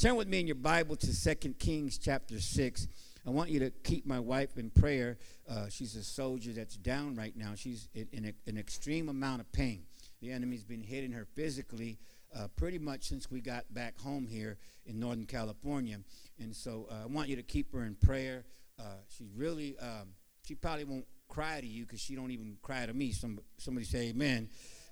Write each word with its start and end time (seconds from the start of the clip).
Turn 0.00 0.14
with 0.14 0.28
me 0.28 0.38
in 0.38 0.46
your 0.46 0.54
Bible 0.54 0.94
to 0.94 1.12
Second 1.12 1.58
Kings 1.58 1.98
chapter 1.98 2.38
6. 2.38 2.86
I 3.26 3.30
want 3.30 3.50
you 3.50 3.58
to 3.58 3.70
keep 3.82 4.06
my 4.06 4.20
wife 4.20 4.56
in 4.56 4.70
prayer. 4.70 5.18
Uh, 5.50 5.68
she's 5.68 5.96
a 5.96 6.04
soldier 6.04 6.52
that's 6.52 6.76
down 6.76 7.16
right 7.16 7.36
now. 7.36 7.54
She's 7.56 7.88
in, 7.96 8.06
in 8.12 8.24
a, 8.26 8.32
an 8.48 8.56
extreme 8.58 9.08
amount 9.08 9.40
of 9.40 9.50
pain. 9.50 9.82
The 10.22 10.30
enemy's 10.30 10.62
been 10.62 10.84
hitting 10.84 11.10
her 11.10 11.26
physically 11.34 11.98
uh, 12.32 12.46
pretty 12.54 12.78
much 12.78 13.08
since 13.08 13.28
we 13.28 13.40
got 13.40 13.64
back 13.74 13.98
home 13.98 14.28
here 14.28 14.58
in 14.86 15.00
Northern 15.00 15.26
California. 15.26 15.98
And 16.38 16.54
so 16.54 16.86
uh, 16.92 17.02
I 17.02 17.06
want 17.06 17.28
you 17.28 17.34
to 17.34 17.42
keep 17.42 17.72
her 17.72 17.82
in 17.82 17.96
prayer. 17.96 18.44
Uh, 18.78 18.98
she's 19.08 19.32
really, 19.34 19.76
um, 19.80 20.10
she 20.46 20.54
probably 20.54 20.84
won't 20.84 21.06
cry 21.26 21.60
to 21.60 21.66
you 21.66 21.84
because 21.84 22.00
she 22.00 22.14
don't 22.14 22.30
even 22.30 22.56
cry 22.62 22.86
to 22.86 22.94
me. 22.94 23.10
Some, 23.10 23.40
somebody 23.56 23.84
say 23.84 24.10
amen. 24.10 24.48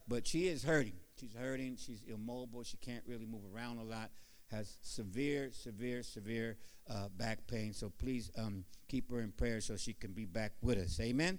But 0.09 0.27
she 0.27 0.49
is 0.49 0.65
hurting. 0.65 0.95
She's 1.21 1.35
hurting. 1.35 1.77
She's 1.77 2.03
immobile. 2.13 2.65
She 2.65 2.77
can't 2.79 3.05
really 3.07 3.27
move 3.27 3.43
around 3.55 3.79
a 3.79 3.85
lot 3.85 4.11
has 4.51 4.79
severe, 4.81 5.51
severe, 5.53 6.03
severe 6.03 6.57
uh, 6.89 7.09
back 7.17 7.47
pain. 7.47 7.73
So 7.73 7.93
please 7.99 8.31
um, 8.39 8.65
keep 8.89 9.11
her 9.11 9.21
in 9.21 9.33
prayer 9.33 9.61
so 9.61 9.77
she 9.77 9.93
can 9.93 10.13
be 10.13 10.25
back 10.25 10.53
with 10.63 10.79
us. 10.79 11.01
Amen. 11.01 11.39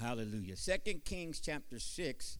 Hallelujah. 0.00 0.56
Second 0.56 1.04
Kings 1.04 1.40
chapter 1.40 1.78
six. 1.78 2.38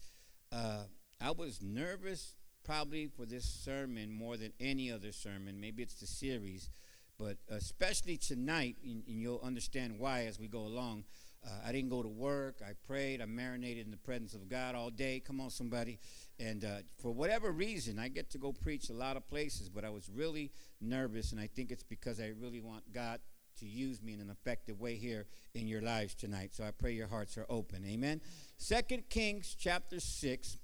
Uh, 0.52 0.84
I 1.20 1.30
was 1.30 1.60
nervous 1.62 2.34
probably 2.64 3.06
for 3.06 3.24
this 3.26 3.44
sermon 3.44 4.10
more 4.10 4.36
than 4.36 4.52
any 4.60 4.90
other 4.90 5.12
sermon. 5.12 5.60
Maybe 5.60 5.82
it's 5.82 6.00
the 6.00 6.06
series, 6.06 6.70
but 7.18 7.36
especially 7.48 8.16
tonight, 8.16 8.76
and, 8.84 9.02
and 9.06 9.20
you'll 9.20 9.40
understand 9.42 9.98
why 9.98 10.26
as 10.26 10.38
we 10.38 10.48
go 10.48 10.60
along. 10.60 11.04
Uh, 11.45 11.50
I 11.66 11.72
didn't 11.72 11.90
go 11.90 12.02
to 12.02 12.08
work. 12.08 12.56
I 12.66 12.72
prayed. 12.86 13.20
I 13.20 13.26
marinated 13.26 13.84
in 13.84 13.90
the 13.90 13.96
presence 13.96 14.34
of 14.34 14.48
God 14.48 14.74
all 14.74 14.90
day. 14.90 15.22
Come 15.24 15.40
on, 15.40 15.50
somebody. 15.50 15.98
And 16.38 16.64
uh, 16.64 16.78
for 17.00 17.12
whatever 17.12 17.50
reason, 17.50 17.98
I 17.98 18.09
get 18.09 18.30
to 18.30 18.38
go 18.38 18.52
preach 18.52 18.90
a 18.90 18.95
lot 18.95 19.16
of 19.16 19.28
places, 19.28 19.68
but 19.68 19.84
I 19.84 19.90
was 19.90 20.09
really 20.09 20.52
nervous, 20.80 21.32
and 21.32 21.40
I 21.40 21.46
think 21.46 21.70
it's 21.70 21.82
because 21.82 22.20
I 22.20 22.32
really 22.40 22.60
want 22.60 22.92
God 22.92 23.20
to 23.59 23.66
use 23.66 24.02
me 24.02 24.14
in 24.14 24.20
an 24.20 24.30
effective 24.30 24.80
way 24.80 24.96
here 24.96 25.26
in 25.54 25.66
your 25.66 25.80
lives 25.80 26.14
tonight. 26.14 26.51
So 26.52 26.64
I 26.64 26.70
pray 26.70 26.92
your 26.92 27.07
hearts 27.09 27.38
are 27.38 27.46
open. 27.48 27.84
Amen. 27.87 28.20
Second 28.59 29.09
Kings 29.09 29.57
chapter 29.59 29.98
6, 29.98 30.59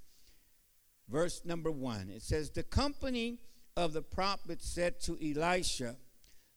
verse 1.08 1.42
number 1.44 1.70
1. 1.70 2.10
It 2.10 2.22
says, 2.22 2.50
The 2.50 2.62
company 2.62 3.38
of 3.76 3.92
the 3.92 4.02
prophets 4.02 4.68
said 4.68 5.00
to 5.02 5.18
Elisha, 5.22 5.96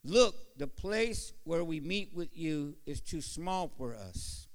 Look, 0.07 0.35
the 0.55 0.67
place 0.67 1.33
where 1.45 1.63
we 1.63 1.79
meet 1.79 2.13
with 2.13 2.37
you 2.37 2.75
is 2.85 3.01
too 3.01 3.21
small 3.21 3.71
for 3.75 3.95
us. 3.95 4.47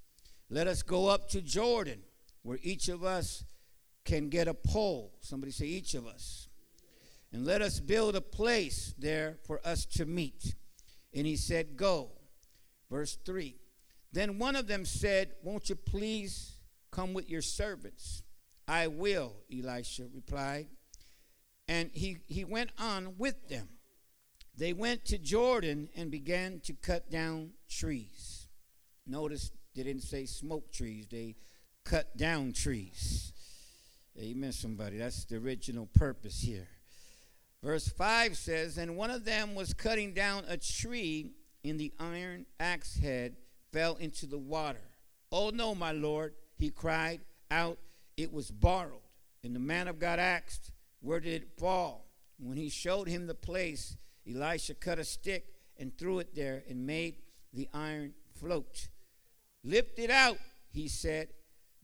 Let 0.48 0.68
us 0.68 0.82
go 0.82 1.08
up 1.08 1.28
to 1.30 1.42
Jordan, 1.42 2.02
where 2.42 2.60
each 2.62 2.88
of 2.88 3.02
us 3.02 3.44
can 4.04 4.28
get 4.28 4.46
a 4.46 4.54
pole. 4.54 5.12
Somebody 5.20 5.50
say, 5.50 5.66
each 5.66 5.94
of 5.94 6.06
us. 6.06 6.48
And 7.32 7.44
let 7.44 7.62
us 7.62 7.80
build 7.80 8.14
a 8.14 8.20
place 8.20 8.94
there 8.96 9.38
for 9.44 9.60
us 9.64 9.86
to 9.86 10.06
meet. 10.06 10.54
And 11.12 11.26
he 11.26 11.36
said, 11.36 11.76
Go. 11.76 12.12
Verse 12.88 13.18
3. 13.24 13.56
Then 14.12 14.38
one 14.38 14.54
of 14.54 14.68
them 14.68 14.84
said, 14.84 15.32
Won't 15.42 15.68
you 15.68 15.74
please 15.74 16.58
come 16.92 17.12
with 17.12 17.28
your 17.28 17.42
servants? 17.42 18.22
I 18.68 18.86
will, 18.86 19.32
Elisha 19.52 20.04
replied. 20.14 20.68
And 21.66 21.90
he, 21.92 22.18
he 22.28 22.44
went 22.44 22.70
on 22.78 23.14
with 23.18 23.48
them. 23.48 23.68
They 24.60 24.74
went 24.74 25.06
to 25.06 25.16
Jordan 25.16 25.88
and 25.96 26.10
began 26.10 26.60
to 26.64 26.74
cut 26.74 27.10
down 27.10 27.52
trees. 27.70 28.46
Notice 29.06 29.50
they 29.74 29.84
didn't 29.84 30.02
say 30.02 30.26
smoke 30.26 30.70
trees, 30.70 31.06
they 31.10 31.36
cut 31.82 32.14
down 32.18 32.52
trees. 32.52 33.32
Amen, 34.20 34.52
somebody. 34.52 34.98
That's 34.98 35.24
the 35.24 35.36
original 35.36 35.88
purpose 35.94 36.42
here. 36.42 36.68
Verse 37.62 37.88
5 37.88 38.36
says, 38.36 38.76
And 38.76 38.98
one 38.98 39.10
of 39.10 39.24
them 39.24 39.54
was 39.54 39.72
cutting 39.72 40.12
down 40.12 40.44
a 40.46 40.58
tree, 40.58 41.30
and 41.64 41.80
the 41.80 41.94
iron 41.98 42.44
axe 42.58 42.98
head 42.98 43.36
fell 43.72 43.96
into 43.96 44.26
the 44.26 44.36
water. 44.36 44.90
Oh, 45.32 45.48
no, 45.48 45.74
my 45.74 45.92
Lord, 45.92 46.34
he 46.58 46.68
cried 46.68 47.20
out. 47.50 47.78
It 48.18 48.30
was 48.30 48.50
borrowed. 48.50 49.00
And 49.42 49.56
the 49.56 49.60
man 49.60 49.88
of 49.88 49.98
God 49.98 50.18
asked, 50.18 50.70
Where 51.00 51.20
did 51.20 51.32
it 51.32 51.48
fall? 51.58 52.04
When 52.38 52.58
he 52.58 52.68
showed 52.68 53.08
him 53.08 53.26
the 53.26 53.34
place, 53.34 53.96
Elisha 54.34 54.74
cut 54.74 54.98
a 54.98 55.04
stick 55.04 55.46
and 55.78 55.96
threw 55.96 56.18
it 56.18 56.34
there 56.34 56.62
and 56.68 56.86
made 56.86 57.16
the 57.52 57.68
iron 57.72 58.12
float. 58.38 58.88
Lift 59.64 59.98
it 59.98 60.10
out, 60.10 60.38
he 60.72 60.88
said. 60.88 61.28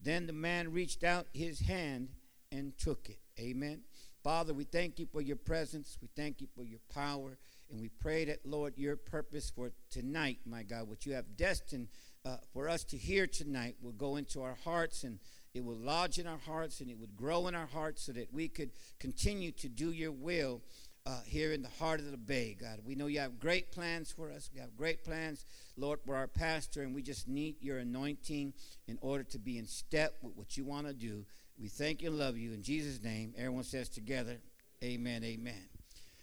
Then 0.02 0.26
the 0.26 0.32
man 0.32 0.72
reached 0.72 1.04
out 1.04 1.26
his 1.32 1.60
hand 1.60 2.10
and 2.52 2.76
took 2.78 3.08
it. 3.08 3.18
Amen. 3.40 3.82
Father, 4.22 4.54
we 4.54 4.64
thank 4.64 4.98
you 4.98 5.06
for 5.06 5.20
your 5.20 5.36
presence. 5.36 5.98
We 6.00 6.08
thank 6.16 6.40
you 6.40 6.48
for 6.54 6.64
your 6.64 6.80
power. 6.92 7.38
And 7.70 7.80
we 7.80 7.88
pray 7.88 8.24
that, 8.26 8.44
Lord, 8.44 8.74
your 8.76 8.96
purpose 8.96 9.50
for 9.50 9.72
tonight, 9.90 10.38
my 10.46 10.62
God, 10.62 10.88
what 10.88 11.06
you 11.06 11.14
have 11.14 11.36
destined 11.36 11.88
uh, 12.24 12.36
for 12.52 12.68
us 12.68 12.84
to 12.84 12.96
hear 12.96 13.26
tonight 13.26 13.76
will 13.80 13.92
go 13.92 14.16
into 14.16 14.42
our 14.42 14.56
hearts 14.64 15.04
and 15.04 15.18
it 15.54 15.64
will 15.64 15.76
lodge 15.76 16.18
in 16.18 16.26
our 16.26 16.38
hearts 16.38 16.80
and 16.80 16.90
it 16.90 16.98
would 16.98 17.16
grow 17.16 17.46
in 17.46 17.54
our 17.54 17.66
hearts 17.66 18.02
so 18.02 18.12
that 18.12 18.32
we 18.32 18.48
could 18.48 18.70
continue 18.98 19.50
to 19.52 19.68
do 19.68 19.90
your 19.90 20.12
will 20.12 20.60
uh, 21.06 21.21
here 21.25 21.53
in 21.53 21.62
the 21.62 21.69
heart 21.69 22.00
of 22.00 22.11
the 22.11 22.17
bay, 22.17 22.56
God. 22.61 22.81
We 22.84 22.97
know 22.97 23.06
you 23.06 23.21
have 23.21 23.39
great 23.39 23.71
plans 23.71 24.11
for 24.11 24.31
us. 24.33 24.50
We 24.53 24.61
have 24.61 24.77
great 24.77 25.05
plans, 25.05 25.44
Lord, 25.77 26.00
for 26.05 26.17
our 26.17 26.27
pastor, 26.27 26.83
and 26.83 26.94
we 26.94 27.03
just 27.03 27.28
need 27.28 27.56
your 27.61 27.78
anointing 27.78 28.53
in 28.89 28.99
order 29.00 29.22
to 29.25 29.39
be 29.39 29.56
in 29.56 29.67
step 29.67 30.17
with 30.21 30.37
what 30.37 30.56
you 30.56 30.65
want 30.65 30.89
to 30.89 30.93
do. 30.93 31.25
We 31.59 31.69
thank 31.69 32.03
you 32.03 32.09
and 32.09 32.19
love 32.19 32.37
you. 32.37 32.53
In 32.53 32.62
Jesus' 32.62 33.03
name, 33.03 33.33
everyone 33.37 33.65
says 33.65 33.89
together, 33.89 34.39
Amen, 34.83 35.25
amen. 35.25 35.69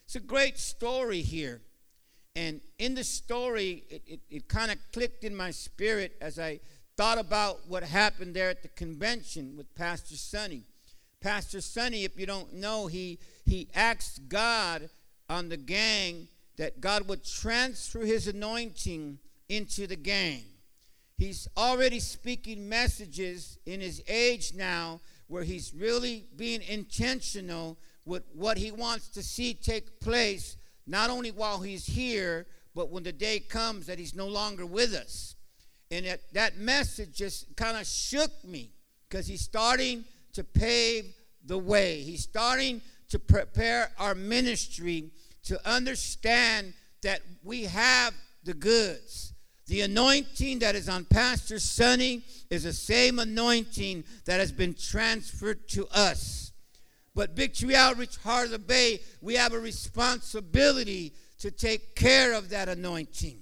It's 0.05 0.15
a 0.15 0.19
great 0.19 0.59
story 0.59 1.21
here. 1.21 1.61
And 2.35 2.61
in 2.77 2.93
the 2.93 3.03
story, 3.03 3.83
it, 3.89 4.01
it, 4.05 4.19
it 4.29 4.47
kind 4.47 4.69
of 4.69 4.77
clicked 4.91 5.23
in 5.23 5.35
my 5.35 5.51
spirit 5.51 6.15
as 6.19 6.37
I 6.37 6.59
thought 6.97 7.17
about 7.17 7.67
what 7.67 7.83
happened 7.83 8.35
there 8.35 8.49
at 8.49 8.61
the 8.61 8.67
convention 8.67 9.55
with 9.55 9.73
Pastor 9.75 10.15
Sonny. 10.15 10.63
Pastor 11.23 11.61
Sonny, 11.61 12.03
if 12.03 12.19
you 12.19 12.25
don't 12.25 12.51
know, 12.53 12.87
he, 12.87 13.17
he 13.45 13.69
asked 13.73 14.27
God 14.27 14.89
on 15.29 15.47
the 15.47 15.55
gang 15.55 16.27
that 16.57 16.81
God 16.81 17.07
would 17.07 17.23
transfer 17.23 18.01
his 18.01 18.27
anointing 18.27 19.19
into 19.47 19.87
the 19.87 19.95
gang. 19.95 20.43
He's 21.17 21.47
already 21.55 22.01
speaking 22.01 22.67
messages 22.67 23.57
in 23.65 23.79
his 23.79 24.03
age 24.09 24.53
now 24.53 24.99
where 25.27 25.43
he's 25.43 25.73
really 25.73 26.25
being 26.35 26.61
intentional 26.61 27.77
with 28.03 28.23
what 28.33 28.57
he 28.57 28.73
wants 28.73 29.07
to 29.11 29.23
see 29.23 29.53
take 29.53 30.01
place, 30.01 30.57
not 30.85 31.09
only 31.09 31.31
while 31.31 31.61
he's 31.61 31.85
here, 31.85 32.47
but 32.75 32.89
when 32.89 33.03
the 33.03 33.13
day 33.13 33.39
comes 33.39 33.85
that 33.85 33.97
he's 33.97 34.13
no 34.13 34.27
longer 34.27 34.65
with 34.65 34.93
us. 34.93 35.35
And 35.89 36.05
that, 36.05 36.19
that 36.33 36.57
message 36.57 37.13
just 37.15 37.55
kind 37.55 37.77
of 37.77 37.87
shook 37.87 38.31
me 38.43 38.71
because 39.07 39.25
he's 39.25 39.41
starting 39.41 40.03
to 40.33 40.43
pave 40.43 41.13
the 41.45 41.57
way. 41.57 42.01
He's 42.01 42.23
starting 42.23 42.81
to 43.09 43.19
prepare 43.19 43.91
our 43.99 44.15
ministry 44.15 45.11
to 45.43 45.59
understand 45.69 46.73
that 47.03 47.21
we 47.43 47.63
have 47.63 48.13
the 48.43 48.53
goods. 48.53 49.33
The 49.67 49.81
anointing 49.81 50.59
that 50.59 50.75
is 50.75 50.89
on 50.89 51.05
Pastor 51.05 51.59
Sonny 51.59 52.23
is 52.49 52.63
the 52.63 52.73
same 52.73 53.19
anointing 53.19 54.03
that 54.25 54.39
has 54.39 54.51
been 54.51 54.73
transferred 54.73 55.67
to 55.69 55.87
us. 55.87 56.51
But 57.15 57.31
Victory 57.31 57.75
Outreach 57.75 58.17
the 58.23 58.59
Bay, 58.59 58.99
we 59.21 59.35
have 59.35 59.53
a 59.53 59.59
responsibility 59.59 61.13
to 61.39 61.51
take 61.51 61.95
care 61.95 62.33
of 62.33 62.49
that 62.49 62.69
anointing, 62.69 63.41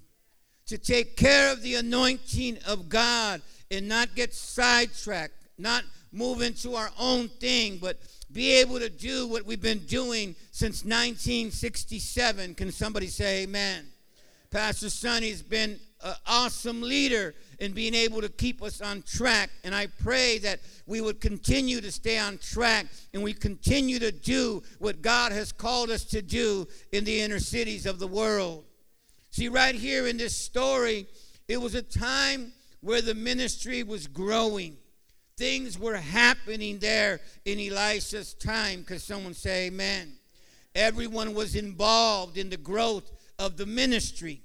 to 0.67 0.77
take 0.77 1.15
care 1.15 1.51
of 1.51 1.61
the 1.61 1.75
anointing 1.75 2.57
of 2.67 2.89
God 2.89 3.41
and 3.69 3.87
not 3.87 4.15
get 4.15 4.33
sidetracked, 4.33 5.33
not 5.57 5.83
move 6.11 6.41
into 6.41 6.75
our 6.75 6.89
own 6.99 7.27
thing, 7.27 7.77
but 7.81 7.97
be 8.31 8.51
able 8.53 8.79
to 8.79 8.89
do 8.89 9.27
what 9.27 9.45
we've 9.45 9.61
been 9.61 9.85
doing 9.85 10.35
since 10.51 10.83
1967. 10.83 12.55
Can 12.55 12.71
somebody 12.71 13.07
say 13.07 13.43
amen? 13.43 13.85
Pastor 14.49 14.89
Sonny's 14.89 15.41
been 15.41 15.79
an 16.03 16.15
awesome 16.25 16.81
leader 16.81 17.35
in 17.59 17.73
being 17.73 17.93
able 17.93 18.21
to 18.21 18.29
keep 18.29 18.61
us 18.61 18.81
on 18.81 19.03
track. 19.03 19.49
And 19.63 19.73
I 19.73 19.87
pray 19.87 20.39
that 20.39 20.59
we 20.87 20.99
would 20.99 21.21
continue 21.21 21.79
to 21.79 21.91
stay 21.91 22.17
on 22.17 22.37
track 22.39 22.87
and 23.13 23.21
we 23.21 23.33
continue 23.33 23.99
to 23.99 24.11
do 24.11 24.63
what 24.79 25.01
God 25.01 25.31
has 25.31 25.51
called 25.51 25.89
us 25.89 26.03
to 26.05 26.21
do 26.21 26.67
in 26.91 27.03
the 27.03 27.21
inner 27.21 27.39
cities 27.39 27.85
of 27.85 27.99
the 27.99 28.07
world. 28.07 28.65
See, 29.29 29.47
right 29.47 29.75
here 29.75 30.07
in 30.07 30.17
this 30.17 30.35
story, 30.35 31.07
it 31.47 31.57
was 31.57 31.75
a 31.75 31.81
time 31.81 32.51
where 32.81 33.01
the 33.01 33.13
ministry 33.13 33.83
was 33.83 34.07
growing. 34.07 34.75
Things 35.37 35.79
were 35.79 35.95
happening 35.95 36.79
there 36.79 37.19
in 37.45 37.59
Elisha's 37.59 38.33
time. 38.33 38.81
Because 38.81 39.03
someone 39.03 39.33
say 39.33 39.67
amen? 39.67 40.13
Everyone 40.75 41.33
was 41.33 41.55
involved 41.55 42.37
in 42.37 42.49
the 42.49 42.57
growth 42.57 43.11
of 43.39 43.57
the 43.57 43.65
ministry. 43.65 44.41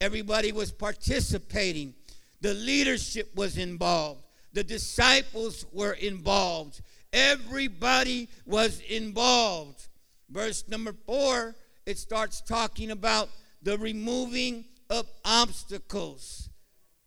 Everybody 0.00 0.52
was 0.52 0.72
participating. 0.72 1.94
The 2.40 2.54
leadership 2.54 3.34
was 3.34 3.58
involved. 3.58 4.22
The 4.52 4.64
disciples 4.64 5.66
were 5.72 5.92
involved. 5.92 6.80
Everybody 7.12 8.28
was 8.46 8.80
involved. 8.88 9.88
Verse 10.30 10.64
number 10.68 10.94
four, 11.06 11.56
it 11.86 11.98
starts 11.98 12.40
talking 12.40 12.90
about 12.90 13.28
the 13.62 13.78
removing 13.78 14.64
of 14.90 15.08
obstacles. 15.24 16.48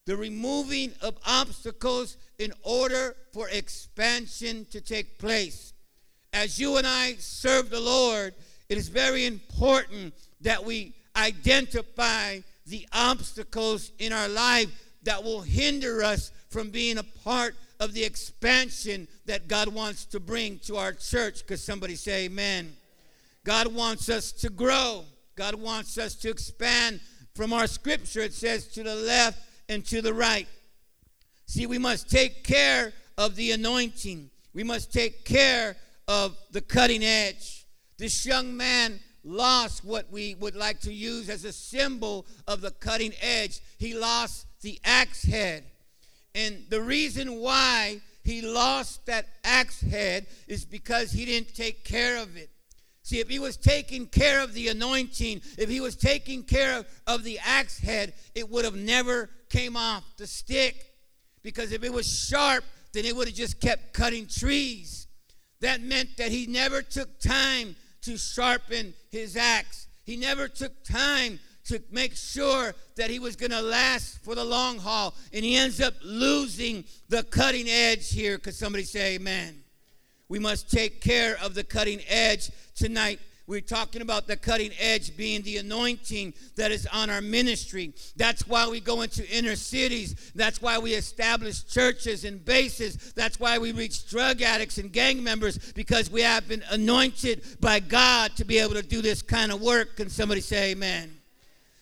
The 0.05 0.17
removing 0.17 0.93
of 1.01 1.17
obstacles 1.25 2.17
in 2.41 2.51
order 2.63 3.15
for 3.31 3.47
expansion 3.49 4.65
to 4.71 4.81
take 4.81 5.19
place. 5.19 5.73
As 6.33 6.59
you 6.59 6.77
and 6.77 6.87
I 6.87 7.13
serve 7.19 7.69
the 7.69 7.79
Lord, 7.79 8.33
it 8.67 8.77
is 8.77 8.89
very 8.89 9.25
important 9.25 10.13
that 10.41 10.65
we 10.65 10.93
identify 11.15 12.39
the 12.65 12.87
obstacles 12.93 13.91
in 13.99 14.11
our 14.11 14.27
life 14.27 14.69
that 15.03 15.23
will 15.23 15.41
hinder 15.41 16.03
us 16.03 16.31
from 16.49 16.69
being 16.69 16.97
a 16.97 17.03
part 17.03 17.55
of 17.79 17.93
the 17.93 18.03
expansion 18.03 19.07
that 19.25 19.47
God 19.47 19.67
wants 19.67 20.05
to 20.05 20.19
bring 20.19 20.59
to 20.59 20.77
our 20.77 20.93
church. 20.93 21.39
Because 21.39 21.63
somebody 21.63 21.95
say, 21.95 22.25
Amen. 22.25 22.75
God 23.43 23.67
wants 23.67 24.09
us 24.09 24.31
to 24.33 24.49
grow, 24.49 25.03
God 25.35 25.55
wants 25.55 25.97
us 25.97 26.15
to 26.15 26.29
expand. 26.29 26.99
From 27.33 27.53
our 27.53 27.65
scripture, 27.65 28.19
it 28.19 28.33
says 28.33 28.67
to 28.69 28.83
the 28.83 28.93
left 28.93 29.39
and 29.69 29.85
to 29.85 30.01
the 30.01 30.13
right. 30.13 30.47
See, 31.51 31.65
we 31.65 31.79
must 31.79 32.09
take 32.09 32.45
care 32.45 32.93
of 33.17 33.35
the 33.35 33.51
anointing, 33.51 34.29
we 34.53 34.63
must 34.63 34.93
take 34.93 35.25
care 35.25 35.75
of 36.07 36.37
the 36.51 36.61
cutting 36.61 37.03
edge. 37.03 37.65
This 37.97 38.25
young 38.25 38.55
man 38.55 39.01
lost 39.25 39.83
what 39.83 40.09
we 40.09 40.35
would 40.35 40.55
like 40.55 40.79
to 40.79 40.93
use 40.93 41.29
as 41.29 41.43
a 41.43 41.51
symbol 41.51 42.25
of 42.47 42.61
the 42.61 42.71
cutting 42.71 43.11
edge. 43.19 43.59
He 43.77 43.93
lost 43.93 44.45
the 44.61 44.79
axe 44.85 45.23
head. 45.23 45.65
And 46.33 46.63
the 46.69 46.81
reason 46.81 47.35
why 47.35 47.99
he 48.23 48.41
lost 48.41 49.05
that 49.07 49.27
axe 49.43 49.81
head 49.81 50.27
is 50.47 50.63
because 50.63 51.11
he 51.11 51.25
didn't 51.25 51.53
take 51.53 51.83
care 51.83 52.15
of 52.23 52.37
it. 52.37 52.49
See, 53.03 53.19
if 53.19 53.27
he 53.27 53.39
was 53.39 53.57
taking 53.57 54.05
care 54.05 54.41
of 54.41 54.53
the 54.53 54.69
anointing, 54.69 55.41
if 55.57 55.67
he 55.67 55.81
was 55.81 55.97
taking 55.97 56.43
care 56.43 56.79
of, 56.79 56.85
of 57.07 57.25
the 57.25 57.39
axe 57.39 57.77
head, 57.77 58.13
it 58.35 58.49
would 58.49 58.63
have 58.63 58.75
never 58.75 59.29
came 59.49 59.75
off 59.75 60.05
the 60.15 60.27
stick. 60.27 60.90
Because 61.43 61.71
if 61.71 61.83
it 61.83 61.91
was 61.91 62.07
sharp, 62.07 62.63
then 62.93 63.05
it 63.05 63.15
would 63.15 63.27
have 63.27 63.35
just 63.35 63.59
kept 63.59 63.93
cutting 63.93 64.27
trees. 64.27 65.07
That 65.61 65.81
meant 65.81 66.17
that 66.17 66.31
he 66.31 66.47
never 66.47 66.81
took 66.81 67.19
time 67.19 67.75
to 68.01 68.17
sharpen 68.17 68.93
his 69.09 69.37
axe. 69.37 69.87
He 70.05 70.17
never 70.17 70.47
took 70.47 70.83
time 70.83 71.39
to 71.65 71.81
make 71.91 72.15
sure 72.15 72.73
that 72.95 73.09
he 73.09 73.19
was 73.19 73.35
going 73.35 73.51
to 73.51 73.61
last 73.61 74.23
for 74.23 74.35
the 74.35 74.43
long 74.43 74.79
haul. 74.79 75.13
And 75.31 75.45
he 75.45 75.55
ends 75.55 75.79
up 75.79 75.93
losing 76.03 76.83
the 77.09 77.23
cutting 77.23 77.69
edge 77.69 78.11
here. 78.11 78.37
Could 78.37 78.55
somebody 78.55 78.83
say 78.83 79.15
amen? 79.15 79.63
We 80.27 80.39
must 80.39 80.71
take 80.71 81.01
care 81.01 81.37
of 81.41 81.53
the 81.53 81.63
cutting 81.63 82.01
edge 82.07 82.51
tonight. 82.75 83.19
We're 83.51 83.59
talking 83.59 84.01
about 84.01 84.27
the 84.27 84.37
cutting 84.37 84.71
edge 84.79 85.17
being 85.17 85.41
the 85.41 85.57
anointing 85.57 86.35
that 86.55 86.71
is 86.71 86.87
on 86.87 87.09
our 87.09 87.19
ministry. 87.19 87.93
That's 88.15 88.47
why 88.47 88.69
we 88.69 88.79
go 88.79 89.01
into 89.01 89.29
inner 89.29 89.57
cities. 89.57 90.31
That's 90.33 90.61
why 90.61 90.79
we 90.79 90.93
establish 90.93 91.65
churches 91.65 92.23
and 92.23 92.45
bases. 92.45 93.11
That's 93.11 93.41
why 93.41 93.57
we 93.57 93.73
reach 93.73 94.09
drug 94.09 94.41
addicts 94.41 94.77
and 94.77 94.89
gang 94.89 95.21
members 95.21 95.73
because 95.73 96.09
we 96.09 96.21
have 96.21 96.47
been 96.47 96.63
anointed 96.69 97.43
by 97.59 97.81
God 97.81 98.37
to 98.37 98.45
be 98.45 98.57
able 98.57 98.75
to 98.75 98.83
do 98.83 99.01
this 99.01 99.21
kind 99.21 99.51
of 99.51 99.61
work. 99.61 99.97
Can 99.97 100.07
somebody 100.07 100.39
say 100.39 100.71
amen? 100.71 101.11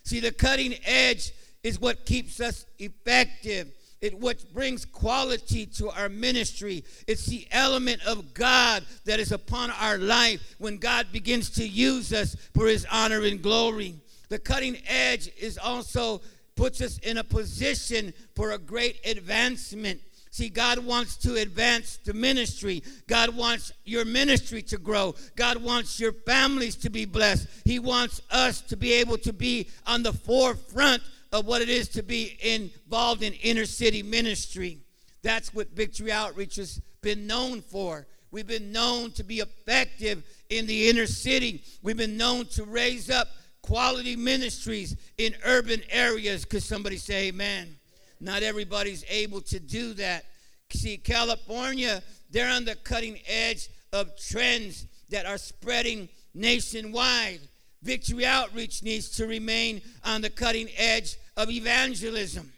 See, 0.02 0.22
the 0.22 0.32
cutting 0.32 0.74
edge 0.84 1.32
is 1.62 1.80
what 1.80 2.04
keeps 2.04 2.40
us 2.40 2.66
effective. 2.80 3.68
It 4.02 4.18
what 4.18 4.54
brings 4.54 4.86
quality 4.86 5.66
to 5.78 5.90
our 5.90 6.08
ministry. 6.08 6.86
It's 7.08 7.26
the 7.26 7.48
element 7.52 8.06
of 8.08 8.34
God 8.34 8.84
that 9.06 9.20
is 9.20 9.32
upon 9.32 9.72
our 9.72 9.98
life 9.98 10.56
when 10.58 10.78
God 10.78 11.08
begins 11.12 11.50
to 11.52 11.68
use 11.68 12.14
us 12.14 12.36
for 12.54 12.68
his 12.68 12.86
honor 12.90 13.24
and 13.24 13.42
glory. 13.42 13.96
The 14.30 14.40
cutting 14.40 14.78
edge 14.88 15.30
is 15.38 15.58
also 15.58 16.22
puts 16.56 16.82
us 16.82 16.98
in 17.00 17.18
a 17.18 17.24
position 17.24 18.14
for 18.36 18.52
a 18.52 18.58
great 18.58 19.00
advancement. 19.06 20.00
See, 20.32 20.50
God 20.50 20.80
wants 20.80 21.18
to 21.18 21.36
advance 21.36 21.98
the 22.06 22.14
ministry. 22.14 22.84
God 23.08 23.36
wants 23.36 23.72
your 23.84 24.06
ministry 24.06 24.62
to 24.64 24.78
grow. 24.78 25.16
God 25.36 25.58
wants 25.58 26.00
your 26.00 26.14
families 26.14 26.76
to 26.78 26.90
be 26.90 27.06
blessed. 27.06 27.48
He 27.66 27.80
wants 27.80 28.22
us 28.30 28.62
to 28.62 28.78
be 28.78 28.94
able 28.94 29.18
to 29.20 29.34
be 29.34 29.68
on 29.88 30.04
the 30.04 30.14
forefront 30.14 31.02
of 31.32 31.46
what 31.46 31.62
it 31.62 31.70
is 31.70 31.88
to 31.90 32.04
be 32.04 32.38
involved 32.42 33.24
in 33.24 33.34
inner 33.34 33.66
city 33.66 34.04
ministry. 34.04 34.80
That's 35.22 35.54
what 35.54 35.70
Victory 35.70 36.12
Outreach 36.12 36.56
has 36.56 36.82
been 37.02 37.28
known 37.28 37.62
for. 37.62 38.08
We've 38.32 38.48
been 38.48 38.72
known 38.72 39.12
to 39.14 39.24
be 39.24 39.40
effective 39.40 40.24
in 40.50 40.68
the 40.68 40.90
inner 40.90 41.08
city. 41.08 41.64
We've 41.82 41.98
been 41.98 42.18
known 42.18 42.46
to 42.48 42.64
raise 42.64 43.10
up 43.10 43.28
quality 43.62 44.16
ministries 44.16 44.96
in 45.18 45.36
urban 45.46 45.82
areas. 45.90 46.46
Could 46.46 46.64
somebody 46.64 46.98
say 46.98 47.28
amen? 47.28 47.76
Not 48.20 48.44
everybody's 48.44 49.04
able 49.10 49.42
to 49.42 49.60
do 49.60 49.94
that. 49.96 50.26
See, 50.72 50.98
California, 50.98 52.04
they're 52.30 52.50
on 52.50 52.66
the 52.66 52.76
cutting 52.76 53.20
edge 53.28 53.70
of 53.92 54.12
trends 54.20 54.86
that 55.10 55.26
are 55.26 55.38
spreading 55.38 56.10
nationwide. 56.34 57.40
Victory 57.82 58.26
Outreach 58.26 58.84
needs 58.84 59.10
to 59.18 59.26
remain 59.26 59.82
on 60.04 60.22
the 60.22 60.30
cutting 60.30 60.70
edge 60.78 61.18
of 61.38 61.50
evangelism. 61.50 62.52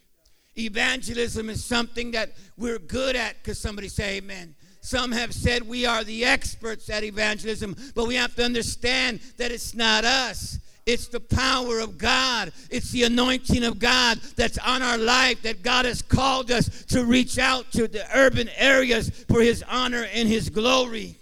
Evangelism 0.58 1.50
is 1.50 1.64
something 1.64 2.12
that 2.12 2.32
we're 2.58 2.80
good 2.80 3.16
at 3.16 3.38
because 3.38 3.60
somebody 3.60 3.88
say 3.88 4.18
amen. 4.18 4.56
Some 4.82 5.12
have 5.12 5.34
said 5.34 5.68
we 5.68 5.86
are 5.86 6.04
the 6.04 6.26
experts 6.26 6.90
at 6.90 7.04
evangelism, 7.04 7.76
but 7.94 8.08
we 8.08 8.16
have 8.16 8.36
to 8.36 8.44
understand 8.44 9.20
that 9.38 9.52
it's 9.52 9.76
not 9.76 10.04
us. 10.04 10.60
It's 10.88 11.08
the 11.08 11.20
power 11.20 11.80
of 11.80 12.00
God. 12.00 12.52
It's 12.72 12.90
the 12.90 13.04
anointing 13.04 13.64
of 13.64 13.78
God 13.78 14.18
that's 14.36 14.58
on 14.58 14.82
our 14.82 14.98
life 14.98 15.44
that 15.44 15.62
God 15.62 15.86
has 15.86 16.02
called 16.02 16.50
us 16.50 16.86
to 16.86 17.06
reach 17.06 17.38
out 17.38 17.72
to 17.74 17.88
the 17.88 18.06
urban 18.16 18.50
areas 18.58 19.10
for 19.30 19.42
his 19.42 19.64
honor 19.70 20.08
and 20.12 20.28
his 20.28 20.50
glory. 20.50 21.21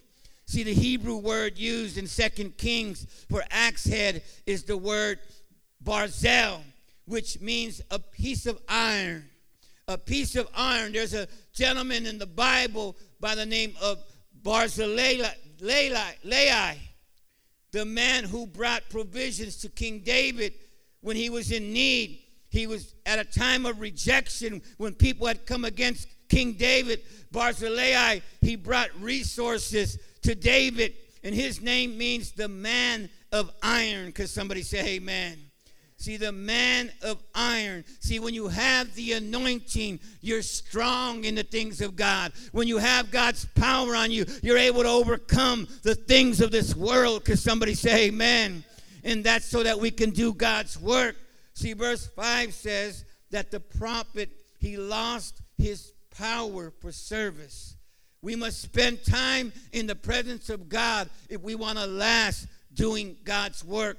See, 0.49 0.63
the 0.63 0.73
Hebrew 0.73 1.17
word 1.17 1.59
used 1.59 1.99
in 1.99 2.07
Second 2.07 2.57
Kings 2.57 3.05
for 3.29 3.43
axe 3.51 3.85
head 3.85 4.23
is 4.47 4.63
the 4.63 4.77
word 4.77 5.19
barzel, 5.83 6.61
which 7.05 7.39
means 7.39 7.83
a 7.91 7.99
piece 7.99 8.47
of 8.47 8.59
iron. 8.67 9.29
A 9.87 9.95
piece 9.95 10.35
of 10.35 10.47
iron. 10.55 10.93
There's 10.93 11.13
a 11.13 11.27
gentleman 11.53 12.07
in 12.07 12.17
the 12.17 12.25
Bible 12.25 12.95
by 13.19 13.35
the 13.35 13.45
name 13.45 13.75
of 13.79 13.99
Barzillai, 14.41 15.21
the 15.59 17.85
man 17.85 18.23
who 18.23 18.47
brought 18.47 18.89
provisions 18.89 19.57
to 19.57 19.69
King 19.69 19.99
David 19.99 20.55
when 21.01 21.15
he 21.15 21.29
was 21.29 21.51
in 21.51 21.71
need. 21.71 22.21
He 22.49 22.65
was 22.65 22.95
at 23.05 23.19
a 23.19 23.23
time 23.23 23.67
of 23.67 23.79
rejection 23.79 24.63
when 24.77 24.95
people 24.95 25.27
had 25.27 25.45
come 25.45 25.63
against 25.63 26.07
King 26.27 26.53
David. 26.53 27.01
Barzillai, 27.31 28.21
he 28.41 28.55
brought 28.55 28.89
resources 28.99 29.99
to 30.23 30.35
David, 30.35 30.93
and 31.23 31.33
his 31.33 31.61
name 31.61 31.97
means 31.97 32.31
the 32.31 32.47
man 32.47 33.09
of 33.31 33.51
iron. 33.61 34.07
Because 34.07 34.31
somebody 34.31 34.61
say 34.61 34.95
amen. 34.95 35.37
See, 35.97 36.15
the 36.15 36.31
man 36.31 36.91
of 37.01 37.21
iron. 37.35 37.83
See, 37.99 38.19
when 38.19 38.33
you 38.33 38.47
have 38.47 38.95
the 38.95 39.13
anointing, 39.13 39.99
you're 40.21 40.41
strong 40.41 41.25
in 41.25 41.35
the 41.35 41.43
things 41.43 41.81
of 41.81 41.97
God. 41.97 42.31
When 42.53 42.69
you 42.69 42.77
have 42.77 43.11
God's 43.11 43.43
power 43.55 43.97
on 43.97 44.09
you, 44.09 44.25
you're 44.41 44.57
able 44.57 44.83
to 44.83 44.89
overcome 44.89 45.67
the 45.83 45.95
things 45.95 46.39
of 46.39 46.51
this 46.51 46.73
world. 46.73 47.25
Because 47.25 47.43
somebody 47.43 47.73
say 47.73 48.07
amen. 48.07 48.63
And 49.03 49.25
that's 49.25 49.45
so 49.45 49.61
that 49.63 49.77
we 49.77 49.91
can 49.91 50.11
do 50.11 50.33
God's 50.33 50.79
work. 50.79 51.17
See, 51.53 51.73
verse 51.73 52.07
5 52.07 52.53
says 52.53 53.03
that 53.31 53.51
the 53.51 53.59
prophet, 53.59 54.29
he 54.57 54.77
lost 54.77 55.41
his 55.57 55.91
power 56.17 56.71
for 56.79 56.93
service. 56.93 57.75
We 58.21 58.35
must 58.35 58.61
spend 58.61 59.03
time 59.05 59.53
in 59.71 59.87
the 59.87 59.95
presence 59.95 60.49
of 60.49 60.67
God 60.67 61.09
if 61.29 61.41
we 61.41 61.55
want 61.55 61.77
to 61.77 61.85
last 61.85 62.47
doing 62.73 63.15
God's 63.23 63.63
work. 63.63 63.97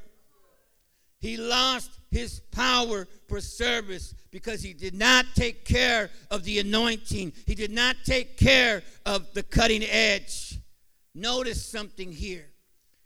He 1.21 1.37
lost 1.37 1.91
his 2.11 2.41
power 2.51 3.07
for 3.29 3.41
service 3.41 4.15
because 4.31 4.63
he 4.63 4.73
did 4.73 4.95
not 4.95 5.27
take 5.35 5.65
care 5.65 6.11
of 6.31 6.45
the 6.45 6.59
anointing. 6.59 7.33
He 7.47 7.55
did 7.55 7.71
not 7.71 7.97
take 8.05 8.37
care 8.39 8.83
of 9.05 9.33
the 9.35 9.43
cutting 9.43 9.83
edge. 9.83 10.59
Notice 11.15 11.65
something 11.65 12.11
here. 12.11 12.47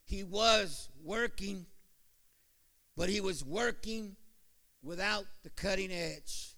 He 0.04 0.22
was 0.22 0.88
working, 1.02 1.66
but 2.96 3.08
he 3.08 3.20
was 3.20 3.44
working 3.44 4.16
without 4.82 5.24
the 5.42 5.50
cutting 5.50 5.90
edge. 5.90 6.54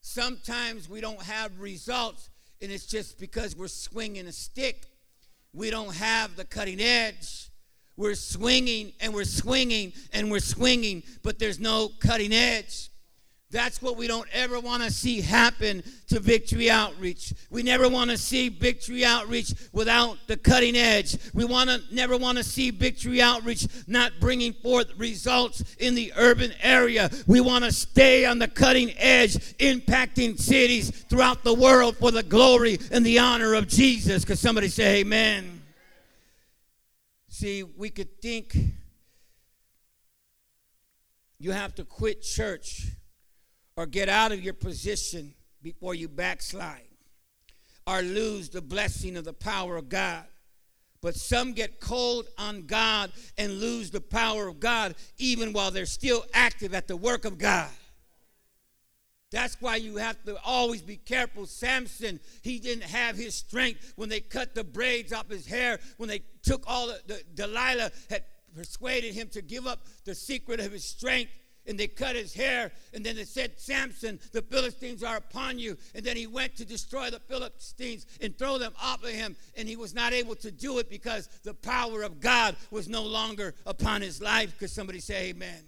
Sometimes 0.00 0.88
we 0.88 1.00
don't 1.00 1.20
have 1.22 1.60
results 1.60 2.30
and 2.60 2.72
it's 2.72 2.86
just 2.86 3.18
because 3.18 3.56
we're 3.56 3.68
swinging 3.68 4.26
a 4.26 4.32
stick. 4.32 4.86
We 5.52 5.70
don't 5.70 5.94
have 5.94 6.36
the 6.36 6.44
cutting 6.44 6.80
edge. 6.80 7.50
We're 7.96 8.14
swinging 8.14 8.92
and 9.00 9.14
we're 9.14 9.24
swinging 9.24 9.92
and 10.12 10.30
we're 10.30 10.40
swinging, 10.40 11.02
but 11.22 11.38
there's 11.38 11.58
no 11.58 11.90
cutting 12.00 12.32
edge. 12.32 12.90
That's 13.56 13.80
what 13.80 13.96
we 13.96 14.06
don't 14.06 14.28
ever 14.34 14.60
want 14.60 14.82
to 14.82 14.90
see 14.90 15.22
happen 15.22 15.82
to 16.08 16.20
Victory 16.20 16.70
Outreach. 16.70 17.32
We 17.48 17.62
never 17.62 17.88
want 17.88 18.10
to 18.10 18.18
see 18.18 18.50
Victory 18.50 19.02
Outreach 19.02 19.54
without 19.72 20.18
the 20.26 20.36
cutting 20.36 20.76
edge. 20.76 21.16
We 21.32 21.46
want 21.46 21.70
to 21.70 21.80
never 21.90 22.18
want 22.18 22.36
to 22.36 22.44
see 22.44 22.70
Victory 22.70 23.22
Outreach 23.22 23.66
not 23.86 24.12
bringing 24.20 24.52
forth 24.52 24.92
results 24.98 25.64
in 25.78 25.94
the 25.94 26.12
urban 26.18 26.52
area. 26.60 27.08
We 27.26 27.40
want 27.40 27.64
to 27.64 27.72
stay 27.72 28.26
on 28.26 28.38
the 28.38 28.46
cutting 28.46 28.92
edge, 28.98 29.36
impacting 29.56 30.38
cities 30.38 30.90
throughout 30.90 31.42
the 31.42 31.54
world 31.54 31.96
for 31.96 32.10
the 32.10 32.22
glory 32.22 32.78
and 32.90 33.06
the 33.06 33.20
honor 33.20 33.54
of 33.54 33.68
Jesus. 33.68 34.22
Because 34.22 34.38
somebody 34.38 34.68
say, 34.68 35.00
Amen. 35.00 35.62
See, 37.30 37.62
we 37.62 37.88
could 37.88 38.20
think 38.20 38.54
you 41.38 41.52
have 41.52 41.74
to 41.76 41.84
quit 41.86 42.20
church 42.20 42.88
or 43.76 43.86
get 43.86 44.08
out 44.08 44.32
of 44.32 44.42
your 44.42 44.54
position 44.54 45.34
before 45.62 45.94
you 45.94 46.08
backslide 46.08 46.88
or 47.86 48.02
lose 48.02 48.48
the 48.48 48.62
blessing 48.62 49.16
of 49.16 49.24
the 49.24 49.32
power 49.32 49.76
of 49.76 49.88
God. 49.88 50.24
But 51.02 51.14
some 51.14 51.52
get 51.52 51.78
cold 51.78 52.26
on 52.38 52.66
God 52.66 53.12
and 53.36 53.60
lose 53.60 53.90
the 53.90 54.00
power 54.00 54.48
of 54.48 54.58
God 54.58 54.94
even 55.18 55.52
while 55.52 55.70
they're 55.70 55.86
still 55.86 56.24
active 56.32 56.74
at 56.74 56.88
the 56.88 56.96
work 56.96 57.24
of 57.24 57.38
God. 57.38 57.70
That's 59.30 59.60
why 59.60 59.76
you 59.76 59.96
have 59.96 60.22
to 60.24 60.38
always 60.44 60.82
be 60.82 60.96
careful. 60.96 61.46
Samson, 61.46 62.20
he 62.42 62.58
didn't 62.58 62.84
have 62.84 63.16
his 63.16 63.34
strength 63.34 63.92
when 63.96 64.08
they 64.08 64.20
cut 64.20 64.54
the 64.54 64.64
braids 64.64 65.12
off 65.12 65.28
his 65.28 65.46
hair, 65.46 65.78
when 65.96 66.08
they 66.08 66.22
took 66.42 66.64
all 66.66 66.86
the, 66.86 67.00
the 67.06 67.22
Delilah 67.34 67.90
had 68.08 68.24
persuaded 68.54 69.14
him 69.14 69.28
to 69.28 69.42
give 69.42 69.66
up 69.66 69.80
the 70.04 70.14
secret 70.14 70.60
of 70.60 70.72
his 70.72 70.84
strength 70.84 71.30
and 71.66 71.78
they 71.78 71.86
cut 71.86 72.16
his 72.16 72.34
hair. 72.34 72.72
And 72.94 73.04
then 73.04 73.16
they 73.16 73.24
said, 73.24 73.58
Samson, 73.58 74.18
the 74.32 74.42
Philistines 74.42 75.02
are 75.02 75.16
upon 75.16 75.58
you. 75.58 75.76
And 75.94 76.04
then 76.04 76.16
he 76.16 76.26
went 76.26 76.56
to 76.56 76.64
destroy 76.64 77.10
the 77.10 77.20
Philistines 77.20 78.06
and 78.20 78.36
throw 78.36 78.58
them 78.58 78.72
off 78.80 79.02
of 79.02 79.10
him. 79.10 79.36
And 79.56 79.68
he 79.68 79.76
was 79.76 79.94
not 79.94 80.12
able 80.12 80.36
to 80.36 80.50
do 80.50 80.78
it 80.78 80.88
because 80.88 81.28
the 81.44 81.54
power 81.54 82.02
of 82.02 82.20
God 82.20 82.56
was 82.70 82.88
no 82.88 83.02
longer 83.02 83.54
upon 83.66 84.02
his 84.02 84.22
life. 84.22 84.58
Could 84.58 84.70
somebody 84.70 85.00
say 85.00 85.28
amen? 85.30 85.64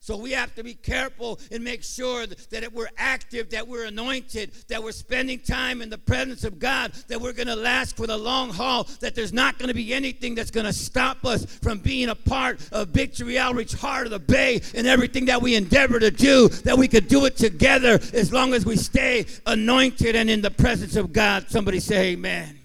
So 0.00 0.16
we 0.16 0.30
have 0.32 0.54
to 0.54 0.64
be 0.64 0.74
careful 0.74 1.40
and 1.50 1.62
make 1.62 1.82
sure 1.82 2.26
that 2.26 2.72
we're 2.72 2.88
active, 2.96 3.50
that 3.50 3.66
we're 3.66 3.84
anointed, 3.84 4.52
that 4.68 4.82
we're 4.82 4.92
spending 4.92 5.40
time 5.40 5.82
in 5.82 5.90
the 5.90 5.98
presence 5.98 6.44
of 6.44 6.58
God, 6.58 6.92
that 7.08 7.20
we're 7.20 7.32
going 7.32 7.48
to 7.48 7.56
last 7.56 7.96
for 7.96 8.06
the 8.06 8.16
long 8.16 8.50
haul, 8.50 8.84
that 9.00 9.14
there's 9.14 9.32
not 9.32 9.58
going 9.58 9.68
to 9.68 9.74
be 9.74 9.92
anything 9.92 10.34
that's 10.34 10.50
going 10.50 10.66
to 10.66 10.72
stop 10.72 11.24
us 11.24 11.44
from 11.44 11.78
being 11.78 12.08
a 12.08 12.14
part 12.14 12.60
of 12.72 12.88
Victory 12.88 13.38
Outreach 13.38 13.74
Heart 13.74 14.06
of 14.06 14.12
the 14.12 14.18
Bay 14.18 14.62
and 14.74 14.86
everything 14.86 15.26
that 15.26 15.42
we 15.42 15.56
endeavor 15.56 15.98
to 15.98 16.10
do, 16.10 16.48
that 16.48 16.78
we 16.78 16.88
could 16.88 17.08
do 17.08 17.24
it 17.26 17.36
together 17.36 17.98
as 18.14 18.32
long 18.32 18.54
as 18.54 18.64
we 18.64 18.76
stay 18.76 19.26
anointed 19.46 20.14
and 20.16 20.30
in 20.30 20.40
the 20.40 20.50
presence 20.50 20.96
of 20.96 21.12
God. 21.12 21.50
Somebody 21.50 21.80
say 21.80 22.12
amen. 22.12 22.58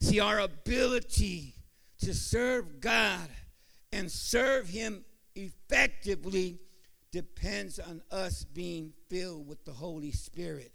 See, 0.00 0.18
our 0.18 0.40
ability 0.40 1.54
to 2.00 2.14
serve 2.14 2.80
God 2.80 3.28
and 3.92 4.10
serve 4.10 4.68
Him 4.68 5.04
effectively 5.34 6.58
depends 7.10 7.78
on 7.78 8.02
us 8.10 8.44
being 8.44 8.92
filled 9.08 9.46
with 9.46 9.64
the 9.64 9.72
Holy 9.72 10.10
Spirit. 10.10 10.72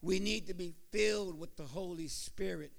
We 0.00 0.18
need 0.18 0.48
to 0.48 0.54
be 0.54 0.74
filled 0.90 1.38
with 1.38 1.56
the 1.56 1.64
Holy 1.64 2.08
Spirit. 2.08 2.72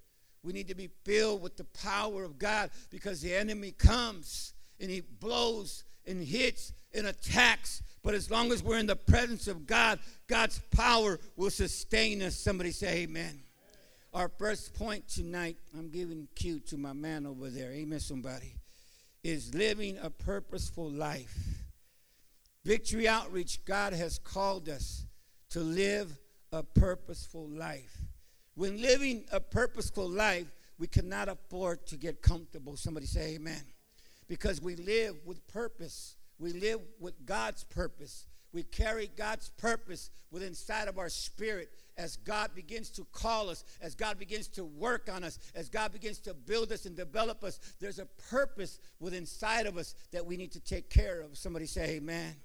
We 0.43 0.51
need 0.51 0.67
to 0.67 0.75
be 0.75 0.89
filled 1.05 1.41
with 1.41 1.55
the 1.55 1.63
power 1.63 2.23
of 2.25 2.37
God 2.37 2.71
because 2.89 3.21
the 3.21 3.33
enemy 3.33 3.71
comes 3.71 4.53
and 4.81 4.91
he 4.91 4.99
blows 4.99 5.85
and 6.05 6.21
hits 6.21 6.73
and 6.93 7.07
attacks. 7.07 7.81
But 8.03 8.13
as 8.13 8.29
long 8.29 8.51
as 8.51 8.61
we're 8.61 8.79
in 8.79 8.87
the 8.87 8.97
presence 8.97 9.47
of 9.47 9.65
God, 9.65 9.99
God's 10.27 10.59
power 10.71 11.17
will 11.37 11.49
sustain 11.49 12.21
us. 12.21 12.35
Somebody 12.35 12.71
say 12.71 13.03
amen. 13.03 13.43
Our 14.13 14.27
first 14.27 14.73
point 14.73 15.07
tonight, 15.07 15.55
I'm 15.77 15.89
giving 15.89 16.27
cue 16.35 16.59
to 16.67 16.77
my 16.77 16.91
man 16.91 17.25
over 17.25 17.49
there. 17.49 17.71
Amen, 17.71 18.01
somebody 18.01 18.55
is 19.23 19.53
living 19.53 19.97
a 20.01 20.09
purposeful 20.09 20.89
life. 20.89 21.37
Victory 22.65 23.07
Outreach, 23.07 23.63
God 23.65 23.93
has 23.93 24.19
called 24.19 24.69
us 24.69 25.05
to 25.49 25.59
live 25.59 26.17
a 26.51 26.63
purposeful 26.63 27.47
life. 27.49 27.97
When 28.55 28.81
living 28.81 29.25
a 29.31 29.39
purposeful 29.39 30.09
life, 30.09 30.47
we 30.77 30.87
cannot 30.87 31.29
afford 31.29 31.85
to 31.87 31.97
get 31.97 32.21
comfortable. 32.21 32.75
Somebody 32.77 33.05
say 33.05 33.35
amen. 33.35 33.63
Because 34.27 34.61
we 34.61 34.75
live 34.75 35.15
with 35.25 35.45
purpose. 35.47 36.15
We 36.39 36.53
live 36.53 36.79
with 36.99 37.25
God's 37.25 37.63
purpose. 37.63 38.27
We 38.51 38.63
carry 38.63 39.09
God's 39.15 39.49
purpose 39.49 40.11
within 40.31 40.49
inside 40.49 40.87
of 40.87 40.97
our 40.97 41.09
spirit 41.09 41.69
as 41.97 42.17
God 42.17 42.55
begins 42.55 42.89
to 42.91 43.05
call 43.11 43.49
us, 43.49 43.63
as 43.81 43.95
God 43.95 44.19
begins 44.19 44.47
to 44.49 44.63
work 44.63 45.09
on 45.11 45.23
us, 45.23 45.39
as 45.55 45.69
God 45.69 45.91
begins 45.91 46.19
to 46.19 46.33
build 46.33 46.71
us 46.71 46.85
and 46.85 46.95
develop 46.95 47.43
us, 47.43 47.59
there's 47.79 47.99
a 47.99 48.05
purpose 48.29 48.79
within 48.99 49.19
inside 49.23 49.67
of 49.67 49.77
us 49.77 49.95
that 50.11 50.25
we 50.25 50.37
need 50.37 50.51
to 50.51 50.59
take 50.59 50.89
care 50.89 51.21
of. 51.21 51.37
Somebody 51.37 51.65
say 51.65 51.95
amen. 51.95 52.35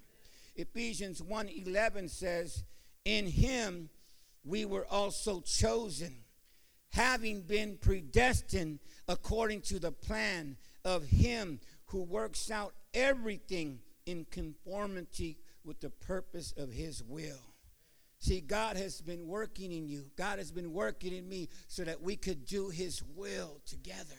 Ephesians 0.55 1.23
1:11 1.23 2.09
says, 2.09 2.65
"In 3.05 3.27
him 3.27 3.91
we 4.45 4.65
were 4.65 4.87
also 4.87 5.41
chosen, 5.41 6.25
having 6.91 7.43
been 7.43 7.79
predestined 7.79 8.81
according 9.09 9.63
to 9.63 9.79
the 9.79 9.93
plan 9.93 10.57
of 10.85 11.07
him 11.07 11.61
who 11.87 12.03
works 12.03 12.51
out 12.51 12.75
everything 12.93 13.83
in 14.07 14.25
conformity 14.27 15.39
with 15.65 15.81
the 15.81 15.91
purpose 15.91 16.53
of 16.53 16.73
his 16.73 17.03
will." 17.03 17.48
See, 18.21 18.41
God 18.41 18.77
has 18.77 19.01
been 19.01 19.27
working 19.27 19.71
in 19.73 19.87
you. 19.87 20.11
God 20.17 20.39
has 20.39 20.51
been 20.51 20.73
working 20.73 21.15
in 21.15 21.29
me 21.29 21.49
so 21.69 21.85
that 21.85 22.03
we 22.03 22.17
could 22.17 22.45
do 22.45 22.69
His 22.69 23.03
will 23.15 23.61
together. 23.65 24.17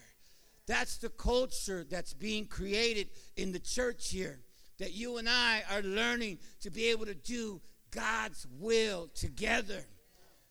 That's 0.68 0.98
the 0.98 1.10
culture 1.10 1.86
that's 1.90 2.14
being 2.14 2.46
created 2.46 3.10
in 3.36 3.52
the 3.52 3.60
church 3.60 4.10
here. 4.10 4.40
That 4.78 4.94
you 4.94 5.18
and 5.18 5.28
I 5.28 5.64
are 5.72 5.82
learning 5.82 6.40
to 6.62 6.70
be 6.70 6.86
able 6.86 7.06
to 7.08 7.16
do 7.16 7.60
God's 7.92 8.48
will 8.60 9.10
together, 9.14 9.86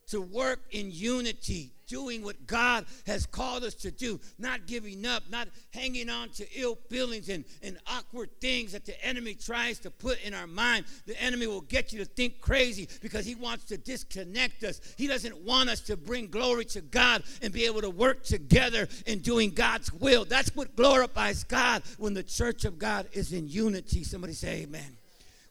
to 0.09 0.21
work 0.21 0.61
in 0.71 0.91
unity, 0.91 1.71
doing 1.87 2.23
what 2.23 2.47
God 2.47 2.85
has 3.07 3.27
called 3.27 3.65
us 3.65 3.75
to 3.75 3.91
do, 3.91 4.21
not 4.39 4.67
giving 4.67 5.07
up, 5.07 5.25
not 5.31 5.49
hanging 5.73 6.09
on 6.11 6.29
to 6.31 6.47
ill 6.55 6.77
feelings 6.89 7.29
and, 7.29 7.45
and 7.63 7.79
awkward 7.87 8.31
things 8.41 8.73
that 8.73 8.85
the 8.85 9.05
enemy 9.05 9.35
tries 9.35 9.79
to 9.81 9.91
put 9.91 10.23
in 10.23 10.35
our 10.35 10.47
mind. 10.47 10.85
The 11.07 11.21
enemy 11.21 11.47
will 11.47 11.63
get 11.63 11.93
you 11.93 11.99
to 12.01 12.05
think 12.05 12.41
crazy 12.41 12.89
because 13.01 13.25
he 13.25 13.35
wants 13.35 13.65
to 13.67 13.79
disconnect 13.79 14.65
us. 14.65 14.81
He 14.97 15.07
doesn't 15.07 15.37
want 15.39 15.71
us 15.71 15.81
to 15.83 15.97
bring 15.97 16.29
glory 16.29 16.67
to 16.67 16.81
God 16.81 17.23
and 17.43 17.53
be 17.53 17.65
able 17.65 17.81
to 17.81 17.91
work 17.91 18.23
together 18.23 18.89
in 19.07 19.21
doing 19.21 19.51
God's 19.51 19.93
will. 19.93 20.25
That's 20.25 20.55
what 20.55 20.77
glorifies 20.77 21.45
God 21.45 21.83
when 21.99 22.15
the 22.15 22.23
church 22.23 22.65
of 22.65 22.79
God 22.79 23.09
is 23.13 23.33
in 23.33 23.49
unity. 23.49 24.05
Somebody 24.05 24.35
say 24.35 24.63
amen. 24.63 24.97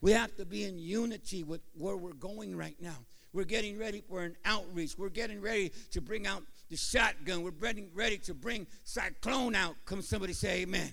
We 0.01 0.11
have 0.11 0.35
to 0.37 0.45
be 0.45 0.63
in 0.63 0.77
unity 0.77 1.43
with 1.43 1.61
where 1.75 1.97
we're 1.97 2.13
going 2.13 2.55
right 2.55 2.75
now. 2.79 2.97
We're 3.37 3.43
getting 3.43 3.77
ready 3.77 4.01
for 4.01 4.23
an 4.23 4.35
outreach. 4.45 4.97
We're 4.97 5.09
getting 5.09 5.39
ready 5.39 5.71
to 5.91 6.01
bring 6.01 6.25
out 6.25 6.41
the 6.71 6.75
shotgun. 6.75 7.43
We're 7.43 7.51
getting 7.51 7.91
ready 7.93 8.17
to 8.17 8.33
bring 8.33 8.65
Cyclone 8.83 9.53
out. 9.53 9.75
Come 9.85 10.01
somebody 10.01 10.33
say 10.33 10.61
amen. 10.61 10.91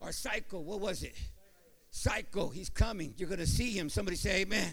Or 0.00 0.10
cycle, 0.10 0.64
what 0.64 0.80
was 0.80 1.02
it? 1.02 1.14
Cycle, 1.90 2.48
he's 2.48 2.70
coming. 2.70 3.12
You're 3.18 3.28
going 3.28 3.40
to 3.40 3.46
see 3.46 3.72
him. 3.72 3.90
Somebody 3.90 4.16
say 4.16 4.40
amen. 4.40 4.72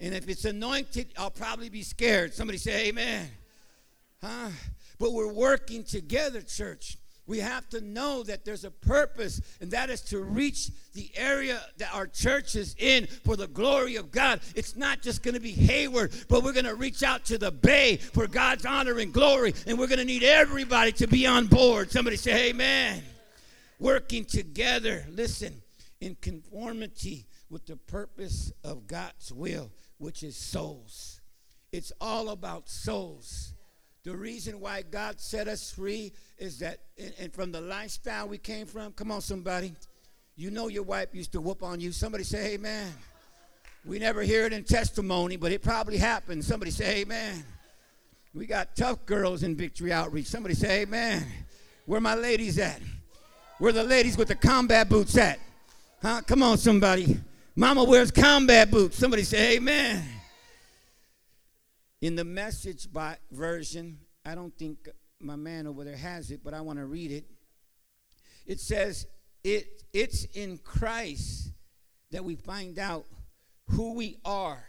And 0.00 0.12
if 0.12 0.28
it's 0.28 0.44
anointed, 0.44 1.14
I'll 1.16 1.30
probably 1.30 1.70
be 1.70 1.80
scared. 1.80 2.34
Somebody 2.34 2.58
say 2.58 2.88
amen. 2.88 3.30
Huh? 4.20 4.50
But 4.98 5.14
we're 5.14 5.32
working 5.32 5.82
together, 5.82 6.42
church 6.42 6.98
we 7.26 7.38
have 7.38 7.68
to 7.70 7.80
know 7.80 8.24
that 8.24 8.44
there's 8.44 8.64
a 8.64 8.70
purpose, 8.70 9.40
and 9.60 9.70
that 9.70 9.90
is 9.90 10.00
to 10.02 10.20
reach 10.20 10.70
the 10.92 11.10
area 11.14 11.60
that 11.78 11.94
our 11.94 12.06
church 12.06 12.56
is 12.56 12.74
in 12.78 13.06
for 13.06 13.36
the 13.36 13.46
glory 13.46 13.96
of 13.96 14.10
God. 14.10 14.40
It's 14.56 14.76
not 14.76 15.02
just 15.02 15.22
going 15.22 15.34
to 15.34 15.40
be 15.40 15.52
Hayward, 15.52 16.12
but 16.28 16.42
we're 16.42 16.52
going 16.52 16.64
to 16.64 16.74
reach 16.74 17.02
out 17.02 17.24
to 17.26 17.38
the 17.38 17.52
Bay 17.52 17.96
for 17.96 18.26
God's 18.26 18.66
honor 18.66 18.98
and 18.98 19.12
glory, 19.12 19.54
and 19.66 19.78
we're 19.78 19.86
going 19.86 20.00
to 20.00 20.04
need 20.04 20.24
everybody 20.24 20.90
to 20.92 21.06
be 21.06 21.26
on 21.26 21.46
board. 21.46 21.90
Somebody 21.90 22.16
say, 22.16 22.50
Amen. 22.50 23.02
Working 23.78 24.24
together, 24.24 25.04
listen, 25.10 25.62
in 26.00 26.16
conformity 26.20 27.26
with 27.48 27.66
the 27.66 27.76
purpose 27.76 28.52
of 28.64 28.86
God's 28.86 29.32
will, 29.32 29.70
which 29.98 30.22
is 30.22 30.36
souls. 30.36 31.20
It's 31.70 31.92
all 32.00 32.30
about 32.30 32.68
souls. 32.68 33.51
The 34.04 34.16
reason 34.16 34.58
why 34.60 34.82
God 34.82 35.20
set 35.20 35.46
us 35.46 35.70
free 35.70 36.12
is 36.38 36.58
that, 36.58 36.80
and 37.18 37.32
from 37.32 37.52
the 37.52 37.60
lifestyle 37.60 38.28
we 38.28 38.38
came 38.38 38.66
from, 38.66 38.92
come 38.92 39.12
on, 39.12 39.20
somebody. 39.20 39.74
You 40.34 40.50
know 40.50 40.68
your 40.68 40.82
wife 40.82 41.08
used 41.12 41.32
to 41.32 41.40
whoop 41.40 41.62
on 41.62 41.78
you. 41.78 41.92
Somebody 41.92 42.24
say, 42.24 42.54
Amen. 42.54 42.92
We 43.84 43.98
never 43.98 44.22
hear 44.22 44.46
it 44.46 44.52
in 44.52 44.64
testimony, 44.64 45.36
but 45.36 45.52
it 45.52 45.62
probably 45.62 45.98
happened. 45.98 46.44
Somebody 46.44 46.70
say, 46.70 47.02
Amen. 47.02 47.44
We 48.34 48.46
got 48.46 48.74
tough 48.74 49.04
girls 49.06 49.42
in 49.42 49.54
Victory 49.56 49.92
Outreach. 49.92 50.26
Somebody 50.26 50.54
say, 50.54 50.82
Amen. 50.82 51.24
Where 51.86 52.00
my 52.00 52.14
ladies 52.14 52.58
at? 52.58 52.80
Where 53.58 53.72
the 53.72 53.84
ladies 53.84 54.16
with 54.16 54.28
the 54.28 54.34
combat 54.34 54.88
boots 54.88 55.16
at? 55.16 55.38
Huh? 56.00 56.22
Come 56.26 56.42
on, 56.42 56.58
somebody. 56.58 57.16
Mama 57.54 57.84
wears 57.84 58.10
combat 58.10 58.70
boots. 58.70 58.96
Somebody 58.98 59.22
say 59.22 59.56
amen. 59.56 60.02
In 62.02 62.16
the 62.16 62.24
message 62.24 62.92
by 62.92 63.16
version, 63.30 64.00
I 64.24 64.34
don't 64.34 64.52
think 64.58 64.88
my 65.20 65.36
man 65.36 65.68
over 65.68 65.84
there 65.84 65.96
has 65.96 66.32
it, 66.32 66.40
but 66.42 66.52
I 66.52 66.60
want 66.60 66.80
to 66.80 66.84
read 66.84 67.12
it. 67.12 67.26
It 68.44 68.58
says, 68.58 69.06
it, 69.44 69.84
It's 69.92 70.24
in 70.34 70.58
Christ 70.58 71.52
that 72.10 72.24
we 72.24 72.34
find 72.34 72.80
out 72.80 73.06
who 73.68 73.94
we 73.94 74.18
are 74.24 74.64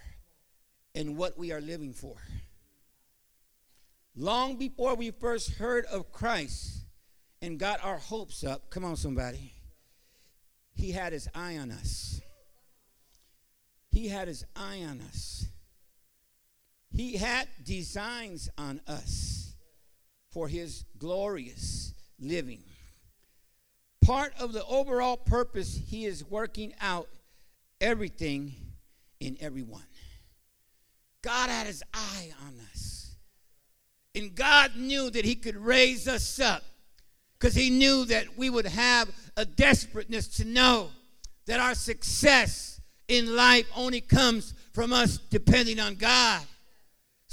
and 0.94 1.18
what 1.18 1.36
we 1.36 1.52
are 1.52 1.60
living 1.60 1.92
for. 1.92 2.18
Long 4.16 4.58
before 4.58 4.94
we 4.94 5.10
first 5.10 5.56
heard 5.56 5.86
of 5.88 6.12
Christ 6.12 6.86
and 7.42 7.58
got 7.58 7.84
our 7.84 7.98
hopes 7.98 8.44
up, 8.44 8.70
come 8.70 8.86
on, 8.86 8.96
somebody, 8.96 9.54
he 10.76 10.92
had 10.92 11.14
his 11.14 11.28
eye 11.34 11.58
on 11.58 11.72
us. 11.72 12.22
He 13.90 14.08
had 14.08 14.28
his 14.28 14.46
eye 14.56 14.84
on 14.88 15.02
us. 15.02 15.48
He 16.94 17.18
had 17.18 17.48
designs 17.64 18.50
on 18.58 18.80
us 18.88 19.56
for 20.32 20.48
his 20.48 20.86
glorious 21.00 21.94
living. 22.20 22.64
Part 24.06 24.34
of 24.40 24.54
the 24.54 24.64
overall 24.66 25.18
purpose, 25.18 25.80
he 25.88 26.06
is 26.06 26.24
working 26.24 26.74
out 26.80 27.08
everything 27.82 28.54
in 29.20 29.38
everyone. 29.40 29.86
God 31.24 31.50
had 31.50 31.68
his 31.68 31.82
eye 31.94 32.32
on 32.46 32.54
us. 32.72 33.16
And 34.14 34.36
God 34.36 34.76
knew 34.76 35.10
that 35.10 35.26
he 35.26 35.36
could 35.36 35.56
raise 35.56 36.08
us 36.08 36.40
up 36.40 36.64
because 37.40 37.56
he 37.56 37.72
knew 37.72 38.06
that 38.06 38.38
we 38.38 38.50
would 38.50 38.68
have 38.68 39.10
a 39.36 39.46
desperateness 39.46 40.28
to 40.28 40.46
know 40.46 40.90
that 41.48 41.60
our 41.60 41.74
success 41.74 42.80
in 43.08 43.36
life 43.36 43.66
only 43.76 44.02
comes 44.02 44.54
from 44.74 44.94
us 44.94 45.18
depending 45.30 45.80
on 45.80 45.96
God. 45.96 46.42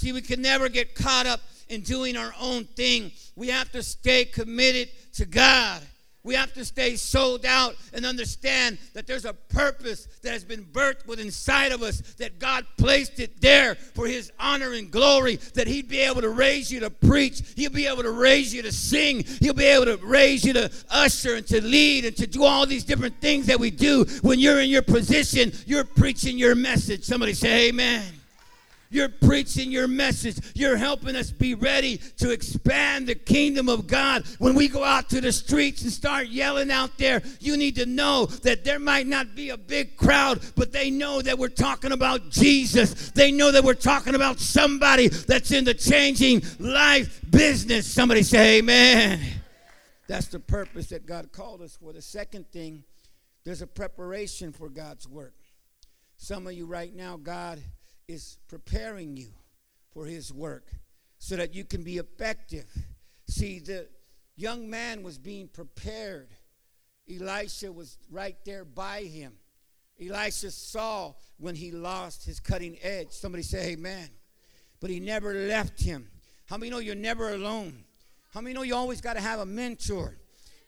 See, 0.01 0.13
we 0.13 0.23
can 0.23 0.41
never 0.41 0.71
get 0.71 0.95
caught 0.95 1.27
up 1.27 1.43
in 1.69 1.83
doing 1.83 2.17
our 2.17 2.33
own 2.41 2.65
thing. 2.65 3.13
We 3.37 3.49
have 3.49 3.71
to 3.73 3.83
stay 3.83 4.25
committed 4.25 4.89
to 5.17 5.27
God. 5.27 5.83
We 6.23 6.35
have 6.37 6.55
to 6.55 6.65
stay 6.65 6.97
sold 6.97 7.45
out 7.45 7.77
and 7.93 8.07
understand 8.07 8.79
that 8.95 9.07
there's 9.07 9.27
a 9.27 9.35
purpose 9.35 10.09
that 10.23 10.33
has 10.33 10.43
been 10.43 10.65
birthed 10.65 11.07
within 11.07 11.27
inside 11.27 11.73
of 11.73 11.83
us, 11.83 12.01
that 12.15 12.39
God 12.39 12.65
placed 12.79 13.21
it 13.21 13.43
there 13.43 13.75
for 13.75 14.07
His 14.07 14.33
honor 14.41 14.73
and 14.73 14.91
glory, 14.91 15.37
that 15.53 15.67
He'd 15.67 15.91
be 15.91 16.01
able 16.01 16.23
to 16.23 16.31
raise 16.31 16.73
you 16.73 16.81
to 16.81 16.89
preach, 16.89 17.43
He'll 17.55 17.71
be 17.71 17.87
able 17.87 18.03
to 18.03 18.11
raise 18.11 18.55
you 18.55 18.63
to 18.63 18.73
sing, 18.73 19.23
He'll 19.41 19.53
be 19.53 19.67
able 19.67 19.85
to 19.85 19.99
raise 19.99 20.47
you 20.47 20.55
to 20.55 20.71
usher 20.89 21.35
and 21.35 21.47
to 21.49 21.63
lead 21.63 22.07
and 22.07 22.17
to 22.17 22.27
do 22.27 22.45
all 22.45 22.65
these 22.65 22.85
different 22.85 23.21
things 23.21 23.45
that 23.49 23.61
we 23.61 23.71
do. 23.71 24.07
When 24.23 24.39
you're 24.39 24.61
in 24.61 24.71
your 24.71 24.81
position, 24.81 25.53
you're 25.67 25.85
preaching 25.85 26.39
your 26.39 26.55
message. 26.55 27.05
Somebody 27.05 27.35
say, 27.35 27.69
Amen. 27.69 28.20
You're 28.93 29.09
preaching 29.09 29.71
your 29.71 29.87
message. 29.87 30.39
You're 30.57 30.77
helping 30.77 31.15
us 31.15 31.31
be 31.31 31.55
ready 31.55 31.99
to 32.19 32.33
expand 32.33 33.07
the 33.07 33.15
kingdom 33.15 33.69
of 33.69 33.87
God. 33.87 34.27
When 34.39 34.57
we 34.57 34.67
go 34.67 34.83
out 34.83 35.09
to 35.11 35.21
the 35.21 35.31
streets 35.31 35.83
and 35.83 35.93
start 35.93 36.27
yelling 36.27 36.73
out 36.73 36.99
there, 36.99 37.23
you 37.39 37.57
need 37.57 37.77
to 37.77 37.87
know 37.87 38.27
that 38.27 38.65
there 38.65 38.81
might 38.81 39.07
not 39.07 39.37
be 39.37 39.51
a 39.51 39.57
big 39.57 39.97
crowd, 39.97 40.41
but 40.57 40.73
they 40.73 40.91
know 40.91 41.23
that 41.23 41.39
we're 41.39 41.49
talking 41.49 41.93
about 41.93 42.31
Jesus. 42.31 43.11
They 43.13 43.31
know 43.31 43.53
that 43.53 43.63
we're 43.63 43.75
talking 43.75 44.17
about 44.17 44.41
somebody 44.41 45.07
that's 45.07 45.53
in 45.53 45.63
the 45.63 45.75
changing 45.75 46.43
life 46.59 47.21
business. 47.31 47.87
Somebody 47.87 48.25
say, 48.25 48.59
Amen. 48.59 49.21
That's 50.09 50.27
the 50.27 50.41
purpose 50.41 50.89
that 50.89 51.07
God 51.07 51.31
called 51.31 51.63
us 51.63 51.79
for. 51.81 51.93
The 51.93 52.03
second 52.03 52.51
thing, 52.51 52.83
there's 53.45 53.63
a 53.63 53.69
preparation 53.69 54.51
for 54.51 54.69
God's 54.69 55.07
work. 55.07 55.35
Some 56.17 56.49
of 56.49 56.55
you 56.55 56.67
right 56.67 56.93
now, 56.93 57.17
God 57.17 57.61
is 58.11 58.39
preparing 58.49 59.17
you 59.17 59.29
for 59.93 60.05
his 60.05 60.33
work 60.33 60.67
so 61.19 61.37
that 61.37 61.55
you 61.55 61.65
can 61.65 61.83
be 61.83 61.99
effective. 61.99 62.67
See, 63.29 63.61
the 63.61 63.89
young 64.37 64.69
man 64.69 65.03
was 65.03 65.19
being 65.19 65.49
prepared. 65.49 66.29
Elisha 67.09 67.71
was 67.73 67.99
right 68.11 68.37
there 68.45 68.65
by 68.65 69.03
him. 69.03 69.35
Elisha 70.01 70.51
saw 70.51 71.13
when 71.39 71.55
he 71.55 71.71
lost 71.71 72.25
his 72.25 72.41
cutting 72.41 72.79
edge. 72.83 73.11
Somebody 73.11 73.43
say 73.43 73.73
amen. 73.73 74.09
But 74.81 74.91
he 74.91 74.99
never 74.99 75.35
left 75.35 75.81
him. 75.81 76.11
How 76.47 76.57
many 76.57 76.71
know 76.71 76.79
you're 76.79 76.95
never 76.95 77.35
alone? 77.35 77.85
How 78.33 78.41
many 78.41 78.55
know 78.55 78.63
you 78.63 78.75
always 78.75 79.01
got 79.01 79.15
to 79.15 79.21
have 79.21 79.41
a 79.41 79.47
mentor? 79.47 80.17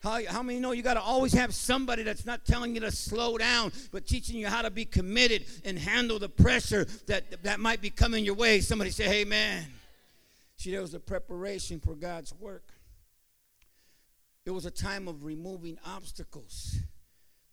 How, 0.03 0.21
how 0.27 0.43
many 0.43 0.59
know 0.59 0.73
you 0.73 0.83
got 0.83 0.95
to 0.95 1.01
always 1.01 1.33
have 1.35 1.55
somebody 1.55 2.03
that's 2.03 2.27
not 2.27 2.45
telling 2.45 2.75
you 2.75 2.81
to 2.81 2.91
slow 2.91 3.39
down, 3.39 3.71
but 3.93 4.05
teaching 4.05 4.37
you 4.37 4.49
how 4.49 4.63
to 4.63 4.71
be 4.71 4.85
committed 4.85 5.45
and 5.65 5.79
handle 5.79 6.19
the 6.19 6.29
pressure 6.29 6.87
that, 7.07 7.45
that 7.45 7.61
might 7.61 7.81
be 7.81 7.91
coming 7.91 8.25
your 8.25 8.35
way? 8.35 8.61
Somebody 8.61 8.91
say, 8.91 9.21
Amen. 9.21 9.65
See, 10.57 10.73
there 10.73 10.81
was 10.81 10.95
a 10.95 11.01
preparation 11.01 11.79
for 11.79 11.95
God's 11.95 12.35
work. 12.35 12.65
It 14.45 14.51
was 14.51 14.67
a 14.67 14.73
time 14.73 15.07
of 15.07 15.25
removing 15.25 15.79
obstacles. 15.87 16.79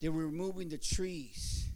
They 0.01 0.09
were 0.09 0.25
removing 0.25 0.69
the 0.69 0.77
trees. 0.79 1.67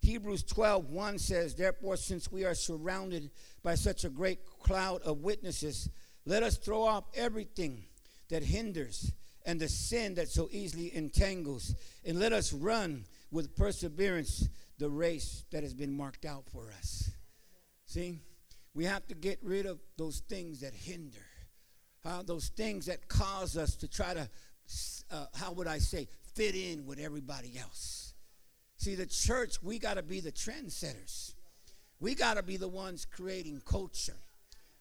Hebrews 0.00 0.42
12, 0.42 0.90
1 0.90 1.18
says, 1.18 1.54
Therefore, 1.54 1.96
since 1.96 2.32
we 2.32 2.44
are 2.44 2.54
surrounded 2.54 3.30
by 3.62 3.76
such 3.76 4.04
a 4.04 4.08
great 4.08 4.40
cloud 4.60 5.02
of 5.02 5.18
witnesses, 5.18 5.88
let 6.24 6.42
us 6.42 6.56
throw 6.56 6.82
off 6.82 7.04
everything 7.14 7.84
that 8.28 8.42
hinders 8.42 9.12
and 9.46 9.60
the 9.60 9.68
sin 9.68 10.14
that 10.16 10.28
so 10.28 10.48
easily 10.50 10.94
entangles. 10.94 11.74
And 12.04 12.18
let 12.18 12.32
us 12.32 12.52
run 12.52 13.04
with 13.30 13.56
perseverance 13.56 14.48
the 14.78 14.90
race 14.90 15.44
that 15.52 15.62
has 15.62 15.72
been 15.72 15.96
marked 15.96 16.26
out 16.26 16.44
for 16.52 16.70
us. 16.78 17.10
See, 17.86 18.18
we 18.74 18.84
have 18.84 19.06
to 19.06 19.14
get 19.14 19.38
rid 19.42 19.64
of 19.64 19.78
those 19.96 20.20
things 20.28 20.60
that 20.60 20.74
hinder, 20.74 21.24
uh, 22.04 22.22
those 22.22 22.48
things 22.48 22.86
that 22.86 23.08
cause 23.08 23.56
us 23.56 23.76
to 23.76 23.88
try 23.88 24.12
to, 24.12 24.28
uh, 25.10 25.26
how 25.34 25.52
would 25.52 25.68
I 25.68 25.78
say, 25.78 26.08
fit 26.34 26.54
in 26.54 26.84
with 26.84 26.98
everybody 26.98 27.56
else. 27.58 28.14
See, 28.76 28.96
the 28.96 29.06
church, 29.06 29.62
we 29.62 29.78
got 29.78 29.94
to 29.94 30.02
be 30.02 30.20
the 30.20 30.32
trendsetters. 30.32 31.32
We 31.98 32.14
got 32.14 32.34
to 32.34 32.42
be 32.42 32.58
the 32.58 32.68
ones 32.68 33.06
creating 33.06 33.62
culture. 33.64 34.18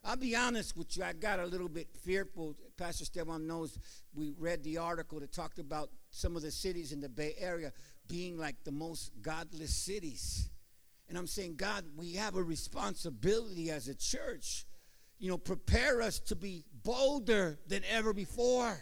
I'll 0.07 0.15
be 0.15 0.35
honest 0.35 0.77
with 0.77 0.95
you, 0.95 1.03
I 1.03 1.13
got 1.13 1.39
a 1.39 1.45
little 1.47 1.67
bit 1.67 1.87
fearful. 2.03 2.55
Pastor 2.77 3.01
Esteban 3.01 3.47
knows 3.47 3.79
we 4.13 4.33
read 4.37 4.63
the 4.63 4.77
article 4.77 5.19
that 5.19 5.31
talked 5.31 5.57
about 5.57 5.89
some 6.11 6.35
of 6.35 6.43
the 6.43 6.51
cities 6.51 6.91
in 6.91 7.01
the 7.01 7.09
Bay 7.09 7.33
Area 7.39 7.73
being 8.07 8.37
like 8.37 8.55
the 8.63 8.71
most 8.71 9.11
godless 9.23 9.73
cities. 9.73 10.49
And 11.09 11.17
I'm 11.17 11.25
saying, 11.25 11.55
God, 11.55 11.85
we 11.97 12.13
have 12.13 12.35
a 12.35 12.43
responsibility 12.43 13.71
as 13.71 13.87
a 13.87 13.95
church. 13.95 14.65
You 15.17 15.29
know, 15.31 15.39
prepare 15.39 16.03
us 16.03 16.19
to 16.19 16.35
be 16.35 16.65
bolder 16.83 17.57
than 17.67 17.81
ever 17.89 18.13
before. 18.13 18.77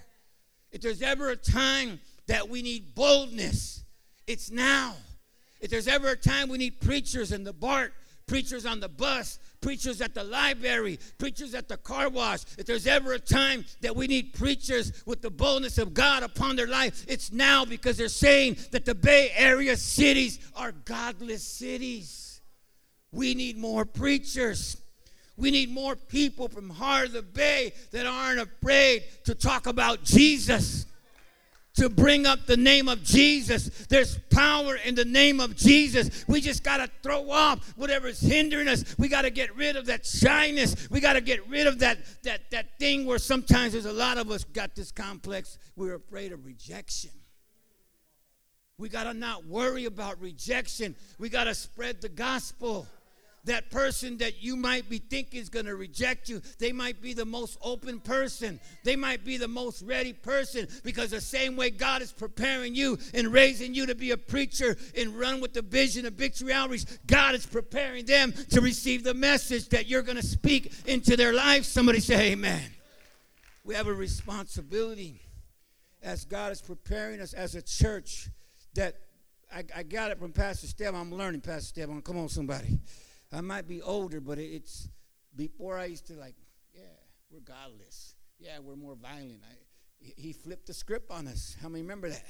If 0.73 0.81
there's 0.81 1.01
ever 1.01 1.29
a 1.29 1.37
time 1.37 2.01
that 2.27 2.49
we 2.49 2.61
need 2.61 2.95
boldness, 2.95 3.85
it's 4.27 4.51
now. 4.51 4.95
If 5.61 5.69
there's 5.69 5.87
ever 5.87 6.09
a 6.09 6.17
time 6.17 6.49
we 6.49 6.57
need 6.57 6.81
preachers 6.81 7.31
in 7.31 7.45
the 7.45 7.53
BART, 7.53 7.93
preachers 8.27 8.65
on 8.65 8.79
the 8.79 8.89
bus, 8.89 9.39
preachers 9.61 10.01
at 10.01 10.13
the 10.13 10.23
library, 10.23 10.99
preachers 11.17 11.53
at 11.53 11.67
the 11.67 11.77
car 11.77 12.09
wash. 12.09 12.41
If 12.57 12.65
there's 12.65 12.87
ever 12.87 13.13
a 13.13 13.19
time 13.19 13.65
that 13.81 13.95
we 13.95 14.07
need 14.07 14.33
preachers 14.33 15.03
with 15.05 15.21
the 15.21 15.29
boldness 15.29 15.77
of 15.77 15.93
God 15.93 16.23
upon 16.23 16.55
their 16.55 16.67
life, 16.67 17.05
it's 17.07 17.31
now 17.31 17.65
because 17.65 17.97
they're 17.97 18.07
saying 18.07 18.57
that 18.71 18.85
the 18.85 18.95
Bay 18.95 19.31
Area 19.35 19.75
cities 19.77 20.39
are 20.55 20.71
godless 20.71 21.43
cities. 21.43 22.41
We 23.11 23.35
need 23.35 23.57
more 23.57 23.85
preachers. 23.85 24.77
We 25.37 25.51
need 25.51 25.71
more 25.71 25.95
people 25.95 26.47
from 26.47 26.69
Heart 26.69 27.07
of 27.07 27.13
the 27.13 27.21
Bay 27.23 27.73
that 27.91 28.05
aren't 28.05 28.39
afraid 28.39 29.03
to 29.25 29.35
talk 29.35 29.67
about 29.67 30.03
Jesus 30.03 30.85
to 31.75 31.89
bring 31.89 32.25
up 32.25 32.45
the 32.45 32.57
name 32.57 32.87
of 32.87 33.03
Jesus. 33.03 33.87
There's 33.87 34.19
power 34.29 34.75
in 34.75 34.95
the 34.95 35.05
name 35.05 35.39
of 35.39 35.55
Jesus. 35.55 36.25
We 36.27 36.39
just 36.39 36.63
got 36.63 36.77
to 36.77 36.89
throw 37.01 37.31
off 37.31 37.73
whatever's 37.75 38.19
hindering 38.19 38.67
us. 38.67 38.95
We 38.99 39.07
got 39.07 39.23
to 39.23 39.31
get 39.31 39.55
rid 39.55 39.75
of 39.75 39.87
that 39.87 40.05
shyness. 40.05 40.87
We 40.91 40.99
got 40.99 41.13
to 41.13 41.21
get 41.21 41.47
rid 41.49 41.65
of 41.65 41.79
that, 41.79 41.97
that, 42.23 42.51
that 42.51 42.77
thing 42.79 43.05
where 43.05 43.17
sometimes 43.17 43.73
there's 43.73 43.85
a 43.85 43.93
lot 43.93 44.17
of 44.17 44.29
us 44.29 44.43
got 44.43 44.75
this 44.75 44.91
complex. 44.91 45.57
We're 45.75 45.95
afraid 45.95 46.31
of 46.31 46.45
rejection. 46.45 47.11
We 48.77 48.89
got 48.89 49.05
to 49.05 49.13
not 49.13 49.45
worry 49.45 49.85
about 49.85 50.19
rejection. 50.21 50.95
We 51.17 51.29
got 51.29 51.45
to 51.45 51.55
spread 51.55 52.01
the 52.01 52.09
gospel 52.09 52.87
that 53.45 53.69
person 53.69 54.17
that 54.17 54.41
you 54.41 54.55
might 54.55 54.89
be 54.89 54.97
thinking 54.97 55.39
is 55.39 55.49
going 55.49 55.65
to 55.65 55.75
reject 55.75 56.29
you, 56.29 56.41
they 56.59 56.71
might 56.71 57.01
be 57.01 57.13
the 57.13 57.25
most 57.25 57.57
open 57.61 57.99
person. 57.99 58.59
They 58.83 58.95
might 58.95 59.25
be 59.25 59.37
the 59.37 59.47
most 59.47 59.81
ready 59.81 60.13
person 60.13 60.67
because 60.83 61.11
the 61.11 61.21
same 61.21 61.55
way 61.55 61.69
God 61.69 62.01
is 62.01 62.11
preparing 62.11 62.75
you 62.75 62.97
and 63.13 63.27
raising 63.27 63.73
you 63.73 63.85
to 63.85 63.95
be 63.95 64.11
a 64.11 64.17
preacher 64.17 64.77
and 64.97 65.17
run 65.17 65.41
with 65.41 65.53
the 65.53 65.61
vision 65.61 66.05
of 66.05 66.13
Victory 66.13 66.53
Outreach, 66.53 66.85
God 67.05 67.35
is 67.35 67.45
preparing 67.45 68.05
them 68.05 68.33
to 68.51 68.61
receive 68.61 69.03
the 69.03 69.13
message 69.13 69.69
that 69.69 69.87
you're 69.87 70.01
going 70.01 70.17
to 70.17 70.25
speak 70.25 70.73
into 70.85 71.17
their 71.17 71.33
life. 71.33 71.65
Somebody 71.65 71.99
say, 71.99 72.31
Amen. 72.31 72.63
We 73.65 73.75
have 73.75 73.87
a 73.87 73.93
responsibility 73.93 75.21
as 76.01 76.25
God 76.25 76.51
is 76.51 76.61
preparing 76.61 77.21
us 77.21 77.33
as 77.33 77.55
a 77.55 77.61
church 77.61 78.29
that 78.75 78.95
I, 79.53 79.63
I 79.75 79.83
got 79.83 80.11
it 80.11 80.19
from 80.19 80.31
Pastor 80.31 80.67
Steb. 80.67 80.93
I'm 80.93 81.13
learning, 81.13 81.41
Pastor 81.41 81.81
Steb. 81.81 82.03
Come 82.03 82.17
on, 82.17 82.29
somebody. 82.29 82.79
I 83.33 83.41
might 83.41 83.67
be 83.67 83.81
older, 83.81 84.21
but 84.21 84.37
it's 84.37 84.87
before 85.35 85.77
I 85.77 85.85
used 85.85 86.05
to 86.07 86.13
like, 86.13 86.35
yeah, 86.73 86.81
we're 87.31 87.39
godless. 87.39 88.15
Yeah, 88.39 88.59
we're 88.59 88.75
more 88.75 88.95
violent. 88.95 89.41
I, 89.43 89.55
he 90.15 90.33
flipped 90.33 90.67
the 90.67 90.73
script 90.73 91.09
on 91.09 91.27
us. 91.27 91.55
How 91.61 91.69
many 91.69 91.81
remember 91.81 92.09
that? 92.09 92.25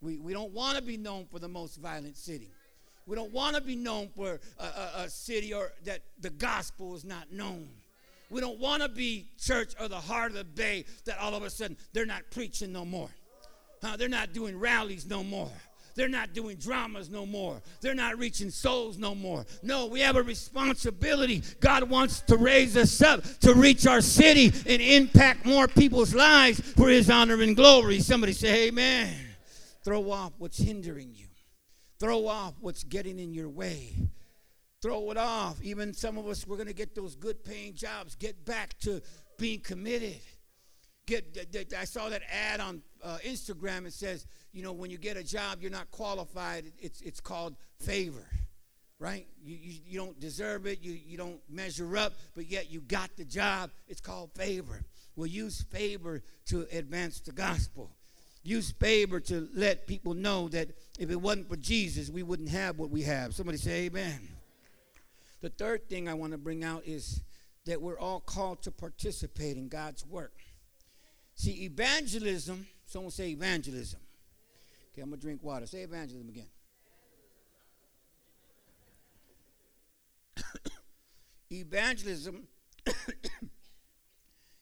We, 0.00 0.18
we 0.18 0.32
don't 0.32 0.52
want 0.52 0.76
to 0.76 0.82
be 0.82 0.96
known 0.96 1.26
for 1.26 1.38
the 1.38 1.48
most 1.48 1.76
violent 1.76 2.16
city. 2.16 2.48
We 3.06 3.16
don't 3.16 3.32
want 3.32 3.56
to 3.56 3.60
be 3.60 3.76
known 3.76 4.08
for 4.14 4.40
a, 4.58 4.64
a, 4.64 4.90
a, 5.04 5.10
city 5.10 5.52
or 5.52 5.72
that 5.84 6.02
the 6.20 6.30
gospel 6.30 6.94
is 6.94 7.04
not 7.04 7.32
known. 7.32 7.68
We 8.30 8.40
don't 8.40 8.60
want 8.60 8.82
to 8.82 8.88
be 8.88 9.26
church 9.38 9.74
or 9.80 9.88
the 9.88 9.96
heart 9.96 10.30
of 10.30 10.36
the 10.36 10.44
bay 10.44 10.84
that 11.06 11.18
all 11.18 11.34
of 11.34 11.42
a 11.42 11.50
sudden 11.50 11.76
they're 11.92 12.06
not 12.06 12.22
preaching 12.30 12.72
no 12.72 12.84
more. 12.84 13.10
Huh? 13.82 13.96
They're 13.96 14.08
not 14.08 14.32
doing 14.32 14.58
rallies 14.58 15.06
no 15.06 15.24
more. 15.24 15.50
They're 15.94 16.08
not 16.08 16.32
doing 16.32 16.56
dramas 16.56 17.10
no 17.10 17.26
more. 17.26 17.60
They're 17.80 17.94
not 17.94 18.18
reaching 18.18 18.50
souls 18.50 18.98
no 18.98 19.14
more. 19.14 19.46
No, 19.62 19.86
we 19.86 20.00
have 20.00 20.16
a 20.16 20.22
responsibility. 20.22 21.42
God 21.60 21.84
wants 21.84 22.20
to 22.22 22.36
raise 22.36 22.76
us 22.76 23.00
up 23.02 23.22
to 23.40 23.54
reach 23.54 23.86
our 23.86 24.00
city 24.00 24.52
and 24.66 24.82
impact 24.82 25.44
more 25.44 25.68
people's 25.68 26.14
lives 26.14 26.60
for 26.60 26.88
His 26.88 27.10
honor 27.10 27.40
and 27.42 27.56
glory. 27.56 28.00
Somebody 28.00 28.32
say, 28.32 28.68
Amen. 28.68 29.14
Throw 29.82 30.10
off 30.10 30.32
what's 30.38 30.58
hindering 30.58 31.14
you, 31.14 31.26
throw 31.98 32.26
off 32.26 32.54
what's 32.60 32.84
getting 32.84 33.18
in 33.18 33.32
your 33.32 33.48
way. 33.48 33.94
Throw 34.82 35.10
it 35.10 35.18
off. 35.18 35.60
Even 35.62 35.92
some 35.92 36.16
of 36.16 36.26
us, 36.26 36.46
we're 36.46 36.56
going 36.56 36.68
to 36.68 36.74
get 36.74 36.94
those 36.94 37.14
good 37.14 37.44
paying 37.44 37.74
jobs. 37.74 38.14
Get 38.14 38.46
back 38.46 38.78
to 38.80 39.02
being 39.38 39.60
committed. 39.60 40.16
Get, 41.06 41.74
I 41.78 41.84
saw 41.84 42.08
that 42.08 42.22
ad 42.30 42.60
on 42.60 42.82
uh, 43.02 43.18
Instagram. 43.24 43.86
It 43.86 43.92
says, 43.92 44.26
you 44.52 44.62
know, 44.62 44.72
when 44.72 44.90
you 44.90 44.98
get 44.98 45.16
a 45.16 45.22
job, 45.22 45.58
you're 45.60 45.70
not 45.70 45.90
qualified. 45.90 46.64
It's, 46.78 47.00
it's 47.00 47.20
called 47.20 47.54
favor, 47.80 48.26
right? 48.98 49.26
You, 49.42 49.56
you, 49.60 49.78
you 49.86 49.98
don't 49.98 50.18
deserve 50.18 50.66
it. 50.66 50.82
You, 50.82 50.92
you 50.92 51.16
don't 51.16 51.40
measure 51.48 51.96
up, 51.96 52.14
but 52.34 52.50
yet 52.50 52.70
you 52.70 52.80
got 52.80 53.10
the 53.16 53.24
job. 53.24 53.70
It's 53.88 54.00
called 54.00 54.30
favor. 54.34 54.82
We'll 55.16 55.28
use 55.28 55.62
favor 55.70 56.22
to 56.46 56.66
advance 56.72 57.20
the 57.20 57.32
gospel. 57.32 57.90
Use 58.42 58.70
favor 58.72 59.20
to 59.20 59.48
let 59.54 59.86
people 59.86 60.14
know 60.14 60.48
that 60.48 60.68
if 60.98 61.10
it 61.10 61.20
wasn't 61.20 61.48
for 61.48 61.56
Jesus, 61.56 62.08
we 62.08 62.22
wouldn't 62.22 62.48
have 62.48 62.78
what 62.78 62.90
we 62.90 63.02
have. 63.02 63.34
Somebody 63.34 63.58
say 63.58 63.86
amen. 63.86 64.28
The 65.42 65.50
third 65.50 65.88
thing 65.88 66.08
I 66.08 66.14
want 66.14 66.32
to 66.32 66.38
bring 66.38 66.64
out 66.64 66.84
is 66.86 67.22
that 67.66 67.80
we're 67.80 67.98
all 67.98 68.20
called 68.20 68.62
to 68.62 68.70
participate 68.70 69.56
in 69.56 69.68
God's 69.68 70.06
work. 70.06 70.32
See, 71.34 71.64
evangelism, 71.64 72.66
someone 72.86 73.10
say 73.10 73.30
evangelism. 73.30 74.00
Okay, 74.92 75.02
I'm 75.02 75.08
going 75.10 75.20
to 75.20 75.24
drink 75.24 75.42
water. 75.42 75.66
Say 75.66 75.82
evangelism 75.82 76.28
again. 76.28 76.48
evangelism 81.52 82.48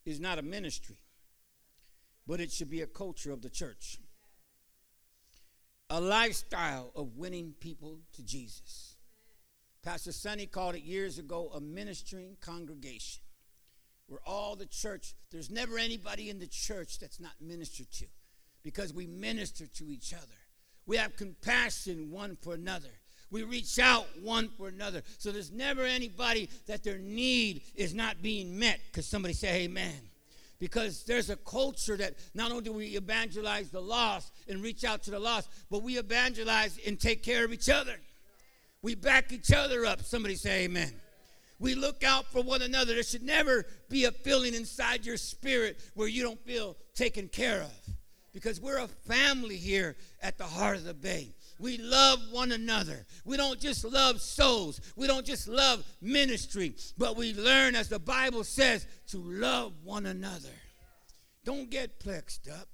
is 0.04 0.20
not 0.20 0.38
a 0.38 0.42
ministry, 0.42 1.00
but 2.26 2.40
it 2.40 2.52
should 2.52 2.68
be 2.68 2.82
a 2.82 2.86
culture 2.86 3.32
of 3.32 3.40
the 3.40 3.48
church. 3.48 3.98
A 5.90 5.98
lifestyle 6.00 6.92
of 6.94 7.16
winning 7.16 7.54
people 7.58 8.00
to 8.12 8.22
Jesus. 8.22 8.96
Pastor 9.82 10.12
Sonny 10.12 10.44
called 10.44 10.74
it 10.74 10.82
years 10.82 11.18
ago 11.18 11.50
a 11.54 11.60
ministering 11.60 12.36
congregation. 12.42 13.22
Where 14.06 14.20
all 14.26 14.56
the 14.56 14.66
church, 14.66 15.14
there's 15.30 15.50
never 15.50 15.78
anybody 15.78 16.28
in 16.28 16.38
the 16.38 16.46
church 16.46 16.98
that's 16.98 17.18
not 17.20 17.32
ministered 17.40 17.90
to 17.92 18.06
because 18.68 18.92
we 18.92 19.06
minister 19.06 19.66
to 19.66 19.90
each 19.90 20.12
other. 20.12 20.26
We 20.84 20.98
have 20.98 21.16
compassion 21.16 22.10
one 22.10 22.36
for 22.42 22.52
another. 22.52 22.90
We 23.30 23.42
reach 23.42 23.78
out 23.78 24.06
one 24.20 24.50
for 24.58 24.68
another. 24.68 25.00
So 25.16 25.32
there's 25.32 25.50
never 25.50 25.84
anybody 25.84 26.50
that 26.66 26.84
their 26.84 26.98
need 26.98 27.62
is 27.74 27.94
not 27.94 28.20
being 28.20 28.58
met. 28.58 28.78
Because 28.90 29.06
somebody 29.06 29.32
say 29.32 29.62
amen. 29.62 29.98
Because 30.58 31.04
there's 31.04 31.30
a 31.30 31.36
culture 31.36 31.96
that 31.96 32.16
not 32.34 32.50
only 32.50 32.64
do 32.64 32.74
we 32.74 32.88
evangelize 32.88 33.70
the 33.70 33.80
lost 33.80 34.34
and 34.50 34.62
reach 34.62 34.84
out 34.84 35.02
to 35.04 35.10
the 35.10 35.18
lost, 35.18 35.48
but 35.70 35.82
we 35.82 35.96
evangelize 35.96 36.78
and 36.86 37.00
take 37.00 37.22
care 37.22 37.46
of 37.46 37.54
each 37.54 37.70
other. 37.70 37.94
We 38.82 38.96
back 38.96 39.32
each 39.32 39.50
other 39.50 39.86
up. 39.86 40.02
Somebody 40.02 40.34
say 40.34 40.64
amen. 40.64 40.92
We 41.58 41.74
look 41.74 42.04
out 42.04 42.26
for 42.26 42.42
one 42.42 42.60
another. 42.60 42.92
There 42.92 43.02
should 43.02 43.22
never 43.22 43.64
be 43.88 44.04
a 44.04 44.12
feeling 44.12 44.52
inside 44.52 45.06
your 45.06 45.16
spirit 45.16 45.80
where 45.94 46.06
you 46.06 46.22
don't 46.22 46.44
feel 46.44 46.76
taken 46.94 47.28
care 47.28 47.62
of 47.62 47.72
because 48.38 48.60
we're 48.60 48.78
a 48.78 48.86
family 48.86 49.56
here 49.56 49.96
at 50.22 50.38
the 50.38 50.44
heart 50.44 50.76
of 50.76 50.84
the 50.84 50.94
bay. 50.94 51.34
We 51.58 51.76
love 51.76 52.20
one 52.30 52.52
another. 52.52 53.04
We 53.24 53.36
don't 53.36 53.58
just 53.58 53.84
love 53.84 54.20
souls. 54.20 54.80
We 54.94 55.08
don't 55.08 55.26
just 55.26 55.48
love 55.48 55.84
ministry, 56.00 56.76
but 56.96 57.16
we 57.16 57.34
learn, 57.34 57.74
as 57.74 57.88
the 57.88 57.98
Bible 57.98 58.44
says, 58.44 58.86
to 59.08 59.18
love 59.18 59.72
one 59.82 60.06
another. 60.06 60.54
Don't 61.44 61.68
get 61.68 61.98
plexed 61.98 62.48
up. 62.48 62.68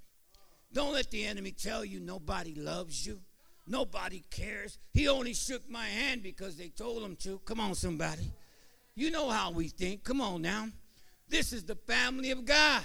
Don't 0.70 0.92
let 0.92 1.10
the 1.10 1.24
enemy 1.24 1.52
tell 1.52 1.82
you 1.82 1.98
nobody 1.98 2.54
loves 2.54 3.06
you. 3.06 3.20
Nobody 3.66 4.22
cares. 4.30 4.76
He 4.92 5.08
only 5.08 5.32
shook 5.32 5.70
my 5.70 5.86
hand 5.86 6.22
because 6.22 6.58
they 6.58 6.68
told 6.68 7.02
him 7.02 7.16
to. 7.22 7.38
Come 7.46 7.60
on, 7.60 7.74
somebody. 7.74 8.30
You 8.94 9.10
know 9.10 9.30
how 9.30 9.50
we 9.50 9.68
think. 9.68 10.04
Come 10.04 10.20
on 10.20 10.42
now. 10.42 10.68
This 11.26 11.54
is 11.54 11.64
the 11.64 11.76
family 11.76 12.32
of 12.32 12.44
God. 12.44 12.82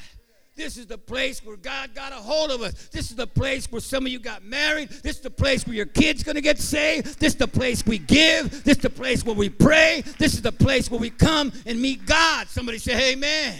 This 0.60 0.76
is 0.76 0.88
the 0.88 0.98
place 0.98 1.39
where 1.45 1.56
God 1.56 1.95
got 1.95 2.12
a 2.12 2.15
hold 2.15 2.52
of 2.52 2.62
us. 2.62 2.89
This 2.89 3.12
is 3.12 3.15
the 3.15 3.26
place 3.26 3.72
where 3.72 3.80
some 3.80 4.06
of 4.06 4.12
you 4.12 4.19
got 4.19 4.43
married. 4.43 4.89
This 4.89 5.15
is 5.15 5.22
the 5.22 5.30
place 5.30 5.65
where 5.65 5.74
your 5.74 5.86
kids 5.86 6.22
going 6.22 6.36
to 6.36 6.41
get 6.41 6.60
saved. 6.60 7.17
This 7.17 7.32
is 7.32 7.39
the 7.39 7.48
place 7.48 7.86
we 7.86 7.98
give. 7.98 8.65
This 8.65 8.76
is 8.76 8.84
the 8.84 8.89
place 8.89 9.24
where 9.24 9.38
we 9.38 9.48
pray. 9.48 10.04
This 10.17 10.34
is 10.34 10.41
the 10.41 10.52
place 10.52 10.91
where 10.91 11.00
we 11.00 11.12
come 11.12 11.54
and 11.65 11.82
meet 11.82 12.06
God. 12.06 12.50
Somebody 12.50 12.78
say, 12.78 13.13
Amen. 13.13 13.56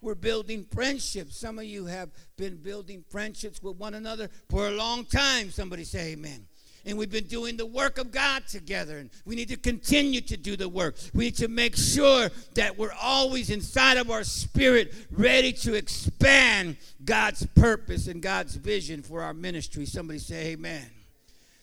We're 0.00 0.14
building 0.14 0.64
friendships. 0.72 1.36
Some 1.36 1.58
of 1.58 1.64
you 1.64 1.86
have 1.86 2.10
been 2.36 2.54
building 2.58 3.02
friendships 3.10 3.60
with 3.60 3.76
one 3.76 3.94
another 3.94 4.30
for 4.48 4.68
a 4.68 4.70
long 4.70 5.06
time. 5.06 5.50
Somebody 5.50 5.82
say, 5.82 6.12
Amen 6.12 6.46
and 6.86 6.96
we've 6.96 7.10
been 7.10 7.24
doing 7.24 7.56
the 7.56 7.66
work 7.66 7.98
of 7.98 8.12
God 8.12 8.46
together. 8.46 8.98
And 8.98 9.10
we 9.24 9.34
need 9.34 9.48
to 9.48 9.56
continue 9.56 10.20
to 10.22 10.36
do 10.36 10.56
the 10.56 10.68
work. 10.68 10.96
We 11.12 11.24
need 11.24 11.36
to 11.36 11.48
make 11.48 11.76
sure 11.76 12.30
that 12.54 12.78
we're 12.78 12.94
always 13.02 13.50
inside 13.50 13.96
of 13.96 14.10
our 14.10 14.22
spirit 14.22 14.94
ready 15.10 15.52
to 15.52 15.74
expand 15.74 16.76
God's 17.04 17.44
purpose 17.56 18.06
and 18.06 18.22
God's 18.22 18.54
vision 18.54 19.02
for 19.02 19.22
our 19.22 19.34
ministry. 19.34 19.84
Somebody 19.84 20.20
say, 20.20 20.52
Amen. 20.52 20.86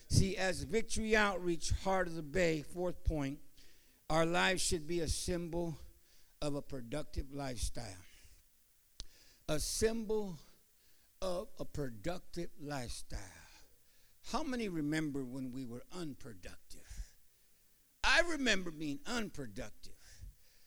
See, 0.08 0.36
as 0.36 0.62
Victory 0.62 1.16
Outreach, 1.16 1.72
Heart 1.82 2.08
of 2.08 2.14
the 2.14 2.22
Bay, 2.22 2.62
fourth 2.62 3.02
point, 3.04 3.38
our 4.10 4.26
lives 4.26 4.62
should 4.62 4.86
be 4.86 5.00
a 5.00 5.08
symbol 5.08 5.78
of 6.42 6.54
a 6.54 6.62
productive 6.62 7.32
lifestyle. 7.32 7.84
A 9.48 9.58
symbol 9.58 10.36
of 11.22 11.48
a 11.58 11.64
productive 11.64 12.50
lifestyle. 12.60 13.43
How 14.32 14.42
many 14.42 14.68
remember 14.68 15.24
when 15.24 15.52
we 15.52 15.64
were 15.64 15.82
unproductive? 15.96 16.80
I 18.02 18.22
remember 18.30 18.70
being 18.70 19.00
unproductive. 19.06 19.92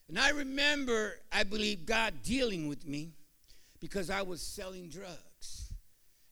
And 0.07 0.17
I 0.17 0.29
remember, 0.29 1.19
I 1.31 1.43
believe, 1.43 1.85
God 1.85 2.13
dealing 2.23 2.67
with 2.67 2.87
me 2.87 3.11
because 3.79 4.09
I 4.09 4.21
was 4.21 4.41
selling 4.41 4.89
drugs. 4.89 5.73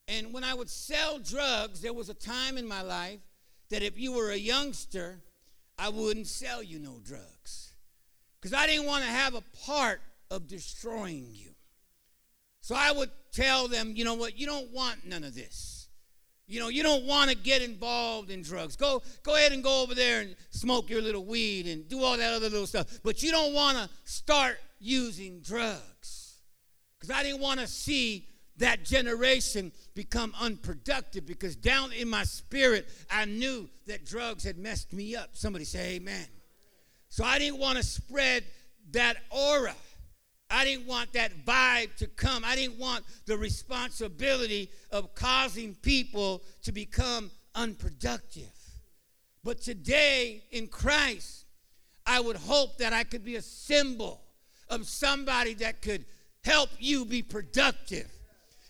And 0.07 0.33
when 0.33 0.43
I 0.43 0.53
would 0.53 0.69
sell 0.69 1.19
drugs, 1.19 1.81
there 1.81 1.93
was 1.93 2.09
a 2.09 2.13
time 2.13 2.57
in 2.57 2.67
my 2.67 2.81
life 2.81 3.19
that 3.69 3.81
if 3.81 3.99
you 3.99 4.13
were 4.13 4.31
a 4.31 4.37
youngster, 4.37 5.19
I 5.77 5.89
wouldn't 5.89 6.27
sell 6.27 6.63
you 6.63 6.79
no 6.79 6.99
drugs. 7.03 7.73
Because 8.39 8.53
I 8.53 8.67
didn't 8.67 8.85
want 8.85 9.03
to 9.03 9.09
have 9.09 9.33
a 9.33 9.43
part 9.65 10.01
of 10.29 10.47
destroying 10.47 11.27
you. 11.33 11.51
So 12.61 12.75
I 12.75 12.91
would 12.91 13.11
tell 13.31 13.67
them, 13.67 13.93
you 13.95 14.05
know 14.05 14.13
what, 14.13 14.39
you 14.39 14.45
don't 14.45 14.71
want 14.71 15.05
none 15.05 15.23
of 15.23 15.35
this. 15.35 15.74
You 16.47 16.59
know, 16.59 16.67
you 16.67 16.83
don't 16.83 17.05
want 17.05 17.31
to 17.31 17.35
get 17.35 17.61
involved 17.63 18.29
in 18.29 18.43
drugs. 18.43 18.75
Go, 18.75 19.01
go 19.23 19.35
ahead 19.35 19.51
and 19.51 19.63
go 19.63 19.81
over 19.81 19.95
there 19.95 20.21
and 20.21 20.35
smoke 20.51 20.89
your 20.89 21.01
little 21.01 21.25
weed 21.25 21.65
and 21.65 21.87
do 21.87 22.03
all 22.03 22.17
that 22.17 22.33
other 22.33 22.49
little 22.49 22.67
stuff. 22.67 22.99
But 23.03 23.23
you 23.23 23.31
don't 23.31 23.53
want 23.53 23.77
to 23.77 23.89
start 24.03 24.57
using 24.79 25.39
drugs. 25.41 26.41
Because 26.99 27.09
I 27.09 27.23
didn't 27.23 27.41
want 27.41 27.59
to 27.61 27.67
see 27.67 28.27
that 28.57 28.85
generation 28.85 29.71
become 29.95 30.33
unproductive 30.39 31.25
because 31.25 31.55
down 31.55 31.91
in 31.91 32.07
my 32.07 32.23
spirit, 32.23 32.87
I 33.09 33.25
knew 33.25 33.69
that 33.87 34.05
drugs 34.05 34.43
had 34.43 34.57
messed 34.57 34.93
me 34.93 35.15
up. 35.15 35.31
Somebody 35.33 35.65
say 35.65 35.95
amen. 35.95 36.27
So 37.09 37.23
I 37.23 37.39
didn't 37.39 37.59
want 37.59 37.77
to 37.77 37.83
spread 37.83 38.43
that 38.91 39.17
aura. 39.29 39.75
I 40.49 40.63
didn't 40.63 40.85
want 40.85 41.13
that 41.13 41.31
vibe 41.45 41.95
to 41.97 42.07
come. 42.07 42.43
I 42.45 42.55
didn't 42.55 42.77
want 42.77 43.03
the 43.25 43.37
responsibility 43.37 44.69
of 44.91 45.15
causing 45.15 45.73
people 45.75 46.43
to 46.63 46.71
become 46.71 47.31
unproductive. 47.55 48.51
But 49.43 49.61
today 49.61 50.43
in 50.51 50.67
Christ, 50.67 51.45
I 52.05 52.19
would 52.19 52.35
hope 52.35 52.77
that 52.77 52.93
I 52.93 53.03
could 53.03 53.25
be 53.25 53.35
a 53.35 53.41
symbol 53.41 54.21
of 54.69 54.87
somebody 54.87 55.53
that 55.55 55.81
could 55.81 56.05
help 56.43 56.69
you 56.79 57.05
be 57.05 57.21
productive, 57.21 58.11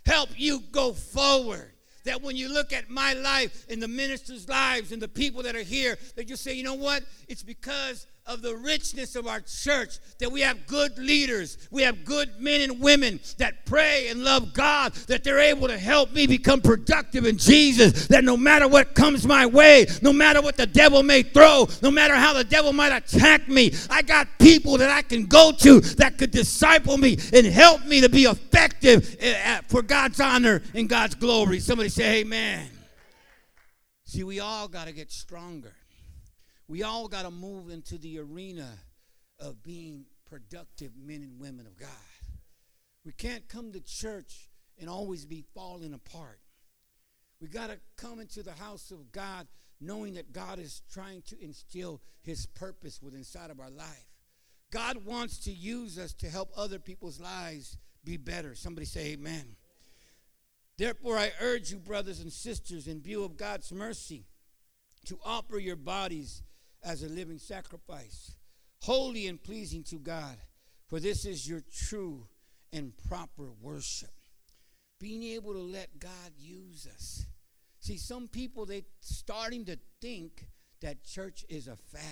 help 0.06 0.30
you 0.38 0.62
go 0.72 0.94
forward, 0.94 1.72
that 2.06 2.22
when 2.22 2.36
you 2.36 2.54
look 2.54 2.72
at 2.72 2.90
my 2.90 3.14
life 3.14 3.66
and 3.70 3.82
the 3.82 3.88
ministers' 3.88 4.48
lives 4.48 4.92
and 4.92 5.02
the 5.02 5.08
people 5.08 5.44
that 5.44 5.56
are 5.56 5.64
here, 5.64 5.98
that 6.16 6.30
you 6.30 6.36
say, 6.36 6.54
you 6.54 6.64
know 6.64 6.76
what? 6.76 7.04
It's 7.28 7.44
because 7.44 8.08
of 8.28 8.42
the 8.42 8.56
richness 8.56 9.16
of 9.16 9.28
our 9.28 9.40
church 9.40 10.00
that 10.18 10.32
we 10.32 10.42
have 10.42 10.66
good 10.66 10.98
leaders, 10.98 11.60
we 11.70 11.84
have 11.84 12.04
good 12.04 12.28
men 12.40 12.62
and 12.62 12.82
women 12.82 13.20
that 13.38 13.68
pray 13.68 14.08
and 14.08 14.24
love 14.24 14.52
God, 14.52 14.94
that 15.08 15.24
they're 15.24 15.40
able 15.40 15.68
to 15.68 15.78
help 15.78 16.12
me 16.12 16.26
become 16.26 16.60
productive 16.60 17.28
in 17.28 17.38
Jesus. 17.38 18.08
That 18.08 18.24
no 18.24 18.36
matter 18.36 18.68
what 18.68 18.96
comes 18.96 19.28
my 19.28 19.46
way, 19.46 19.86
no 20.02 20.12
matter 20.12 20.42
what 20.42 20.58
the 20.58 20.66
devil 20.66 21.04
may 21.04 21.22
throw, 21.22 21.68
no 21.84 21.92
matter 21.92 22.16
how 22.16 22.34
the 22.34 22.44
devil 22.44 22.74
might 22.74 22.96
attack 22.96 23.48
me, 23.48 23.72
I 23.92 24.02
got 24.02 24.28
people 24.40 24.80
that 24.80 24.90
I 24.90 25.04
can 25.04 25.28
go 25.28 25.52
to 25.60 25.80
that 25.82 26.18
could 26.18 26.32
disciple 26.32 26.98
me 26.98 27.20
and 27.32 27.46
help 27.46 27.86
me 27.86 28.02
to 28.02 28.10
be 28.10 28.24
effective 28.24 29.18
for 29.68 29.84
God's 29.84 30.20
honor 30.20 30.64
and 30.74 30.90
God's 30.90 31.14
glory. 31.14 31.60
Somebody 31.60 31.90
say, 31.90 32.22
Amen. 32.22 32.70
See, 34.06 34.24
we 34.24 34.40
all 34.40 34.68
got 34.68 34.88
to 34.88 34.94
get 34.94 35.12
stronger. 35.12 35.75
We 36.68 36.84
all 36.84 37.08
got 37.08 37.24
to 37.24 37.32
move 37.32 37.70
into 37.70 37.98
the 37.98 38.20
arena 38.20 38.70
of 39.40 39.62
being 39.62 40.06
productive 40.30 40.92
men 40.98 41.22
and 41.22 41.40
women 41.40 41.68
of 41.68 41.78
God. 41.78 41.90
We 43.06 43.12
can't 43.12 43.48
come 43.48 43.72
to 43.74 43.80
church 43.80 44.50
and 44.80 44.90
always 44.90 45.26
be 45.26 45.44
falling 45.54 45.94
apart. 45.94 46.40
We 47.40 47.48
got 47.48 47.70
to 47.70 47.78
come 47.98 48.20
into 48.20 48.42
the 48.42 48.54
house 48.54 48.92
of 48.92 49.12
God 49.12 49.48
knowing 49.80 50.16
that 50.16 50.32
God 50.32 50.58
is 50.58 50.82
trying 50.92 51.22
to 51.24 51.44
instill 51.44 52.02
his 52.24 52.46
purpose 52.46 53.02
within 53.02 53.20
inside 53.20 53.52
of 53.52 53.60
our 53.60 53.70
life. 53.70 54.08
God 54.72 55.06
wants 55.06 55.38
to 55.46 55.52
use 55.52 56.00
us 56.00 56.14
to 56.16 56.30
help 56.30 56.52
other 56.56 56.80
people's 56.80 57.20
lives 57.20 57.78
be 58.04 58.18
better. 58.18 58.56
Somebody 58.56 58.86
say 58.86 59.14
amen. 59.14 59.56
Therefore, 60.78 61.18
I 61.18 61.32
urge 61.42 61.72
you, 61.72 61.78
brothers 61.78 62.20
and 62.20 62.32
sisters, 62.32 62.88
in 62.88 63.02
view 63.02 63.24
of 63.24 63.38
God's 63.38 63.72
mercy, 63.72 64.26
to 65.06 65.20
offer 65.24 65.58
your 65.58 65.76
bodies 65.76 66.42
as 66.86 67.02
a 67.02 67.10
living 67.10 67.40
sacrifice, 67.40 68.32
holy 68.82 69.28
and 69.28 69.44
pleasing 69.44 69.84
to 69.84 69.96
God, 69.96 70.38
for 70.88 71.00
this 71.00 71.26
is 71.26 71.50
your 71.50 71.64
true 71.76 72.28
and 72.72 72.94
proper 73.10 73.52
worship. 73.60 74.12
Being 75.00 75.24
able 75.24 75.54
to 75.54 75.62
let 75.62 76.00
God 76.00 76.32
use 76.38 76.88
us. 76.94 77.26
See, 77.80 77.98
some 77.98 78.28
people 78.28 78.66
they 78.66 78.84
starting 79.02 79.66
to 79.66 79.78
think 80.00 80.48
that 80.82 81.04
church 81.04 81.44
is 81.50 81.68
a 81.68 81.76
fad. 81.76 82.04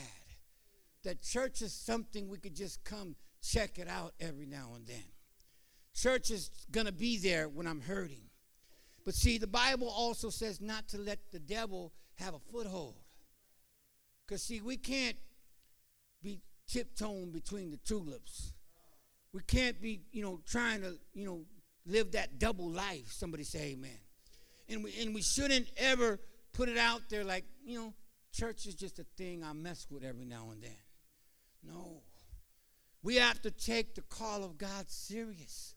That 1.03 1.21
church 1.21 1.61
is 1.61 1.73
something 1.73 2.27
we 2.27 2.39
could 2.39 2.55
just 2.55 2.83
come 2.83 3.15
check 3.41 3.77
it 3.77 3.87
out 3.87 4.13
every 4.19 4.45
now 4.45 4.71
and 4.75 4.87
then. 4.87 5.03
Church 5.95 6.31
is 6.31 6.49
going 6.71 6.87
to 6.87 6.91
be 6.91 7.17
there 7.17 7.47
when 7.47 7.67
I'm 7.67 7.81
hurting. 7.81 8.29
But 9.05 9.13
see, 9.13 9.37
the 9.37 9.47
Bible 9.47 9.89
also 9.89 10.29
says 10.29 10.61
not 10.61 10.87
to 10.89 10.97
let 10.97 11.19
the 11.31 11.39
devil 11.39 11.93
have 12.15 12.33
a 12.33 12.39
foothold. 12.39 13.02
Because, 14.25 14.43
see, 14.43 14.61
we 14.61 14.77
can't 14.77 15.17
be 16.21 16.39
tiptoeing 16.67 17.31
between 17.31 17.71
the 17.71 17.77
tulips. 17.77 18.53
We 19.33 19.41
can't 19.41 19.81
be, 19.81 20.01
you 20.11 20.23
know, 20.23 20.39
trying 20.45 20.81
to, 20.81 20.95
you 21.13 21.25
know, 21.25 21.41
live 21.85 22.11
that 22.11 22.39
double 22.39 22.69
life. 22.69 23.11
Somebody 23.11 23.43
say 23.43 23.73
amen. 23.73 23.97
And 24.69 24.83
we, 24.83 24.93
and 25.01 25.13
we 25.13 25.21
shouldn't 25.21 25.67
ever 25.75 26.19
put 26.53 26.69
it 26.69 26.77
out 26.77 27.01
there 27.09 27.23
like, 27.23 27.45
you 27.65 27.79
know, 27.79 27.93
church 28.31 28.65
is 28.65 28.75
just 28.75 28.99
a 28.99 29.05
thing 29.17 29.43
I 29.43 29.53
mess 29.53 29.87
with 29.89 30.03
every 30.03 30.25
now 30.25 30.49
and 30.51 30.61
then. 30.61 30.71
No. 31.63 32.01
We 33.01 33.17
have 33.17 33.41
to 33.41 33.51
take 33.51 33.95
the 33.95 34.01
call 34.01 34.43
of 34.43 34.57
God 34.57 34.89
serious. 34.89 35.75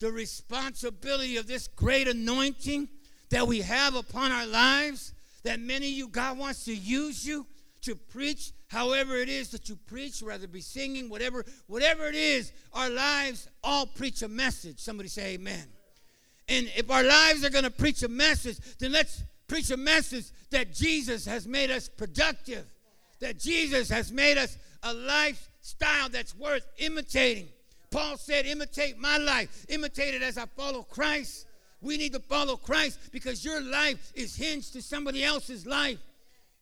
The 0.00 0.12
responsibility 0.12 1.38
of 1.38 1.46
this 1.46 1.66
great 1.68 2.06
anointing 2.06 2.88
that 3.30 3.46
we 3.46 3.62
have 3.62 3.94
upon 3.94 4.30
our 4.32 4.46
lives, 4.46 5.12
that 5.44 5.60
many 5.60 5.86
of 5.86 5.92
you, 5.92 6.08
God 6.08 6.38
wants 6.38 6.64
to 6.66 6.74
use 6.74 7.26
you 7.26 7.46
to 7.82 7.94
preach 7.94 8.52
however 8.68 9.16
it 9.16 9.28
is 9.28 9.50
that 9.50 9.68
you 9.68 9.76
preach, 9.86 10.22
it 10.22 10.52
be 10.52 10.60
singing, 10.60 11.08
whatever, 11.08 11.44
whatever 11.66 12.06
it 12.06 12.14
is, 12.14 12.52
our 12.72 12.90
lives 12.90 13.48
all 13.62 13.86
preach 13.86 14.22
a 14.22 14.28
message. 14.28 14.78
Somebody 14.78 15.08
say 15.08 15.34
amen. 15.34 15.66
And 16.48 16.70
if 16.76 16.90
our 16.90 17.04
lives 17.04 17.44
are 17.44 17.50
going 17.50 17.64
to 17.64 17.70
preach 17.70 18.02
a 18.02 18.08
message, 18.08 18.58
then 18.78 18.92
let's 18.92 19.22
preach 19.46 19.70
a 19.70 19.76
message 19.76 20.26
that 20.50 20.74
Jesus 20.74 21.24
has 21.26 21.46
made 21.46 21.70
us 21.70 21.88
productive, 21.88 22.64
that 23.20 23.38
Jesus 23.38 23.88
has 23.90 24.12
made 24.12 24.38
us 24.38 24.56
a 24.82 24.94
lifestyle 24.94 26.08
that's 26.08 26.34
worth 26.36 26.66
imitating. 26.78 27.48
Paul 27.90 28.16
said, 28.16 28.46
imitate 28.46 28.98
my 28.98 29.18
life, 29.18 29.66
imitate 29.68 30.14
it 30.14 30.22
as 30.22 30.38
I 30.38 30.46
follow 30.56 30.82
Christ. 30.82 31.46
We 31.80 31.96
need 31.96 32.12
to 32.14 32.20
follow 32.20 32.56
Christ 32.56 32.98
because 33.12 33.44
your 33.44 33.62
life 33.62 34.12
is 34.14 34.36
hinged 34.36 34.72
to 34.72 34.82
somebody 34.82 35.24
else's 35.24 35.64
life. 35.64 35.98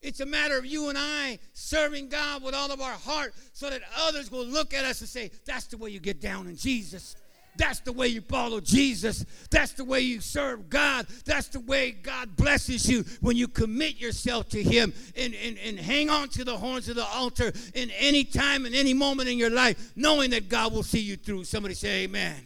It's 0.03 0.21
a 0.21 0.27
matter 0.27 0.59
of 0.59 0.67
you 0.67 0.89
and 0.89 0.99
I 0.99 1.39
serving 1.53 2.09
God 2.09 2.43
with 2.43 2.55
all 2.55 2.71
of 2.71 2.81
our 2.81 2.93
heart 2.93 3.35
so 3.53 3.71
that 3.71 3.83
others 3.99 4.31
will 4.31 4.47
look 4.47 4.75
at 4.75 4.85
us 4.85 5.01
and 5.01 5.09
say, 5.09 5.31
That's 5.45 5.67
the 5.67 5.79
way 5.79 5.91
you 5.91 6.01
get 6.01 6.21
down 6.21 6.47
in 6.47 6.57
Jesus. 6.57 7.17
That's 7.57 7.81
the 7.81 7.93
way 7.93 8.09
you 8.09 8.21
follow 8.21 8.61
Jesus. 8.61 9.25
That's 9.51 9.73
the 9.73 9.85
way 9.85 10.01
you 10.01 10.21
serve 10.21 10.69
God. 10.69 11.07
That's 11.25 11.49
the 11.49 11.61
way 11.61 11.91
God 11.91 12.37
blesses 12.37 12.89
you 12.89 13.05
when 13.21 13.37
you 13.37 13.49
commit 13.49 13.97
yourself 13.99 14.49
to 14.51 14.63
Him 14.63 14.93
and, 15.17 15.35
and, 15.35 15.59
and 15.59 15.79
hang 15.79 16.11
on 16.11 16.29
to 16.31 16.45
the 16.45 16.57
horns 16.57 16.89
of 16.89 16.97
the 16.97 17.05
altar 17.05 17.53
in 17.75 17.91
any 17.99 18.25
time 18.25 18.67
and 18.67 18.75
any 18.75 18.95
moment 18.95 19.29
in 19.29 19.39
your 19.39 19.51
life, 19.51 19.93
knowing 19.97 20.31
that 20.31 20.49
God 20.49 20.73
will 20.73 20.83
see 20.83 21.01
you 21.01 21.17
through. 21.17 21.45
Somebody 21.45 21.75
say, 21.75 22.05
Amen. 22.05 22.37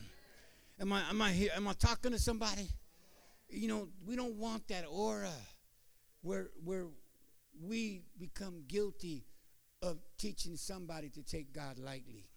Am 0.81 0.93
I, 0.93 1.03
am 1.11 1.21
I, 1.21 1.31
here, 1.31 1.51
am 1.55 1.69
I 1.69 1.75
talking 1.75 2.13
to 2.13 2.19
somebody? 2.19 2.69
You 3.51 3.69
know, 3.69 3.89
we 4.07 4.17
don't 4.17 4.37
want 4.37 4.67
that 4.69 4.85
aura 4.89 5.33
where, 6.23 6.51
where 6.65 6.87
we 7.63 8.03
become 8.19 8.65
guilty 8.67 9.25
of 9.83 9.99
teaching 10.19 10.57
somebody 10.57 11.09
to 11.11 11.23
take 11.23 11.53
God 11.53 11.79
lightly. 11.79 12.29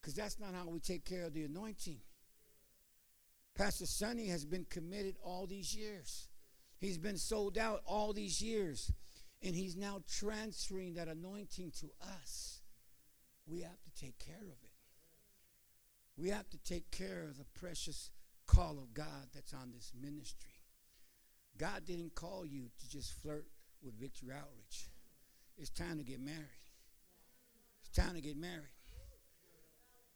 Because 0.00 0.14
that's 0.14 0.38
not 0.38 0.54
how 0.54 0.68
we 0.68 0.80
take 0.80 1.04
care 1.04 1.24
of 1.24 1.34
the 1.34 1.44
anointing. 1.44 1.98
Pastor 3.54 3.86
Sonny 3.86 4.28
has 4.28 4.44
been 4.44 4.64
committed 4.64 5.16
all 5.22 5.46
these 5.46 5.74
years. 5.74 6.28
He's 6.78 6.98
been 6.98 7.18
sold 7.18 7.58
out 7.58 7.82
all 7.84 8.12
these 8.12 8.40
years. 8.40 8.92
And 9.42 9.54
he's 9.54 9.76
now 9.76 10.02
transferring 10.08 10.94
that 10.94 11.08
anointing 11.08 11.72
to 11.80 11.86
us. 12.18 12.60
We 13.46 13.60
have 13.60 13.80
to 13.82 14.04
take 14.04 14.18
care 14.18 14.42
of 14.42 14.62
it. 14.62 14.70
We 16.16 16.28
have 16.28 16.48
to 16.50 16.58
take 16.58 16.90
care 16.90 17.26
of 17.28 17.38
the 17.38 17.46
precious 17.58 18.10
call 18.46 18.78
of 18.78 18.92
God 18.94 19.28
that's 19.34 19.54
on 19.54 19.72
this 19.72 19.92
ministry. 19.98 20.60
God 21.56 21.84
didn't 21.86 22.14
call 22.14 22.44
you 22.46 22.68
to 22.78 22.88
just 22.88 23.12
flirt 23.20 23.46
with 23.82 23.98
Victory 23.98 24.30
Outreach. 24.32 24.88
It's 25.56 25.70
time 25.70 25.98
to 25.98 26.04
get 26.04 26.20
married. 26.20 26.38
It's 27.80 27.90
time 27.90 28.14
to 28.14 28.20
get 28.20 28.36
married. 28.36 28.76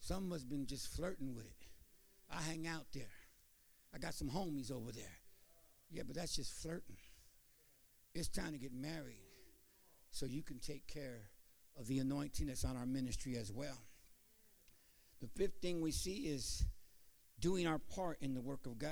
Some 0.00 0.26
of 0.26 0.32
us 0.32 0.44
been 0.44 0.66
just 0.66 0.88
flirting 0.94 1.34
with 1.34 1.46
it. 1.46 1.66
I 2.30 2.40
hang 2.42 2.66
out 2.66 2.86
there. 2.92 3.04
I 3.94 3.98
got 3.98 4.14
some 4.14 4.28
homies 4.28 4.72
over 4.72 4.92
there. 4.92 5.18
Yeah, 5.90 6.02
but 6.06 6.16
that's 6.16 6.36
just 6.36 6.52
flirting. 6.62 6.96
It's 8.14 8.28
time 8.28 8.52
to 8.52 8.58
get 8.58 8.72
married 8.72 9.22
so 10.10 10.26
you 10.26 10.42
can 10.42 10.58
take 10.58 10.86
care 10.86 11.30
of 11.78 11.86
the 11.86 11.98
anointing 11.98 12.46
that's 12.46 12.64
on 12.64 12.76
our 12.76 12.86
ministry 12.86 13.36
as 13.36 13.52
well. 13.52 13.78
The 15.20 15.28
fifth 15.28 15.60
thing 15.60 15.80
we 15.80 15.90
see 15.90 16.26
is 16.26 16.64
doing 17.40 17.66
our 17.66 17.78
part 17.78 18.18
in 18.20 18.34
the 18.34 18.40
work 18.40 18.66
of 18.66 18.78
God. 18.78 18.90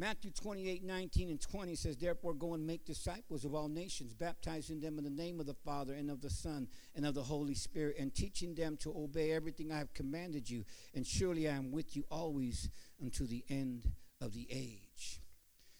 Matthew 0.00 0.30
28 0.30 0.82
19 0.82 1.28
and 1.28 1.38
20 1.38 1.74
says, 1.74 1.98
Therefore, 1.98 2.32
go 2.32 2.54
and 2.54 2.66
make 2.66 2.86
disciples 2.86 3.44
of 3.44 3.54
all 3.54 3.68
nations, 3.68 4.14
baptizing 4.14 4.80
them 4.80 4.96
in 4.96 5.04
the 5.04 5.10
name 5.10 5.40
of 5.40 5.44
the 5.44 5.52
Father 5.52 5.92
and 5.92 6.10
of 6.10 6.22
the 6.22 6.30
Son 6.30 6.68
and 6.96 7.04
of 7.04 7.14
the 7.14 7.22
Holy 7.22 7.54
Spirit, 7.54 7.96
and 7.98 8.14
teaching 8.14 8.54
them 8.54 8.78
to 8.78 8.96
obey 8.96 9.32
everything 9.32 9.70
I 9.70 9.76
have 9.76 9.92
commanded 9.92 10.48
you. 10.48 10.64
And 10.94 11.06
surely 11.06 11.46
I 11.46 11.52
am 11.52 11.70
with 11.70 11.94
you 11.96 12.04
always 12.10 12.70
unto 12.98 13.26
the 13.26 13.44
end 13.50 13.92
of 14.22 14.32
the 14.32 14.46
age. 14.50 15.20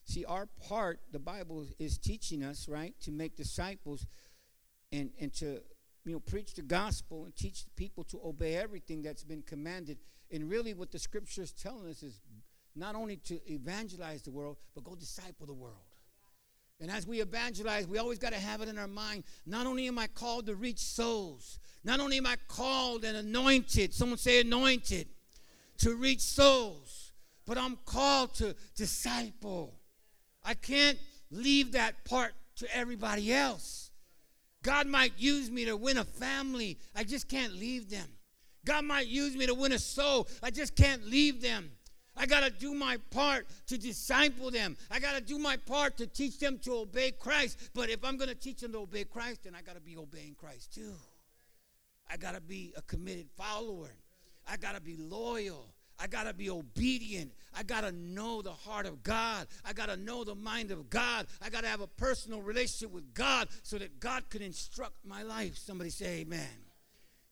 See, 0.04 0.26
our 0.26 0.44
part, 0.68 1.00
the 1.10 1.18
Bible 1.18 1.64
is 1.78 1.96
teaching 1.96 2.44
us, 2.44 2.68
right, 2.68 2.94
to 3.00 3.10
make 3.10 3.36
disciples 3.36 4.06
and, 4.92 5.12
and 5.18 5.32
to 5.36 5.62
you 6.04 6.12
know, 6.12 6.20
preach 6.20 6.52
the 6.52 6.62
gospel 6.62 7.24
and 7.24 7.34
teach 7.34 7.64
people 7.74 8.04
to 8.04 8.20
obey 8.22 8.56
everything 8.56 9.00
that's 9.00 9.24
been 9.24 9.42
commanded. 9.42 9.96
And 10.30 10.50
really, 10.50 10.74
what 10.74 10.90
the 10.90 10.98
scripture 10.98 11.40
is 11.40 11.52
telling 11.52 11.88
us 11.88 12.02
is 12.02 12.20
not 12.74 12.94
only 12.94 13.16
to 13.16 13.40
evangelize 13.50 14.22
the 14.22 14.30
world, 14.30 14.56
but 14.74 14.84
go 14.84 14.94
disciple 14.94 15.46
the 15.46 15.54
world. 15.54 15.76
And 16.80 16.90
as 16.90 17.06
we 17.06 17.20
evangelize, 17.20 17.86
we 17.86 17.98
always 17.98 18.18
got 18.18 18.32
to 18.32 18.38
have 18.38 18.62
it 18.62 18.68
in 18.68 18.78
our 18.78 18.88
mind. 18.88 19.24
Not 19.44 19.66
only 19.66 19.86
am 19.86 19.98
I 19.98 20.06
called 20.06 20.46
to 20.46 20.54
reach 20.54 20.78
souls, 20.78 21.58
not 21.84 22.00
only 22.00 22.16
am 22.16 22.26
I 22.26 22.36
called 22.48 23.04
and 23.04 23.16
anointed, 23.16 23.92
someone 23.92 24.18
say 24.18 24.40
anointed, 24.40 25.08
to 25.78 25.94
reach 25.94 26.20
souls, 26.20 27.12
but 27.46 27.58
I'm 27.58 27.76
called 27.84 28.34
to 28.36 28.54
disciple. 28.76 29.74
I 30.42 30.54
can't 30.54 30.98
leave 31.30 31.72
that 31.72 32.04
part 32.04 32.32
to 32.56 32.76
everybody 32.76 33.32
else. 33.32 33.90
God 34.62 34.86
might 34.86 35.12
use 35.16 35.50
me 35.50 35.64
to 35.66 35.76
win 35.76 35.98
a 35.98 36.04
family. 36.04 36.78
I 36.94 37.04
just 37.04 37.28
can't 37.28 37.54
leave 37.54 37.90
them. 37.90 38.06
God 38.64 38.84
might 38.84 39.06
use 39.06 39.34
me 39.34 39.46
to 39.46 39.54
win 39.54 39.72
a 39.72 39.78
soul. 39.78 40.28
I 40.42 40.50
just 40.50 40.76
can't 40.76 41.06
leave 41.06 41.40
them. 41.40 41.70
I 42.20 42.26
got 42.26 42.44
to 42.44 42.50
do 42.50 42.74
my 42.74 42.98
part 43.10 43.46
to 43.68 43.78
disciple 43.78 44.50
them. 44.50 44.76
I 44.90 44.98
got 44.98 45.14
to 45.14 45.22
do 45.22 45.38
my 45.38 45.56
part 45.56 45.96
to 45.96 46.06
teach 46.06 46.38
them 46.38 46.58
to 46.64 46.74
obey 46.74 47.12
Christ. 47.12 47.70
But 47.72 47.88
if 47.88 48.04
I'm 48.04 48.18
going 48.18 48.28
to 48.28 48.34
teach 48.34 48.60
them 48.60 48.72
to 48.72 48.80
obey 48.80 49.04
Christ, 49.04 49.44
then 49.44 49.54
I 49.54 49.62
got 49.62 49.76
to 49.76 49.80
be 49.80 49.96
obeying 49.96 50.34
Christ 50.34 50.74
too. 50.74 50.92
I 52.10 52.18
got 52.18 52.34
to 52.34 52.42
be 52.42 52.74
a 52.76 52.82
committed 52.82 53.30
follower. 53.38 53.94
I 54.46 54.58
got 54.58 54.74
to 54.74 54.82
be 54.82 54.98
loyal. 54.98 55.64
I 55.98 56.08
got 56.08 56.24
to 56.24 56.34
be 56.34 56.50
obedient. 56.50 57.32
I 57.56 57.62
got 57.62 57.82
to 57.82 57.92
know 57.92 58.42
the 58.42 58.52
heart 58.52 58.84
of 58.84 59.02
God. 59.02 59.46
I 59.64 59.72
got 59.72 59.88
to 59.88 59.96
know 59.96 60.22
the 60.22 60.34
mind 60.34 60.72
of 60.72 60.90
God. 60.90 61.26
I 61.40 61.48
got 61.48 61.62
to 61.62 61.68
have 61.68 61.80
a 61.80 61.86
personal 61.86 62.42
relationship 62.42 62.92
with 62.92 63.14
God 63.14 63.48
so 63.62 63.78
that 63.78 63.98
God 63.98 64.28
can 64.28 64.42
instruct 64.42 65.06
my 65.06 65.22
life. 65.22 65.56
Somebody 65.56 65.88
say 65.88 66.20
amen. 66.20 66.48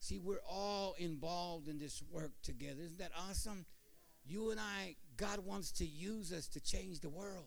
See, 0.00 0.18
we're 0.18 0.40
all 0.48 0.94
involved 0.98 1.68
in 1.68 1.78
this 1.78 2.02
work 2.10 2.32
together. 2.42 2.80
Isn't 2.82 3.00
that 3.00 3.12
awesome? 3.28 3.66
You 4.28 4.50
and 4.50 4.60
I, 4.60 4.96
God 5.16 5.40
wants 5.44 5.72
to 5.72 5.86
use 5.86 6.32
us 6.32 6.46
to 6.48 6.60
change 6.60 7.00
the 7.00 7.08
world. 7.08 7.46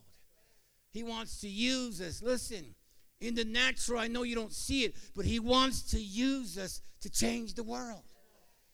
He 0.91 1.03
wants 1.03 1.39
to 1.41 1.47
use 1.47 2.01
us. 2.01 2.21
Listen, 2.21 2.75
in 3.19 3.35
the 3.35 3.45
natural, 3.45 3.99
I 3.99 4.07
know 4.07 4.23
you 4.23 4.35
don't 4.35 4.51
see 4.51 4.83
it, 4.83 4.95
but 5.15 5.25
He 5.25 5.39
wants 5.39 5.83
to 5.91 6.01
use 6.01 6.57
us 6.57 6.81
to 7.01 7.09
change 7.09 7.53
the 7.53 7.63
world. 7.63 8.01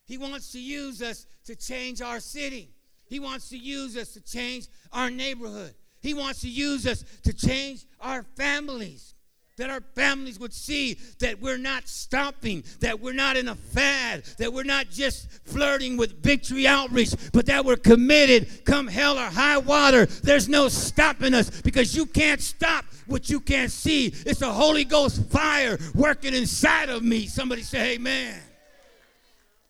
He 0.06 0.16
wants 0.16 0.52
to 0.52 0.60
use 0.60 1.02
us 1.02 1.26
to 1.44 1.54
change 1.54 2.00
our 2.00 2.18
city. 2.18 2.70
He 3.06 3.20
wants 3.20 3.50
to 3.50 3.58
use 3.58 3.96
us 3.96 4.14
to 4.14 4.20
change 4.22 4.68
our 4.90 5.10
neighborhood. 5.10 5.74
He 6.00 6.14
wants 6.14 6.40
to 6.40 6.48
use 6.48 6.86
us 6.86 7.04
to 7.24 7.32
change 7.32 7.84
our 8.00 8.22
families 8.22 9.14
that 9.58 9.70
our 9.70 9.82
families 9.94 10.38
would 10.38 10.52
see 10.52 10.98
that 11.18 11.40
we're 11.40 11.58
not 11.58 11.86
stopping, 11.88 12.64
that 12.80 12.98
we're 13.00 13.12
not 13.12 13.36
in 13.36 13.48
a 13.48 13.54
fad, 13.54 14.24
that 14.38 14.52
we're 14.52 14.64
not 14.64 14.88
just 14.90 15.30
flirting 15.44 15.96
with 15.96 16.22
victory 16.22 16.66
outreach, 16.66 17.14
but 17.32 17.46
that 17.46 17.64
we're 17.64 17.76
committed 17.76 18.64
come 18.64 18.86
hell 18.86 19.18
or 19.18 19.26
high 19.26 19.58
water. 19.58 20.06
There's 20.06 20.48
no 20.48 20.68
stopping 20.68 21.34
us 21.34 21.60
because 21.60 21.94
you 21.94 22.06
can't 22.06 22.40
stop 22.40 22.84
what 23.06 23.28
you 23.28 23.40
can't 23.40 23.70
see. 23.70 24.06
It's 24.06 24.40
the 24.40 24.52
Holy 24.52 24.84
Ghost 24.84 25.30
fire 25.30 25.78
working 25.94 26.34
inside 26.34 26.88
of 26.88 27.02
me. 27.02 27.26
Somebody 27.26 27.62
say, 27.62 27.94
Amen 27.94 28.40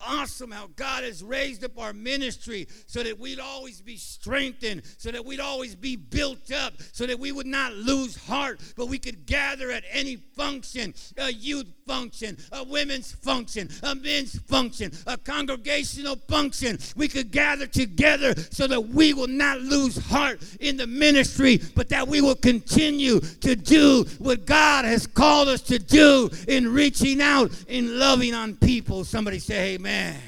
awesome 0.00 0.50
how 0.50 0.68
God 0.76 1.02
has 1.02 1.24
raised 1.24 1.64
up 1.64 1.78
our 1.78 1.92
ministry 1.92 2.68
so 2.86 3.02
that 3.02 3.18
we'd 3.18 3.40
always 3.40 3.80
be 3.80 3.96
strengthened, 3.96 4.82
so 4.96 5.10
that 5.10 5.24
we'd 5.24 5.40
always 5.40 5.74
be 5.74 5.96
built 5.96 6.52
up, 6.52 6.74
so 6.92 7.06
that 7.06 7.18
we 7.18 7.32
would 7.32 7.46
not 7.46 7.72
lose 7.74 8.16
heart, 8.16 8.60
but 8.76 8.86
we 8.86 8.98
could 8.98 9.26
gather 9.26 9.70
at 9.70 9.84
any 9.90 10.16
function 10.36 10.94
a 11.16 11.32
youth 11.32 11.66
function, 11.86 12.36
a 12.52 12.62
women's 12.62 13.12
function, 13.12 13.68
a 13.82 13.94
men's 13.94 14.38
function, 14.40 14.92
a 15.06 15.16
congregational 15.16 16.16
function. 16.28 16.78
We 16.96 17.08
could 17.08 17.30
gather 17.30 17.66
together 17.66 18.34
so 18.50 18.66
that 18.66 18.80
we 18.80 19.14
will 19.14 19.26
not 19.26 19.60
lose 19.60 19.96
heart 19.96 20.40
in 20.60 20.76
the 20.76 20.86
ministry, 20.86 21.60
but 21.74 21.88
that 21.88 22.06
we 22.06 22.20
will 22.20 22.34
continue 22.34 23.20
to 23.20 23.56
do 23.56 24.04
what 24.18 24.44
God 24.46 24.84
has 24.84 25.06
called 25.06 25.48
us 25.48 25.62
to 25.62 25.78
do 25.78 26.30
in 26.46 26.72
reaching 26.72 27.22
out, 27.22 27.50
in 27.68 27.98
loving 27.98 28.34
on 28.34 28.54
people. 28.56 29.04
Somebody 29.04 29.38
say, 29.38 29.74
Amen. 29.74 29.87
Amen. 29.88 30.20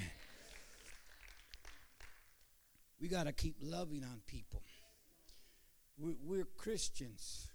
We 2.98 3.08
got 3.08 3.24
to 3.24 3.32
keep 3.32 3.56
loving 3.60 4.04
on 4.04 4.22
people. 4.26 4.62
We're, 5.98 6.16
we're 6.24 6.44
Christians. 6.56 7.46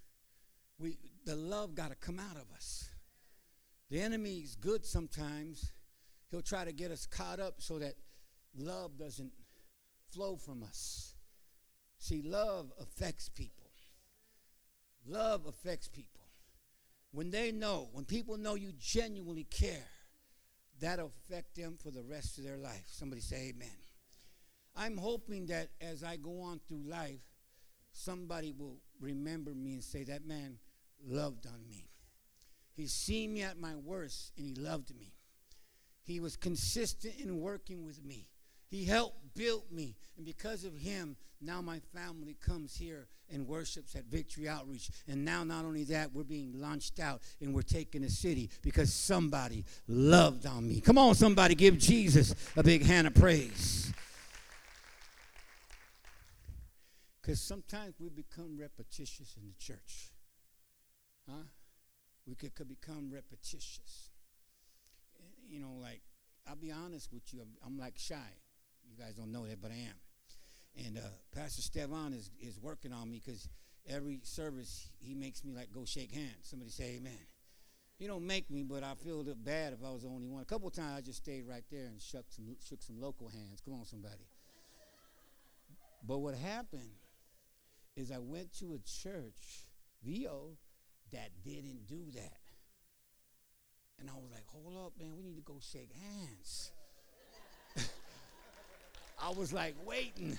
We, 0.78 1.00
the 1.26 1.36
love 1.36 1.74
got 1.74 1.90
to 1.90 1.96
come 1.96 2.20
out 2.20 2.36
of 2.36 2.46
us. 2.56 2.88
The 3.90 4.02
enemy's 4.02 4.56
good 4.56 4.86
sometimes. 4.86 5.72
He'll 6.30 6.44
try 6.44 6.64
to 6.64 6.72
get 6.72 6.92
us 6.92 7.08
caught 7.08 7.40
up 7.40 7.56
so 7.58 7.80
that 7.80 7.96
love 8.56 9.00
doesn't 9.00 9.32
flow 10.14 10.36
from 10.36 10.62
us. 10.62 11.16
See, 11.98 12.22
love 12.22 12.72
affects 12.80 13.30
people. 13.30 13.72
Love 15.08 15.48
affects 15.48 15.88
people. 15.88 16.22
When 17.12 17.32
they 17.32 17.52
know, 17.52 17.90
when 17.94 18.06
people 18.06 18.38
know 18.38 18.54
you 18.54 18.74
genuinely 18.78 19.46
care, 19.46 19.88
that'll 20.80 21.08
affect 21.08 21.56
them 21.56 21.78
for 21.82 21.92
the 21.92 22.04
rest 22.04 22.38
of 22.38 22.44
their 22.44 22.58
life. 22.58 22.84
Somebody 22.88 23.22
say 23.22 23.54
amen. 23.56 23.78
I'm 24.76 24.98
hoping 24.98 25.46
that 25.48 25.70
as 25.80 26.04
I 26.04 26.18
go 26.18 26.42
on 26.42 26.60
through 26.68 26.84
life, 26.88 27.22
somebody 27.92 28.54
will 28.58 28.78
remember 29.00 29.52
me 29.52 29.74
and 29.74 29.84
say, 29.84 30.04
That 30.04 30.26
man 30.26 30.58
loved 31.06 31.48
on 31.48 31.68
me. 31.68 31.90
He's 32.76 32.94
seen 32.94 33.34
me 33.34 33.42
at 33.44 33.58
my 33.58 33.76
worst 33.76 34.34
and 34.38 34.46
he 34.46 34.56
loved 34.56 34.94
me. 34.96 35.14
He 36.04 36.20
was 36.20 36.36
consistent 36.36 37.16
in 37.20 37.40
working 37.40 37.86
with 37.86 38.04
me. 38.04 38.28
He 38.68 38.84
helped 38.86 39.34
build 39.34 39.72
me. 39.72 39.96
And 40.18 40.26
because 40.26 40.66
of 40.66 40.76
him, 40.76 41.16
now 41.42 41.62
my 41.62 41.80
family 41.94 42.36
comes 42.46 42.76
here 42.76 43.08
and 43.32 43.48
worships 43.48 43.96
at 43.96 44.06
Victory 44.06 44.48
Outreach. 44.48 44.90
And 45.08 45.26
now, 45.26 45.44
not 45.44 45.66
only 45.66 45.84
that, 45.86 46.14
we're 46.14 46.24
being 46.24 46.54
launched 46.56 47.00
out 47.00 47.22
and 47.42 47.54
we're 47.54 47.62
taking 47.62 48.04
a 48.04 48.10
city 48.10 48.50
because 48.62 48.94
somebody 48.94 49.66
loved 49.88 50.46
on 50.46 50.68
me. 50.68 50.82
Come 50.82 50.98
on, 50.98 51.16
somebody, 51.16 51.56
give 51.56 51.78
Jesus 51.78 52.36
a 52.56 52.64
big 52.64 52.86
hand 52.86 53.08
of 53.08 53.16
praise. 53.16 53.92
Because 57.22 57.42
sometimes 57.42 57.96
we 58.00 58.10
become 58.10 58.58
repetitious 58.60 59.36
in 59.38 59.48
the 59.48 59.56
church. 59.58 60.12
Huh? 61.28 61.44
We 62.28 62.36
could, 62.36 62.54
could 62.54 62.70
become 62.70 63.10
repetitious. 63.12 64.10
You 65.48 65.60
know, 65.60 65.74
like, 65.82 66.02
I'll 66.48 66.56
be 66.56 66.72
honest 66.72 67.12
with 67.12 67.34
you, 67.34 67.42
I'm, 67.42 67.50
I'm 67.66 67.80
like 67.80 67.98
shy. 67.98 68.16
You 68.88 68.96
guys 69.04 69.16
don't 69.16 69.32
know 69.32 69.48
that, 69.48 69.60
but 69.62 69.72
I 69.72 69.76
am. 69.76 69.96
And 70.78 70.98
uh, 70.98 71.02
Pastor 71.34 71.62
Stevan 71.62 72.14
is, 72.14 72.32
is 72.42 72.60
working 72.60 72.92
on 72.92 73.10
me 73.10 73.22
because 73.24 73.48
every 73.88 74.20
service 74.24 74.90
he 75.00 75.14
makes 75.14 75.44
me 75.44 75.54
like 75.54 75.72
go 75.72 75.86
shake 75.86 76.12
hands. 76.12 76.44
Somebody 76.44 76.72
say 76.72 76.98
amen. 76.98 77.20
He 77.98 78.08
don't 78.08 78.28
make 78.28 78.50
me, 78.52 78.64
but 78.64 78.84
I 78.84 78.94
feel 78.96 79.24
bad 79.24 79.72
if 79.72 79.80
I 79.86 79.90
was 79.90 80.02
the 80.02 80.10
only 80.10 80.28
one. 80.28 80.42
A 80.42 80.46
couple 80.46 80.70
times 80.70 80.98
I 80.98 81.02
just 81.02 81.20
stayed 81.20 81.46
right 81.48 81.64
there 81.72 81.86
and 81.86 82.02
shook 82.02 82.26
some, 82.30 82.58
shook 82.68 82.82
some 82.84 83.00
local 83.00 83.30
hands. 83.30 83.62
Come 83.64 83.76
on, 83.76 83.86
somebody. 83.86 84.28
But 86.06 86.18
what 86.18 86.36
happened 86.36 86.92
is 87.96 88.12
I 88.12 88.20
went 88.20 88.52
to 88.60 88.74
a 88.74 88.80
church, 88.80 89.66
VO, 90.04 90.58
that 91.14 91.30
didn't 91.44 91.88
do 91.88 92.12
that. 92.16 92.40
And 94.00 94.10
I 94.10 94.14
was 94.14 94.30
like, 94.32 94.46
hold 94.48 94.86
up, 94.86 94.94
man, 95.00 95.16
we 95.16 95.24
need 95.24 95.38
to 95.38 95.42
go 95.42 95.60
shake 95.62 95.92
hands. 95.94 96.72
I 99.22 99.30
was 99.30 99.54
like 99.54 99.76
waiting. 99.86 100.38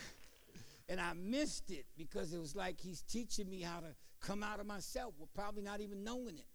And 0.88 1.00
I 1.00 1.14
missed 1.14 1.70
it 1.70 1.86
because 1.96 2.32
it 2.32 2.38
was 2.38 2.54
like 2.54 2.80
he's 2.80 3.02
teaching 3.02 3.50
me 3.50 3.60
how 3.60 3.80
to 3.80 3.94
come 4.20 4.42
out 4.42 4.60
of 4.60 4.66
myself, 4.66 5.14
with 5.18 5.32
probably 5.34 5.62
not 5.62 5.80
even 5.80 6.04
knowing 6.04 6.38
it. 6.38 6.46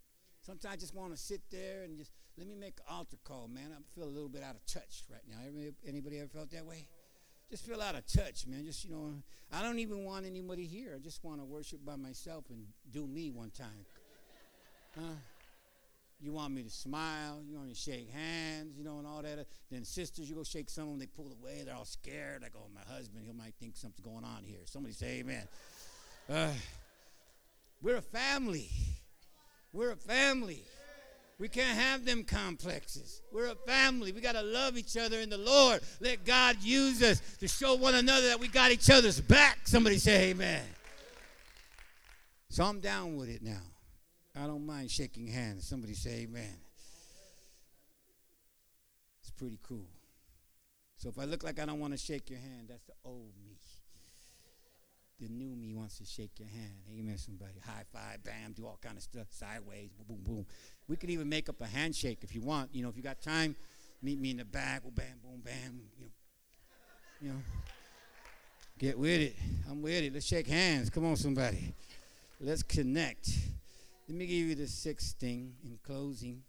Sometimes 0.42 0.74
I 0.74 0.78
just 0.78 0.96
want 0.96 1.12
to 1.12 1.18
sit 1.18 1.42
there 1.52 1.84
and 1.84 1.98
just 1.98 2.12
let 2.38 2.48
me 2.48 2.56
make 2.56 2.80
an 2.80 2.96
altar 2.96 3.18
call, 3.24 3.48
man. 3.48 3.72
I 3.72 3.82
feel 3.94 4.06
a 4.06 4.10
little 4.10 4.30
bit 4.30 4.42
out 4.42 4.56
of 4.56 4.66
touch 4.66 5.04
right 5.12 5.22
now. 5.30 5.38
Anybody 5.86 6.20
ever 6.20 6.30
felt 6.30 6.50
that 6.52 6.66
way? 6.66 6.88
Just 7.50 7.66
feel 7.66 7.82
out 7.82 7.96
of 7.96 8.06
touch, 8.08 8.48
man. 8.48 8.66
Just 8.66 8.86
you 8.86 8.92
know, 8.92 9.14
I 9.52 9.62
don't 9.62 9.80
even 9.80 10.06
want 10.06 10.26
anybody 10.26 10.66
here. 10.66 10.94
I 10.96 11.00
just 11.00 11.24
want 11.24 11.42
to 11.42 11.46
worship 11.46 11.86
by 11.86 11.98
myself 11.98 12.46
and 12.50 12.64
do 12.90 13.06
me 13.06 13.30
one 13.30 13.52
time. 13.52 13.86
Huh? 14.98 15.16
You 16.22 16.34
want 16.34 16.54
me 16.54 16.62
to 16.62 16.70
smile. 16.70 17.42
You 17.48 17.56
want 17.56 17.68
me 17.68 17.74
to 17.74 17.80
shake 17.80 18.12
hands, 18.12 18.78
you 18.78 18.84
know, 18.84 19.00
and 19.00 19.08
all 19.08 19.24
that. 19.24 19.48
Then 19.72 19.84
sisters, 19.84 20.30
you 20.30 20.36
go 20.36 20.44
shake 20.44 20.70
some 20.70 20.84
of 20.84 20.90
them, 20.92 21.00
they 21.00 21.08
pull 21.08 21.36
away. 21.42 21.64
They're 21.66 21.76
all 21.76 21.86
scared. 21.86 22.44
Like, 22.44 22.52
oh, 22.56 22.68
my 22.74 22.94
husband, 22.94 23.24
he 23.26 23.34
might 23.34 23.56
think 23.60 23.76
something's 23.76 24.06
going 24.06 24.24
on 24.24 24.44
here. 24.44 24.60
Somebody 24.66 24.94
say 24.94 25.20
amen. 25.20 25.48
Uh, 26.30 26.52
we're 27.82 27.98
a 27.98 28.02
family. 28.02 28.70
We're 29.74 29.92
a 29.92 29.98
family. 29.98 30.64
We 31.40 31.48
can't 31.48 31.76
have 31.76 32.06
them 32.06 32.24
complexes. 32.24 33.24
We're 33.32 33.48
a 33.48 33.56
family. 33.56 34.12
We 34.12 34.22
got 34.22 34.34
to 34.34 34.44
love 34.44 34.78
each 34.78 34.96
other 34.96 35.22
in 35.22 35.30
the 35.32 35.40
Lord. 35.40 35.82
Let 36.00 36.24
God 36.24 36.58
use 36.62 37.02
us 37.02 37.20
to 37.40 37.48
show 37.48 37.74
one 37.74 37.96
another 37.96 38.28
that 38.28 38.40
we 38.40 38.48
got 38.48 38.72
each 38.72 38.92
other's 38.92 39.20
back. 39.20 39.62
Somebody 39.64 39.98
say 39.98 40.30
amen. 40.30 40.62
So 42.50 42.64
I'm 42.64 42.80
down 42.80 43.16
with 43.16 43.30
it 43.30 43.42
now. 43.42 43.71
I 44.36 44.48
don't 44.48 44.66
mind 44.66 44.90
shaking 44.90 45.28
hands. 45.28 45.68
Somebody 45.68 45.94
say 45.94 46.22
amen. 46.22 46.58
It's 49.22 49.32
pretty 49.32 49.60
cool. 49.62 49.88
So 50.98 51.10
if 51.10 51.20
I 51.20 51.26
look 51.26 51.44
like 51.44 51.60
I 51.60 51.66
don't 51.66 51.80
want 51.80 51.94
to 51.94 51.98
shake 51.98 52.30
your 52.30 52.40
hand, 52.40 52.68
that's 52.70 52.84
the 52.86 52.94
old 53.04 53.34
me. 53.44 53.58
The 55.20 55.28
new 55.30 55.56
me 55.56 55.74
wants 55.76 56.00
to 56.00 56.06
shake 56.06 56.40
your 56.40 56.48
hand. 56.48 56.74
Amen, 56.92 57.16
somebody. 57.18 57.54
High 57.64 57.84
five, 57.94 58.24
bam, 58.24 58.54
do 58.54 58.66
all 58.66 58.80
kind 58.82 58.98
of 58.98 59.04
stuff, 59.04 59.28
sideways, 59.30 59.92
boom, 59.92 60.06
boom, 60.08 60.24
boom. 60.24 60.46
We 60.88 60.96
could 60.96 61.12
even 61.12 61.30
make 61.30 61.48
up 61.48 61.62
a 61.62 61.68
handshake 61.68 62.20
if 62.24 62.34
you 62.34 62.42
want. 62.42 62.74
You 62.74 62.82
know, 62.82 62.90
if 62.90 62.98
you 62.98 63.04
got 63.04 63.22
time, 63.22 63.56
meet 64.02 64.20
me 64.20 64.32
in 64.32 64.38
the 64.38 64.46
back, 64.46 64.82
boom, 64.82 64.94
bam, 64.96 65.20
boom, 65.24 65.42
bam. 65.44 65.80
You 66.00 66.06
know, 66.06 66.12
you 67.22 67.30
know. 67.30 67.40
Get 68.80 68.98
with 68.98 69.22
it. 69.22 69.36
I'm 69.70 69.84
with 69.84 70.04
it. 70.04 70.12
Let's 70.12 70.26
shake 70.26 70.48
hands. 70.48 70.90
Come 70.90 71.06
on, 71.06 71.16
somebody. 71.16 71.76
Let's 72.40 72.64
connect. 72.64 73.30
Let 74.12 74.18
me 74.18 74.26
give 74.26 74.50
you 74.50 74.56
the 74.56 74.68
sixth 74.68 75.16
thing 75.20 75.54
in 75.64 75.80
closing. 75.84 76.44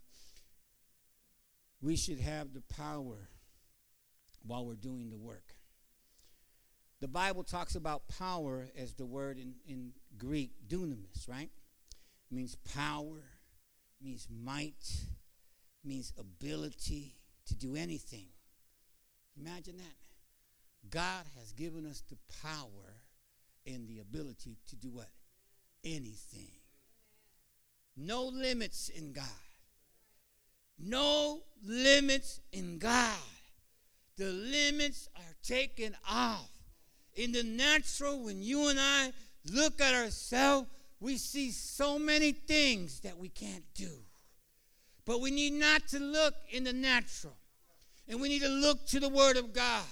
We 1.80 1.94
should 1.94 2.18
have 2.18 2.52
the 2.52 2.60
power 2.60 3.28
while 4.44 4.66
we're 4.66 4.74
doing 4.74 5.10
the 5.10 5.16
work. 5.16 5.54
the 7.00 7.06
Bible 7.06 7.44
talks 7.44 7.76
about 7.76 8.08
power 8.08 8.66
as 8.76 8.94
the 8.94 9.06
word 9.06 9.38
in, 9.38 9.54
in 9.64 9.92
Greek, 10.18 10.50
dunamis, 10.66 11.28
right? 11.28 11.50
It 12.32 12.34
means 12.34 12.56
power, 12.74 13.22
means 14.02 14.26
might, 14.28 15.06
means 15.84 16.12
ability 16.18 17.14
to 17.46 17.54
do 17.54 17.76
anything. 17.76 18.26
Imagine 19.40 19.76
that. 19.76 20.90
God 20.90 21.26
has 21.38 21.52
given 21.52 21.86
us 21.86 22.02
the 22.10 22.18
power 22.42 22.96
and 23.64 23.86
the 23.86 24.00
ability 24.00 24.56
to 24.66 24.74
do 24.74 24.90
what? 24.90 25.10
Anything. 25.84 26.61
No 27.96 28.24
limits 28.24 28.88
in 28.88 29.12
God. 29.12 29.24
No 30.78 31.42
limits 31.64 32.40
in 32.52 32.78
God. 32.78 33.16
The 34.16 34.30
limits 34.30 35.08
are 35.16 35.34
taken 35.42 35.96
off. 36.08 36.50
In 37.14 37.32
the 37.32 37.42
natural, 37.42 38.24
when 38.24 38.42
you 38.42 38.68
and 38.68 38.78
I 38.80 39.12
look 39.50 39.80
at 39.80 39.94
ourselves, 39.94 40.68
we 41.00 41.16
see 41.16 41.50
so 41.50 41.98
many 41.98 42.32
things 42.32 43.00
that 43.00 43.18
we 43.18 43.28
can't 43.28 43.64
do. 43.74 43.90
But 45.04 45.20
we 45.20 45.30
need 45.30 45.52
not 45.52 45.88
to 45.88 45.98
look 45.98 46.34
in 46.50 46.64
the 46.64 46.72
natural. 46.72 47.34
And 48.08 48.20
we 48.20 48.28
need 48.28 48.42
to 48.42 48.48
look 48.48 48.86
to 48.88 49.00
the 49.00 49.08
Word 49.08 49.36
of 49.36 49.52
God. 49.52 49.84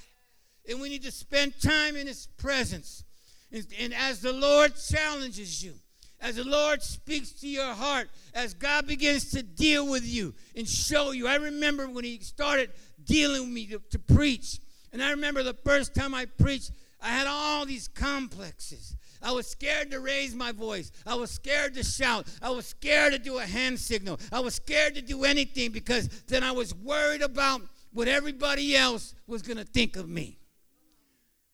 And 0.69 0.81
we 0.81 0.89
need 0.89 1.03
to 1.03 1.11
spend 1.11 1.61
time 1.61 1.97
in 1.97 2.07
His 2.07 2.27
presence. 2.39 3.05
And, 3.53 3.67
and 3.79 3.95
as 3.95 4.21
the 4.21 4.33
Lord 4.33 4.73
challenges 4.77 5.63
you, 5.65 5.75
as 6.21 6.37
the 6.37 6.45
Lord 6.45 6.83
speaks 6.83 7.33
to 7.41 7.49
your 7.49 7.73
heart, 7.75 8.11
as 8.35 8.55
God 8.55 8.87
begins 8.87 9.31
to 9.33 9.43
deal 9.43 9.89
with 9.89 10.05
you 10.05 10.35
and 10.55 10.69
show 10.69 11.13
you. 11.13 11.27
I 11.27 11.37
remember 11.37 11.89
when 11.89 12.05
He 12.05 12.19
started 12.19 12.71
dealing 13.05 13.43
with 13.43 13.51
me 13.51 13.67
to, 13.67 13.81
to 13.91 13.99
preach. 13.99 14.59
And 14.93 15.03
I 15.03 15.11
remember 15.11 15.43
the 15.43 15.55
first 15.55 15.95
time 15.95 16.15
I 16.15 16.27
preached, 16.27 16.73
I 17.01 17.09
had 17.09 17.27
all 17.27 17.65
these 17.65 17.89
complexes. 17.89 18.97
I 19.23 19.33
was 19.33 19.47
scared 19.47 19.91
to 19.91 20.01
raise 20.01 20.35
my 20.35 20.53
voice. 20.53 20.91
I 21.07 21.15
was 21.15 21.31
scared 21.31 21.75
to 21.75 21.85
shout. 21.85 22.27
I 22.41 22.51
was 22.51 22.67
scared 22.67 23.13
to 23.13 23.19
do 23.19 23.39
a 23.39 23.45
hand 23.45 23.79
signal. 23.79 24.19
I 24.33 24.41
was 24.41 24.55
scared 24.55 24.95
to 24.95 25.03
do 25.03 25.25
anything 25.25 25.73
because 25.73 26.09
then 26.27 26.43
I 26.43 26.53
was 26.53 26.75
worried 26.75 27.23
about 27.23 27.63
what 27.93 28.09
everybody 28.09 28.77
else 28.77 29.15
was 29.27 29.43
going 29.43 29.59
to 29.59 29.65
think 29.65 29.97
of 29.97 30.09
me. 30.09 30.39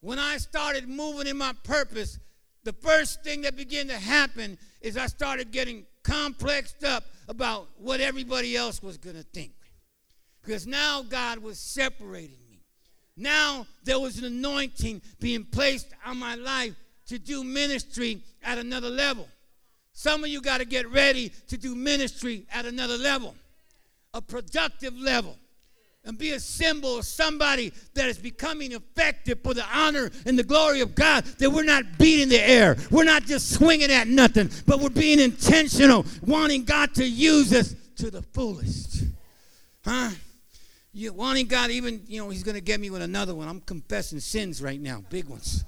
When 0.01 0.19
I 0.19 0.37
started 0.37 0.89
moving 0.89 1.27
in 1.27 1.37
my 1.37 1.53
purpose, 1.65 2.19
the 2.67 2.73
first 2.73 3.23
thing 3.23 3.43
that 3.43 3.57
began 3.57 3.87
to 3.87 3.97
happen 3.97 4.59
is 4.81 4.97
I 4.97 5.07
started 5.07 5.53
getting 5.53 5.87
complexed 6.03 6.83
up 6.83 7.05
about 7.29 7.69
what 7.79 8.01
everybody 8.01 8.57
else 8.57 8.83
was 8.83 8.99
going 8.99 9.15
to 9.15 9.23
think. 9.23 9.53
Because 10.43 10.67
now 10.67 11.03
God 11.03 11.39
was 11.39 11.61
separating 11.61 12.39
me. 12.51 12.65
Now 13.17 13.69
there 13.85 14.01
was 14.01 14.19
an 14.19 14.25
anointing 14.25 15.01
being 15.21 15.45
placed 15.45 15.87
on 16.05 16.19
my 16.19 16.35
life 16.35 16.75
to 17.07 17.21
do 17.21 17.45
ministry 17.45 18.21
at 18.43 18.59
another 18.59 18.91
level. 18.91 19.29
Some 19.93 20.25
of 20.25 20.29
you 20.29 20.41
got 20.43 20.59
to 20.59 20.65
get 20.65 20.91
ready 20.91 21.31
to 21.47 21.57
do 21.57 21.77
ministry 21.77 22.47
at 22.53 22.67
another 22.67 22.99
level, 22.99 23.37
a 24.13 24.21
productive 24.21 24.99
level 24.99 25.37
and 26.07 26.17
be 26.17 26.31
a 26.31 26.41
symbol 26.41 26.99
of 26.99 27.05
somebody 27.05 27.73
that 27.95 28.09
is 28.09 28.17
becoming 28.17 28.73
effective 28.73 29.41
for 29.43 29.53
the 29.53 29.65
honor 29.77 30.11
and 30.25 30.39
the 30.39 30.45
glory 30.45 30.81
of 30.81 30.95
God. 30.95 31.25
That 31.25 31.51
we're 31.51 31.65
not 31.65 31.99
beating 31.99 32.29
the 32.29 32.41
air, 32.41 32.77
we're 32.91 33.05
not 33.05 33.25
just 33.25 33.53
swinging 33.53 33.91
at 33.91 34.07
nothing, 34.07 34.49
but 34.67 34.81
we're 34.81 34.89
being 34.89 35.21
intentional, 35.21 36.07
wanting 36.23 36.65
God 36.65 36.95
to 36.95 37.05
use 37.05 37.53
us 37.53 37.75
to 37.97 38.11
the 38.11 38.23
fullest. 38.23 39.05
Huh? 39.85 40.11
You 40.95 41.13
wanting 41.13 41.47
God, 41.47 41.71
even, 41.71 42.03
you 42.07 42.23
know, 42.23 42.31
He's 42.31 42.43
going 42.43 42.55
to 42.55 42.63
get 42.63 42.81
me 42.81 42.89
with 42.89 43.03
another 43.03 43.35
one. 43.35 43.49
I'm 43.49 43.61
confessing 43.61 44.21
sins 44.21 44.63
right 44.63 44.81
now, 44.81 45.05
big 45.11 45.27
ones. 45.27 45.65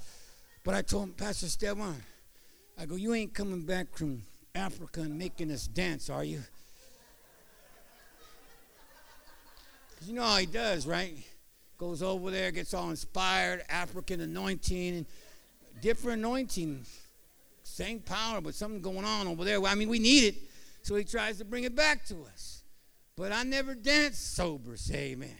But 0.64 0.74
I 0.74 0.82
told 0.82 1.04
him, 1.04 1.14
Pastor 1.14 1.46
Stevan, 1.46 1.96
I 2.78 2.86
go, 2.86 2.94
you 2.94 3.12
ain't 3.12 3.34
coming 3.34 3.62
back 3.62 3.96
from 3.96 4.22
Africa 4.54 5.00
and 5.00 5.18
making 5.18 5.50
us 5.50 5.66
dance, 5.66 6.08
are 6.08 6.24
you? 6.24 6.42
You 10.06 10.14
know 10.14 10.22
how 10.22 10.36
he 10.36 10.46
does, 10.46 10.86
right? 10.86 11.14
Goes 11.76 12.02
over 12.02 12.30
there, 12.30 12.50
gets 12.50 12.74
all 12.74 12.90
inspired, 12.90 13.62
African 13.68 14.20
anointing, 14.20 14.96
and 14.96 15.06
different 15.80 16.18
anointing. 16.20 16.84
Same 17.62 18.00
power, 18.00 18.40
but 18.40 18.54
something 18.54 18.80
going 18.80 19.04
on 19.04 19.26
over 19.26 19.44
there. 19.44 19.62
I 19.64 19.74
mean, 19.74 19.88
we 19.88 19.98
need 19.98 20.24
it. 20.24 20.34
So 20.82 20.96
he 20.96 21.04
tries 21.04 21.38
to 21.38 21.44
bring 21.44 21.64
it 21.64 21.76
back 21.76 22.06
to 22.06 22.24
us. 22.32 22.62
But 23.16 23.32
I 23.32 23.42
never 23.42 23.74
dance 23.74 24.18
sober, 24.18 24.76
say 24.76 25.10
amen. 25.12 25.36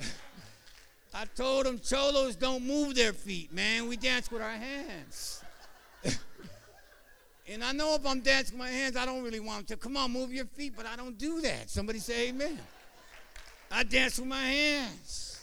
I 1.14 1.24
told 1.36 1.66
them 1.66 1.78
cholos 1.78 2.36
don't 2.36 2.66
move 2.66 2.94
their 2.94 3.12
feet, 3.12 3.52
man. 3.52 3.86
We 3.88 3.96
dance 3.96 4.30
with 4.30 4.42
our 4.42 4.50
hands. 4.50 5.42
And 7.50 7.64
I 7.64 7.72
know 7.72 7.94
if 7.94 8.06
I'm 8.06 8.20
dancing 8.20 8.58
with 8.58 8.66
my 8.66 8.70
hands, 8.70 8.96
I 8.96 9.06
don't 9.06 9.22
really 9.22 9.40
want 9.40 9.68
to. 9.68 9.76
Come 9.76 9.96
on, 9.96 10.12
move 10.12 10.32
your 10.32 10.44
feet, 10.44 10.74
but 10.76 10.84
I 10.84 10.96
don't 10.96 11.16
do 11.16 11.40
that. 11.40 11.70
Somebody 11.70 11.98
say 11.98 12.28
amen. 12.28 12.58
I 13.70 13.84
dance 13.84 14.18
with 14.18 14.28
my 14.28 14.42
hands. 14.42 15.40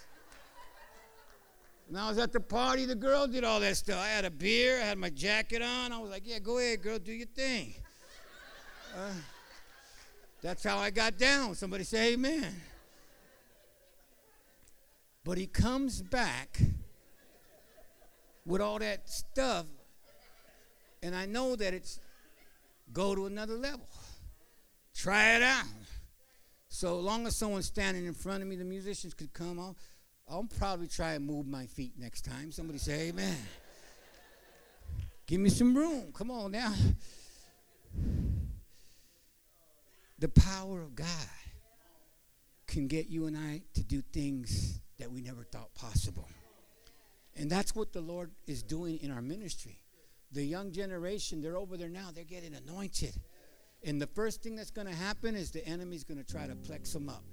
When 1.88 2.02
I 2.02 2.08
was 2.10 2.18
at 2.18 2.32
the 2.32 2.40
party, 2.40 2.86
the 2.86 2.96
girl 2.96 3.28
did 3.28 3.44
all 3.44 3.60
that 3.60 3.78
stuff. 3.78 4.00
I 4.00 4.08
had 4.08 4.26
a 4.26 4.32
beer, 4.32 4.80
I 4.82 4.86
had 4.86 4.98
my 4.98 5.10
jacket 5.10 5.62
on. 5.62 5.92
I 5.92 6.00
was 6.00 6.10
like, 6.10 6.24
yeah, 6.26 6.40
go 6.40 6.58
ahead, 6.60 6.82
girl, 6.82 7.00
do 7.00 7.12
your 7.12 7.28
thing. 7.28 7.74
Uh, 8.96 9.12
that's 10.42 10.64
how 10.64 10.78
I 10.78 10.90
got 10.90 11.18
down. 11.18 11.56
Somebody 11.56 11.84
say 11.84 12.14
amen. 12.14 12.54
But 15.24 15.40
he 15.40 15.48
comes 15.48 16.02
back 16.04 16.60
with 18.46 18.62
all 18.62 18.78
that 18.80 19.10
stuff 19.10 19.66
and 21.06 21.16
I 21.16 21.28
know 21.28 21.56
that 21.56 21.74
it's 21.74 22.00
go 22.92 23.14
to 23.14 23.28
another 23.28 23.54
level. 23.54 23.88
Try 24.96 25.36
it 25.36 25.44
out. 25.44 25.66
So 26.68 27.00
long 27.00 27.28
as 27.28 27.36
someone's 27.36 27.68
standing 27.68 28.06
in 28.06 28.14
front 28.14 28.42
of 28.42 28.50
me, 28.50 28.56
the 28.56 28.66
musicians 28.66 29.14
could 29.14 29.32
come. 29.32 29.60
I'll, 29.60 29.78
I'll 30.28 30.48
probably 30.58 30.88
try 30.88 31.14
and 31.14 31.26
move 31.26 31.46
my 31.48 31.68
feet 31.68 31.94
next 31.98 32.26
time. 32.26 32.52
Somebody 32.52 32.80
say, 32.80 33.10
Amen. 33.10 33.38
Give 35.28 35.40
me 35.40 35.50
some 35.50 35.76
room. 35.76 36.12
Come 36.14 36.32
on 36.32 36.52
now. 36.52 36.74
The 40.18 40.30
power 40.30 40.82
of 40.82 40.96
God 40.96 41.08
can 42.68 42.88
get 42.88 43.10
you 43.10 43.28
and 43.28 43.38
I 43.38 43.62
to 43.76 43.84
do 43.84 44.02
things 44.02 44.80
that 44.98 45.12
we 45.12 45.22
never 45.22 45.44
thought 45.44 45.74
possible. 45.76 46.28
And 47.36 47.50
that's 47.50 47.76
what 47.76 47.94
the 47.94 48.02
Lord 48.02 48.32
is 48.48 48.64
doing 48.64 48.98
in 49.02 49.12
our 49.12 49.22
ministry 49.22 49.82
the 50.36 50.44
young 50.44 50.72
generation, 50.72 51.42
they're 51.42 51.58
over 51.58 51.78
there 51.78 51.90
now, 51.90 52.10
they're 52.14 52.26
getting 52.26 52.54
anointed. 52.54 53.16
And 53.84 54.02
the 54.02 54.08
first 54.08 54.44
thing 54.44 54.56
that's 54.56 54.70
going 54.70 54.88
to 54.88 54.94
happen 54.94 55.34
is 55.34 55.52
the 55.52 55.66
enemy's 55.66 56.04
going 56.04 56.24
to 56.24 56.30
try 56.30 56.46
to 56.46 56.56
plex 56.56 56.94
them 56.94 57.10
up. 57.10 57.24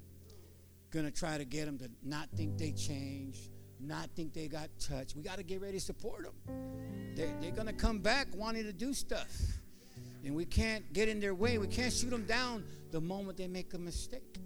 Going 0.91 1.05
to 1.05 1.11
try 1.11 1.37
to 1.37 1.45
get 1.45 1.67
them 1.67 1.79
to 1.79 1.91
not 2.03 2.29
think 2.37 2.59
they 2.59 2.71
changed, 2.71 3.51
not 3.81 4.09
think 4.15 4.33
they 4.33 4.47
got 4.47 4.69
touched. 4.79 5.17
We 5.17 5.23
got 5.23 5.39
to 5.39 5.43
get 5.43 5.61
ready 5.61 5.79
to 5.79 5.85
support 5.85 6.25
them. 6.25 6.35
They're, 7.17 7.35
they're 7.41 7.51
going 7.51 7.67
to 7.67 7.73
come 7.73 7.99
back 7.99 8.29
wanting 8.35 8.65
to 8.65 8.73
do 8.73 8.95
stuff. 8.95 9.31
And 10.25 10.37
we 10.37 10.45
can't 10.45 10.93
get 10.93 11.09
in 11.09 11.19
their 11.19 11.35
way. 11.35 11.59
We 11.59 11.67
can't 11.67 11.93
shoot 11.93 12.11
them 12.11 12.25
down 12.25 12.65
the 12.93 13.01
moment 13.01 13.37
they 13.37 13.49
make 13.49 13.75
a 13.75 13.79
mistake. 13.79 14.39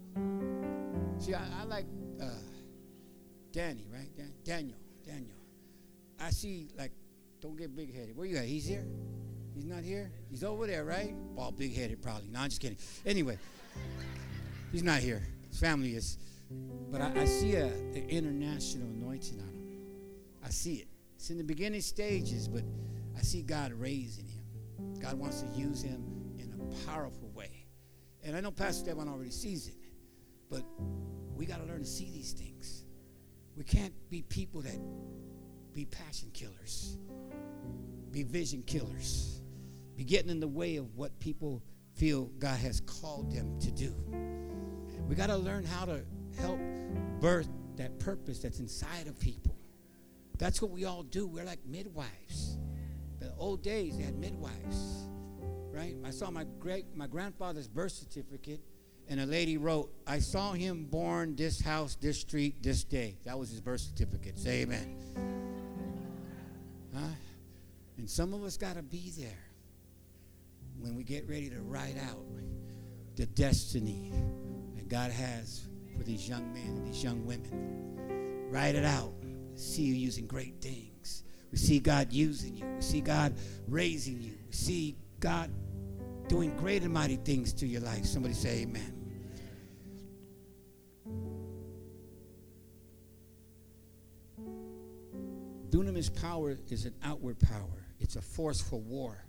See, 1.19 1.35
I, 1.35 1.43
I 1.61 1.65
like 1.65 1.87
uh, 2.23 2.27
Danny, 3.53 3.87
right? 3.93 4.09
Dan- 4.17 4.33
Daniel, 4.45 4.79
Daniel. 5.05 5.37
I 6.19 6.31
see 6.31 6.71
like 6.79 6.93
don't 7.41 7.57
get 7.57 7.74
big 7.74 7.95
headed. 7.95 8.16
Where 8.16 8.26
you 8.26 8.37
at? 8.37 8.45
He's 8.45 8.66
here? 8.66 8.87
He's 9.55 9.64
not 9.64 9.82
here? 9.82 10.11
He's 10.30 10.45
over 10.45 10.66
there, 10.66 10.84
right? 10.84 11.14
All 11.37 11.51
big 11.51 11.74
headed, 11.74 12.03
probably. 12.03 12.28
No, 12.30 12.41
I'm 12.41 12.49
just 12.49 12.61
kidding. 12.61 12.78
Anyway, 13.07 13.39
he's 14.70 14.82
not 14.82 14.99
here. 14.99 15.22
His 15.49 15.59
family 15.59 15.97
is. 15.97 16.18
But 16.91 17.01
I, 17.01 17.22
I 17.22 17.24
see 17.24 17.55
a, 17.55 17.66
an 17.66 18.07
international 18.09 18.87
anointing 18.89 19.41
on 19.41 19.49
him. 19.49 19.78
I 20.45 20.51
see 20.51 20.74
it. 20.74 20.89
It's 21.16 21.30
in 21.30 21.39
the 21.39 21.45
beginning 21.45 21.80
stages, 21.80 22.49
but 22.49 22.62
I 23.16 23.22
see 23.22 23.43
God 23.43 23.72
raising 23.72 24.26
him. 24.26 24.95
God 25.01 25.14
wants 25.14 25.41
to 25.43 25.49
use 25.59 25.82
him 25.82 26.05
in 26.39 26.53
a 26.53 26.87
powerful 26.87 27.30
way. 27.34 27.66
And 28.22 28.37
I 28.37 28.41
know 28.41 28.51
Pastor 28.51 28.84
Stevan 28.84 29.09
already 29.09 29.30
sees 29.30 29.68
it, 29.68 29.76
but 30.51 30.62
we 31.34 31.47
got 31.47 31.61
to 31.61 31.66
learn 31.66 31.80
to 31.80 31.87
see 31.87 32.11
these 32.12 32.32
things. 32.32 32.84
We 33.57 33.64
can't 33.64 33.95
be 34.11 34.22
people 34.22 34.61
that 34.62 34.78
be 35.74 35.87
passion 35.87 36.30
killers 36.32 36.99
be 38.17 38.23
vision 38.23 38.62
killers, 38.62 39.43
be 39.95 40.03
getting 40.03 40.31
in 40.31 40.41
the 40.41 40.49
way 40.49 40.77
of 40.77 40.97
what 40.97 41.21
people 41.21 41.62
feel 41.97 42.31
God 42.39 42.59
has 42.59 42.81
called 42.81 43.31
them 43.31 43.61
to 43.61 43.71
do. 43.71 43.95
We 45.07 45.14
got 45.14 45.27
to 45.27 45.37
learn 45.37 45.64
how 45.64 45.85
to 45.85 46.01
help 46.41 46.59
birth 47.21 47.47
that 47.77 47.99
purpose 47.99 48.39
that's 48.39 48.59
inside 48.59 49.07
of 49.07 49.21
people. 49.21 49.55
That's 50.39 50.62
what 50.62 50.71
we 50.71 50.87
all 50.87 51.03
do. 51.03 51.27
We're 51.27 51.45
like 51.45 51.59
midwives. 51.67 52.57
The 53.19 53.35
old 53.37 53.62
days, 53.62 53.99
they 53.99 54.05
had 54.05 54.17
midwives, 54.17 55.11
right? 55.71 55.95
I 56.03 56.09
saw 56.09 56.31
my 56.31 56.45
great 56.59 56.97
my 56.97 57.07
grandfather's 57.07 57.69
birth 57.69 57.93
certificate, 57.93 58.62
and 59.11 59.21
a 59.21 59.27
lady 59.27 59.59
wrote, 59.59 59.93
I 60.07 60.21
saw 60.21 60.53
him 60.53 60.87
born 60.87 61.37
this 61.37 61.61
house, 61.61 61.99
this 62.01 62.19
street, 62.19 62.62
this 62.62 62.83
day. 62.83 63.19
That 63.27 63.39
was 63.39 63.51
his 63.51 63.61
birth 63.61 63.81
certificate. 63.81 64.39
Say 64.39 64.62
amen. 64.62 65.46
And 68.07 68.11
some 68.13 68.35
of 68.35 68.45
us 68.45 68.57
got 68.57 68.77
to 68.77 68.85
be 68.85 69.13
there 69.19 69.51
when 70.79 70.95
we 70.95 71.03
get 71.03 71.29
ready 71.29 71.51
to 71.51 71.61
write 71.61 71.97
out 72.09 72.25
the 73.17 73.27
destiny 73.27 74.13
that 74.77 74.89
God 74.89 75.11
has 75.11 75.67
for 75.97 76.05
these 76.05 76.29
young 76.29 76.53
men 76.53 76.69
and 76.69 76.87
these 76.87 77.03
young 77.03 77.27
women. 77.27 78.47
Write 78.49 78.77
it 78.77 78.85
out. 78.85 79.13
See 79.57 79.83
you 79.83 79.95
using 79.95 80.29
great 80.29 80.61
things. 80.61 81.25
We 81.51 81.59
see 81.59 81.81
God 81.81 82.13
using 82.13 82.57
you. 82.57 82.65
We 82.77 82.81
see 82.81 83.01
God 83.01 83.35
raising 83.67 84.23
you. 84.23 84.39
We 84.47 84.53
see 84.53 84.97
God 85.19 85.51
doing 86.29 86.57
great 86.57 86.85
and 86.85 86.95
mighty 86.95 87.17
things 87.17 87.53
to 87.55 87.67
your 87.67 87.81
life. 87.81 88.05
Somebody 88.05 88.35
say 88.35 88.61
amen. 88.61 88.93
Dunamis 95.71 96.15
power 96.21 96.57
is 96.71 96.85
an 96.85 96.95
outward 97.03 97.41
power. 97.41 97.86
It's 98.01 98.17
a 98.17 98.23
force 98.23 98.61
for 98.61 98.81
war. 98.81 99.25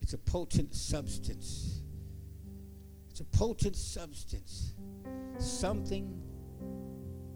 It's 0.00 0.12
a 0.12 0.18
potent 0.18 0.74
substance. 0.74 1.82
It's 3.10 3.20
a 3.20 3.24
potent 3.24 3.76
substance. 3.76 4.74
Something 5.38 6.22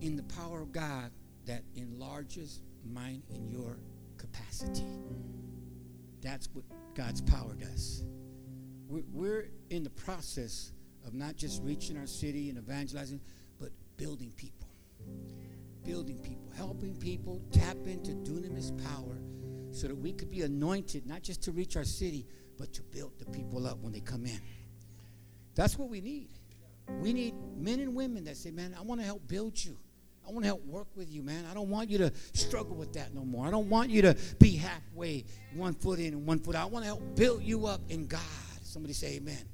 in 0.01 0.17
the 0.17 0.23
power 0.25 0.61
of 0.61 0.73
God 0.73 1.11
that 1.47 1.63
enlarges 1.75 2.61
mine 2.85 3.23
and 3.33 3.51
your 3.51 3.79
capacity. 4.17 4.85
That's 6.21 6.49
what 6.53 6.65
God's 6.95 7.21
power 7.23 7.55
does. 7.55 8.05
We're 8.89 9.51
in 9.71 9.85
the 9.85 9.91
process 9.91 10.73
of 11.07 11.15
not 11.15 11.37
just 11.37 11.63
reaching 11.63 11.97
our 11.97 12.07
city 12.07 12.51
and 12.51 12.59
evangelizing, 12.59 13.21
but 13.59 13.71
building 13.97 14.33
people. 14.37 14.69
Building 15.85 16.19
people, 16.19 16.53
helping 16.57 16.95
people 16.97 17.41
tap 17.53 17.77
into 17.87 18.13
dunamis 18.13 18.77
power 18.85 19.17
so 19.73 19.89
that 19.89 19.95
we 19.95 20.12
could 20.12 20.31
be 20.31 20.43
anointed, 20.43 21.07
not 21.07 21.23
just 21.23 21.43
to 21.45 21.53
reach 21.53 21.77
our 21.77 21.85
city, 21.85 22.27
but 22.59 22.73
to 22.75 22.83
build 22.83 23.12
the 23.18 23.27
people 23.27 23.66
up 23.66 23.79
when 23.81 23.93
they 23.93 24.01
come 24.01 24.27
in. 24.27 24.41
That's 25.55 25.79
what 25.79 25.89
we 25.89 26.01
need. 26.01 26.29
We 27.01 27.12
need 27.12 27.35
men 27.57 27.81
and 27.81 27.95
women 27.95 28.25
that 28.25 28.37
say, 28.37 28.51
Man, 28.51 28.75
I 28.79 28.83
want 28.83 29.01
to 29.01 29.07
help 29.07 29.27
build 29.29 29.62
you. 29.62 29.77
I 30.27 30.33
want 30.33 30.45
to 30.45 30.49
help 30.49 30.64
work 30.66 30.89
with 30.95 31.11
you, 31.11 31.23
man. 31.23 31.45
I 31.51 31.55
don't 31.55 31.71
want 31.71 31.89
you 31.91 31.99
to 31.99 32.12
struggle 32.35 32.77
with 32.77 32.93
that 32.93 33.14
no 33.14 33.25
more. 33.25 33.47
I 33.47 33.51
don't 33.51 33.68
want 33.68 33.91
you 33.91 34.03
to 34.03 34.16
be 34.39 34.57
halfway, 34.57 35.25
one 35.55 35.75
foot 35.75 35.99
in 35.99 36.09
and 36.12 36.27
one 36.27 36.39
foot 36.39 36.55
out. 36.55 36.68
I 36.68 36.71
want 36.71 36.85
to 36.85 36.87
help 36.87 37.16
build 37.16 37.43
you 37.43 37.66
up 37.66 37.81
in 37.89 38.07
God. 38.07 38.21
Somebody 38.62 38.93
say 38.93 39.16
amen. 39.16 39.49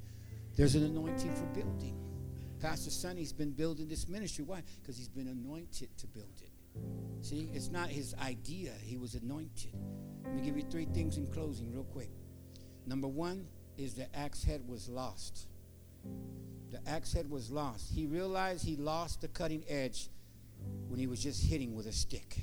There's 0.57 0.75
an 0.75 0.85
anointing 0.85 1.35
for 1.35 1.47
building. 1.47 1.97
Pastor 2.61 2.91
Sonny's 2.91 3.33
been 3.33 3.53
building 3.53 3.89
this 3.89 4.09
ministry. 4.09 4.45
Why? 4.45 4.63
Because 4.81 4.97
he's 4.97 5.09
been 5.09 5.29
anointed 5.29 5.97
to 5.99 6.07
build 6.07 6.35
it. 6.41 6.51
See, 7.21 7.51
it's 7.53 7.71
not 7.71 7.89
his 7.89 8.15
idea, 8.23 8.73
he 8.83 8.97
was 8.97 9.15
anointed. 9.15 9.73
Let 10.25 10.35
me 10.35 10.43
give 10.43 10.57
you 10.57 10.65
three 10.71 10.87
things 10.87 11.17
in 11.17 11.27
closing, 11.27 11.73
real 11.73 11.85
quick. 11.85 12.11
Number 12.87 13.09
one 13.09 13.47
is 13.77 13.95
the 13.95 14.15
axe 14.17 14.45
head 14.45 14.63
was 14.69 14.89
lost. 14.89 15.47
The 16.71 16.81
axe 16.89 17.13
head 17.13 17.31
was 17.31 17.51
lost. 17.51 17.91
He 17.93 18.07
realized 18.07 18.65
he 18.65 18.77
lost 18.77 19.21
the 19.21 19.29
cutting 19.29 19.65
edge 19.69 20.09
when 20.89 20.99
he 20.99 21.07
was 21.07 21.23
just 21.23 21.45
hitting 21.45 21.75
with 21.75 21.87
a 21.87 21.93
stick. 21.93 22.39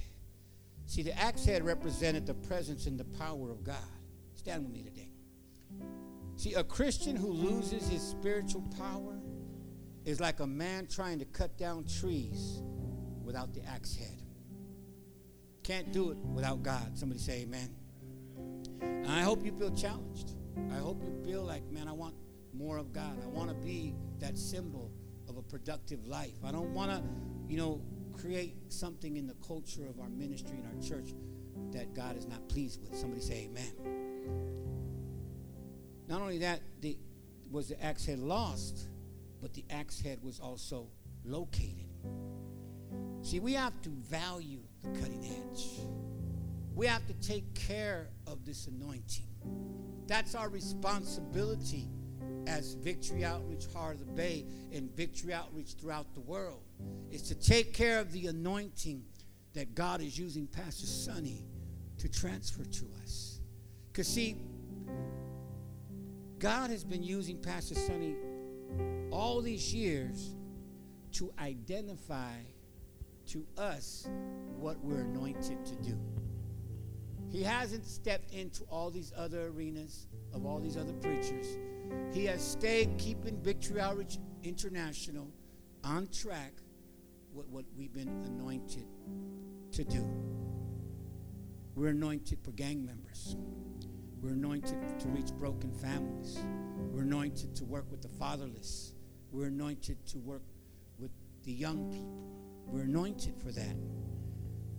See, 0.86 1.02
the 1.02 1.18
axe 1.18 1.46
head 1.46 1.64
represented 1.64 2.26
the 2.26 2.34
presence 2.34 2.86
and 2.86 3.00
the 3.00 3.06
power 3.06 3.52
of 3.52 3.64
God. 3.64 3.78
Stand 4.36 4.64
with 4.66 4.74
me 4.74 4.84
today. 4.84 5.10
See, 6.36 6.54
a 6.56 6.64
Christian 6.64 7.16
who 7.16 7.32
loses 7.32 7.88
his 7.88 8.02
spiritual 8.02 8.64
power 8.78 9.20
is 10.04 10.20
like 10.20 10.40
a 10.40 10.48
man 10.48 10.88
trying 10.88 11.20
to 11.20 11.26
cut 11.26 11.58
down 11.58 11.86
trees 11.86 12.62
without 13.24 13.54
the 13.54 13.64
axe 13.66 13.96
head. 13.96 14.23
Can't 15.64 15.92
do 15.94 16.12
it 16.12 16.18
without 16.18 16.62
God. 16.62 16.98
Somebody 16.98 17.20
say 17.20 17.42
amen. 17.42 17.70
And 18.82 19.08
I 19.08 19.22
hope 19.22 19.46
you 19.46 19.52
feel 19.52 19.72
challenged. 19.72 20.32
I 20.72 20.78
hope 20.78 21.02
you 21.04 21.24
feel 21.26 21.42
like, 21.44 21.70
man, 21.72 21.88
I 21.88 21.94
want 21.94 22.16
more 22.54 22.78
of 22.78 22.94
God. 22.94 23.18
I 23.24 23.28
want 23.28 23.50
to 23.50 23.56
be 23.56 23.96
that 24.20 24.38
symbol 24.38 24.92
of 25.30 25.38
a 25.38 25.42
productive 25.42 26.06
life. 26.06 26.36
I 26.44 26.52
don't 26.52 26.74
want 26.74 26.92
to, 26.92 27.02
you 27.48 27.58
know, 27.58 27.82
create 28.20 28.56
something 28.68 29.18
in 29.18 29.26
the 29.26 29.36
culture 29.46 29.88
of 29.88 30.00
our 30.00 30.10
ministry 30.10 30.58
and 30.58 30.68
our 30.68 30.88
church 30.88 31.14
that 31.72 31.94
God 31.94 32.18
is 32.18 32.28
not 32.28 32.48
pleased 32.50 32.82
with. 32.82 32.96
Somebody 32.96 33.22
say 33.22 33.50
amen. 33.50 33.74
Not 36.08 36.22
only 36.22 36.40
that, 36.40 36.62
the, 36.82 36.98
was 37.50 37.70
the 37.70 37.84
axe 37.84 38.06
head 38.06 38.20
lost, 38.20 38.90
but 39.42 39.54
the 39.54 39.64
axe 39.70 40.02
head 40.02 40.20
was 40.22 40.40
also 40.40 40.88
located. 41.26 41.88
See, 43.24 43.40
we 43.40 43.54
have 43.54 43.82
to 43.84 43.90
value 43.90 44.60
the 44.84 44.90
cutting 45.00 45.26
edge. 45.26 45.80
We 46.76 46.86
have 46.88 47.08
to 47.08 47.14
take 47.14 47.56
care 47.56 48.10
of 48.28 48.46
this 48.46 48.68
anointing. 48.68 49.28
That's 50.08 50.36
our 50.36 50.50
responsibility 50.50 51.88
as 52.48 52.74
Victory 52.74 53.24
Outreach 53.24 53.66
Heart 53.74 53.96
of 53.96 54.08
the 54.08 54.14
Bay 54.14 54.46
and 54.74 54.92
Victory 54.96 55.34
Outreach 55.34 55.76
throughout 55.80 56.14
the 56.14 56.20
world 56.20 56.64
is 57.12 57.22
to 57.24 57.36
take 57.36 57.74
care 57.74 58.00
of 58.00 58.12
the 58.12 58.28
anointing 58.28 59.06
that 59.54 59.74
God 59.74 60.02
is 60.02 60.20
using 60.20 60.46
Pastor 60.46 60.86
Sonny 60.86 61.46
to 62.00 62.10
transfer 62.10 62.66
to 62.66 62.86
us. 63.02 63.40
Because, 63.92 64.08
see, 64.08 64.36
God 66.40 66.72
has 66.72 66.84
been 66.84 67.04
using 67.04 67.38
Pastor 67.38 67.76
Sonny 67.76 68.16
all 69.12 69.42
these 69.42 69.74
years 69.74 70.36
to 71.14 71.32
identify 71.40 72.34
to 73.28 73.46
us 73.58 74.08
what 74.58 74.78
we're 74.84 75.02
anointed 75.02 75.66
to 75.66 75.76
do. 75.78 75.98
He 77.30 77.42
hasn't 77.42 77.86
stepped 77.86 78.32
into 78.32 78.64
all 78.66 78.92
these 78.92 79.12
other 79.18 79.48
arenas 79.48 80.08
of 80.34 80.46
all 80.46 80.60
these 80.60 80.78
other 80.78 80.94
preachers. 80.94 81.58
He 82.12 82.26
has 82.26 82.42
stayed 82.42 82.98
keeping 82.98 83.38
Victory 83.42 83.80
Outreach 83.80 84.20
International 84.44 85.28
on 85.84 86.08
track 86.08 86.54
with 87.34 87.48
what 87.50 87.66
we've 87.76 87.94
been 87.94 88.24
anointed 88.26 88.86
to 89.72 89.84
do. 89.84 90.08
We're 91.76 91.90
anointed 91.90 92.40
for 92.44 92.52
gang 92.52 92.86
members. 92.86 93.36
We're 94.22 94.34
anointed 94.34 95.00
to 95.00 95.08
reach 95.10 95.34
broken 95.34 95.72
families. 95.72 96.38
We're 96.92 97.02
anointed 97.02 97.56
to 97.56 97.66
work 97.66 97.90
with 97.90 98.02
the 98.02 98.10
fatherless. 98.10 98.94
We're 99.32 99.48
anointed 99.48 100.06
to 100.08 100.20
work 100.20 100.44
with 101.00 101.12
the 101.44 101.52
young 101.52 101.92
people. 101.92 102.43
We're 102.68 102.84
anointed 102.84 103.36
for 103.38 103.52
that. 103.52 103.76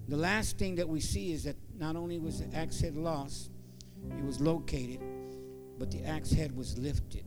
The 0.09 0.17
last 0.17 0.59
thing 0.59 0.75
that 0.77 0.89
we 0.89 1.01
see 1.01 1.33
is 1.33 1.45
that 1.45 1.57
not 1.79 1.97
only 1.97 2.19
was 2.19 2.41
the 2.41 2.57
axe 2.57 2.81
head 2.81 2.97
lost, 2.97 3.51
it 4.19 4.25
was 4.25 4.41
located, 4.41 5.01
but 5.79 5.91
the 5.91 6.05
axe 6.05 6.31
head 6.31 6.55
was 6.55 6.77
lifted. 6.79 7.25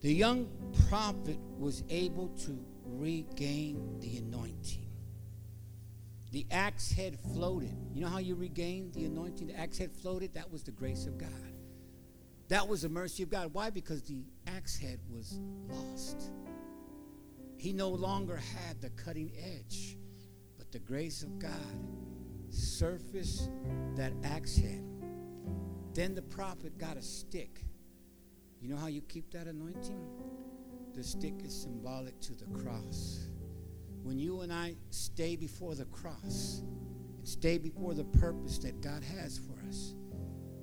The 0.00 0.12
young 0.12 0.48
prophet 0.88 1.38
was 1.58 1.82
able 1.90 2.28
to 2.44 2.58
regain 2.84 3.98
the 4.00 4.18
anointing. 4.18 4.86
The 6.32 6.46
axe 6.50 6.92
head 6.92 7.18
floated. 7.34 7.76
You 7.94 8.02
know 8.02 8.08
how 8.08 8.18
you 8.18 8.34
regain 8.34 8.90
the 8.92 9.04
anointing? 9.06 9.48
The 9.48 9.58
axe 9.58 9.78
head 9.78 9.92
floated. 9.92 10.34
That 10.34 10.50
was 10.50 10.62
the 10.62 10.70
grace 10.70 11.06
of 11.06 11.18
God. 11.18 11.30
That 12.48 12.68
was 12.68 12.82
the 12.82 12.88
mercy 12.88 13.22
of 13.22 13.30
God. 13.30 13.52
Why? 13.52 13.70
Because 13.70 14.02
the 14.02 14.24
axe 14.46 14.76
head 14.78 15.00
was 15.10 15.38
lost. 15.68 16.30
He 17.66 17.72
no 17.72 17.88
longer 17.88 18.36
had 18.36 18.80
the 18.80 18.90
cutting 18.90 19.32
edge, 19.36 19.98
but 20.56 20.70
the 20.70 20.78
grace 20.78 21.24
of 21.24 21.40
God 21.40 21.50
surfaced 22.48 23.50
that 23.96 24.12
axe 24.22 24.56
head. 24.56 24.84
Then 25.92 26.14
the 26.14 26.22
prophet 26.22 26.78
got 26.78 26.96
a 26.96 27.02
stick. 27.02 27.64
You 28.60 28.68
know 28.68 28.76
how 28.76 28.86
you 28.86 29.00
keep 29.00 29.32
that 29.32 29.48
anointing? 29.48 29.98
The 30.94 31.02
stick 31.02 31.34
is 31.42 31.60
symbolic 31.60 32.20
to 32.20 32.36
the 32.36 32.44
cross 32.56 33.26
when 34.04 34.16
you 34.16 34.42
and 34.42 34.52
I 34.52 34.76
stay 34.90 35.34
before 35.34 35.74
the 35.74 35.86
cross 35.86 36.62
and 37.18 37.26
stay 37.26 37.58
before 37.58 37.94
the 37.94 38.04
purpose 38.04 38.58
that 38.58 38.80
God 38.80 39.02
has 39.02 39.38
for 39.38 39.58
us, 39.68 39.96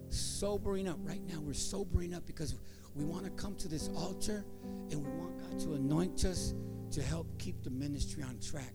sobering 0.08 0.88
up. 0.88 1.00
Right 1.04 1.22
now, 1.28 1.42
we're 1.42 1.54
sobering 1.54 2.14
up 2.14 2.26
because 2.26 2.56
we 2.96 3.04
want 3.04 3.26
to 3.26 3.32
come 3.32 3.56
to 3.56 3.68
this 3.68 3.90
altar 3.94 4.46
and 4.90 5.06
we 5.06 5.12
want 5.20 5.38
God 5.38 5.60
to 5.60 5.74
anoint 5.74 6.24
us 6.24 6.54
to 6.94 7.02
help 7.02 7.28
keep 7.40 7.64
the 7.64 7.70
ministry 7.70 8.24
on 8.24 8.40
track. 8.40 8.74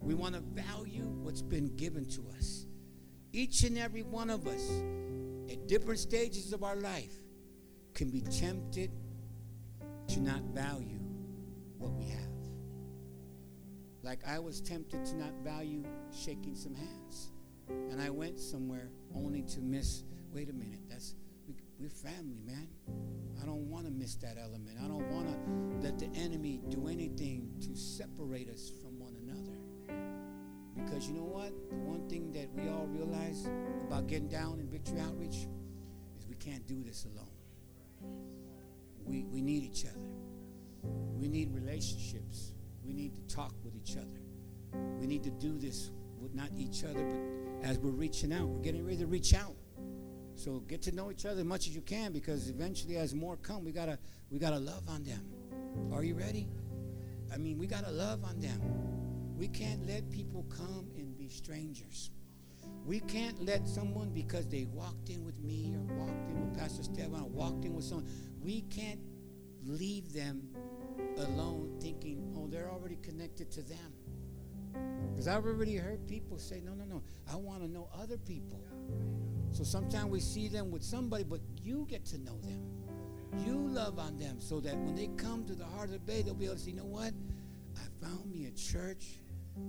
We 0.00 0.14
want 0.14 0.34
to 0.34 0.40
value 0.40 1.04
what's 1.22 1.42
been 1.42 1.74
given 1.76 2.04
to 2.10 2.24
us. 2.36 2.66
Each 3.32 3.64
and 3.64 3.76
every 3.76 4.02
one 4.02 4.30
of 4.30 4.46
us, 4.46 4.70
at 5.50 5.66
different 5.66 5.98
stages 5.98 6.52
of 6.52 6.62
our 6.62 6.76
life, 6.76 7.12
can 7.94 8.10
be 8.10 8.20
tempted 8.20 8.92
to 10.06 10.20
not 10.20 10.40
value 10.54 11.00
what 11.78 11.90
we 11.92 12.06
have. 12.06 12.18
Like 14.02 14.20
I 14.26 14.38
was 14.38 14.60
tempted 14.60 15.04
to 15.04 15.16
not 15.16 15.32
value 15.42 15.84
shaking 16.12 16.54
some 16.54 16.74
hands. 16.74 17.32
And 17.68 18.00
I 18.00 18.08
went 18.08 18.38
somewhere 18.38 18.88
only 19.14 19.42
to 19.42 19.60
miss, 19.60 20.04
wait 20.32 20.48
a 20.48 20.52
minute, 20.52 20.80
that's 20.88 21.14
we're 21.78 21.88
family, 21.88 22.40
man. 22.44 22.68
I 23.40 23.46
don't 23.46 23.70
want 23.70 23.86
to 23.86 23.92
miss 23.92 24.16
that 24.16 24.36
element. 24.36 24.78
I 24.82 24.88
don't 24.88 25.08
want 25.12 25.28
to 25.28 25.86
let 25.86 25.98
the 25.98 26.06
enemy 26.18 26.60
do 26.70 26.88
anything 26.88 27.50
to 27.62 27.76
separate 27.76 28.48
us 28.50 28.70
from 28.82 28.98
one 28.98 29.14
another. 29.22 29.56
Because 30.76 31.08
you 31.08 31.14
know 31.14 31.22
what? 31.24 31.52
The 31.70 31.76
one 31.76 32.08
thing 32.08 32.32
that 32.32 32.48
we 32.54 32.68
all 32.68 32.86
realize 32.86 33.48
about 33.86 34.08
getting 34.08 34.28
down 34.28 34.58
in 34.60 34.68
Victory 34.68 35.00
Outreach 35.00 35.46
is 36.18 36.26
we 36.28 36.34
can't 36.36 36.66
do 36.66 36.82
this 36.82 37.06
alone. 37.06 37.28
We, 39.04 39.24
we 39.24 39.40
need 39.40 39.62
each 39.62 39.84
other. 39.84 40.08
We 41.16 41.28
need 41.28 41.54
relationships. 41.54 42.52
We 42.84 42.92
need 42.92 43.14
to 43.14 43.34
talk 43.34 43.52
with 43.64 43.74
each 43.76 43.96
other. 43.96 44.20
We 45.00 45.06
need 45.06 45.22
to 45.24 45.30
do 45.30 45.58
this 45.58 45.90
with 46.20 46.34
not 46.34 46.48
each 46.56 46.84
other, 46.84 47.04
but 47.04 47.68
as 47.68 47.78
we're 47.78 47.90
reaching 47.90 48.32
out, 48.32 48.48
we're 48.48 48.62
getting 48.62 48.84
ready 48.84 48.98
to 48.98 49.06
reach 49.06 49.34
out. 49.34 49.54
So 50.38 50.60
get 50.60 50.82
to 50.82 50.92
know 50.92 51.10
each 51.10 51.26
other 51.26 51.40
as 51.40 51.46
much 51.46 51.66
as 51.66 51.74
you 51.74 51.80
can 51.80 52.12
because 52.12 52.48
eventually 52.48 52.96
as 52.96 53.12
more 53.12 53.36
come, 53.36 53.64
we 53.64 53.72
gotta 53.72 53.98
we 54.30 54.38
gotta 54.38 54.58
love 54.58 54.88
on 54.88 55.02
them. 55.02 55.20
Are 55.92 56.04
you 56.04 56.14
ready? 56.14 56.46
I 57.34 57.38
mean, 57.38 57.58
we 57.58 57.66
gotta 57.66 57.90
love 57.90 58.22
on 58.22 58.38
them. 58.38 58.62
We 59.36 59.48
can't 59.48 59.84
let 59.84 60.08
people 60.12 60.46
come 60.48 60.86
and 60.96 61.18
be 61.18 61.28
strangers. 61.28 62.10
We 62.86 63.00
can't 63.00 63.44
let 63.44 63.66
someone 63.66 64.10
because 64.10 64.46
they 64.46 64.66
walked 64.72 65.10
in 65.10 65.24
with 65.24 65.40
me 65.40 65.74
or 65.74 65.96
walked 65.96 66.30
in 66.30 66.40
with 66.40 66.56
Pastor 66.56 66.84
Stefan 66.84 67.20
or 67.20 67.28
walked 67.28 67.64
in 67.64 67.74
with 67.74 67.84
someone, 67.84 68.08
we 68.40 68.60
can't 68.70 69.00
leave 69.66 70.12
them 70.12 70.42
alone 71.16 71.76
thinking, 71.80 72.32
oh, 72.36 72.46
they're 72.46 72.70
already 72.70 72.96
connected 73.02 73.50
to 73.52 73.62
them. 73.62 73.92
Because 75.10 75.26
I've 75.26 75.44
already 75.44 75.76
heard 75.76 76.06
people 76.06 76.38
say, 76.38 76.62
no, 76.64 76.74
no, 76.74 76.84
no, 76.84 77.02
I 77.30 77.36
want 77.36 77.62
to 77.62 77.68
know 77.68 77.88
other 78.00 78.18
people. 78.18 78.60
So 79.52 79.64
sometimes 79.64 80.10
we 80.10 80.20
see 80.20 80.48
them 80.48 80.70
with 80.70 80.82
somebody, 80.82 81.24
but 81.24 81.40
you 81.62 81.86
get 81.88 82.04
to 82.06 82.18
know 82.18 82.38
them. 82.42 82.62
You 83.44 83.56
love 83.56 83.98
on 83.98 84.16
them 84.18 84.40
so 84.40 84.60
that 84.60 84.76
when 84.76 84.94
they 84.94 85.08
come 85.16 85.44
to 85.46 85.54
the 85.54 85.64
heart 85.64 85.86
of 85.86 85.92
the 85.92 85.98
bay, 85.98 86.22
they'll 86.22 86.34
be 86.34 86.46
able 86.46 86.54
to 86.56 86.60
say, 86.60 86.70
you 86.70 86.76
know 86.76 86.84
what? 86.84 87.12
I 87.76 88.04
found 88.04 88.30
me 88.30 88.46
a 88.46 88.50
church 88.52 89.18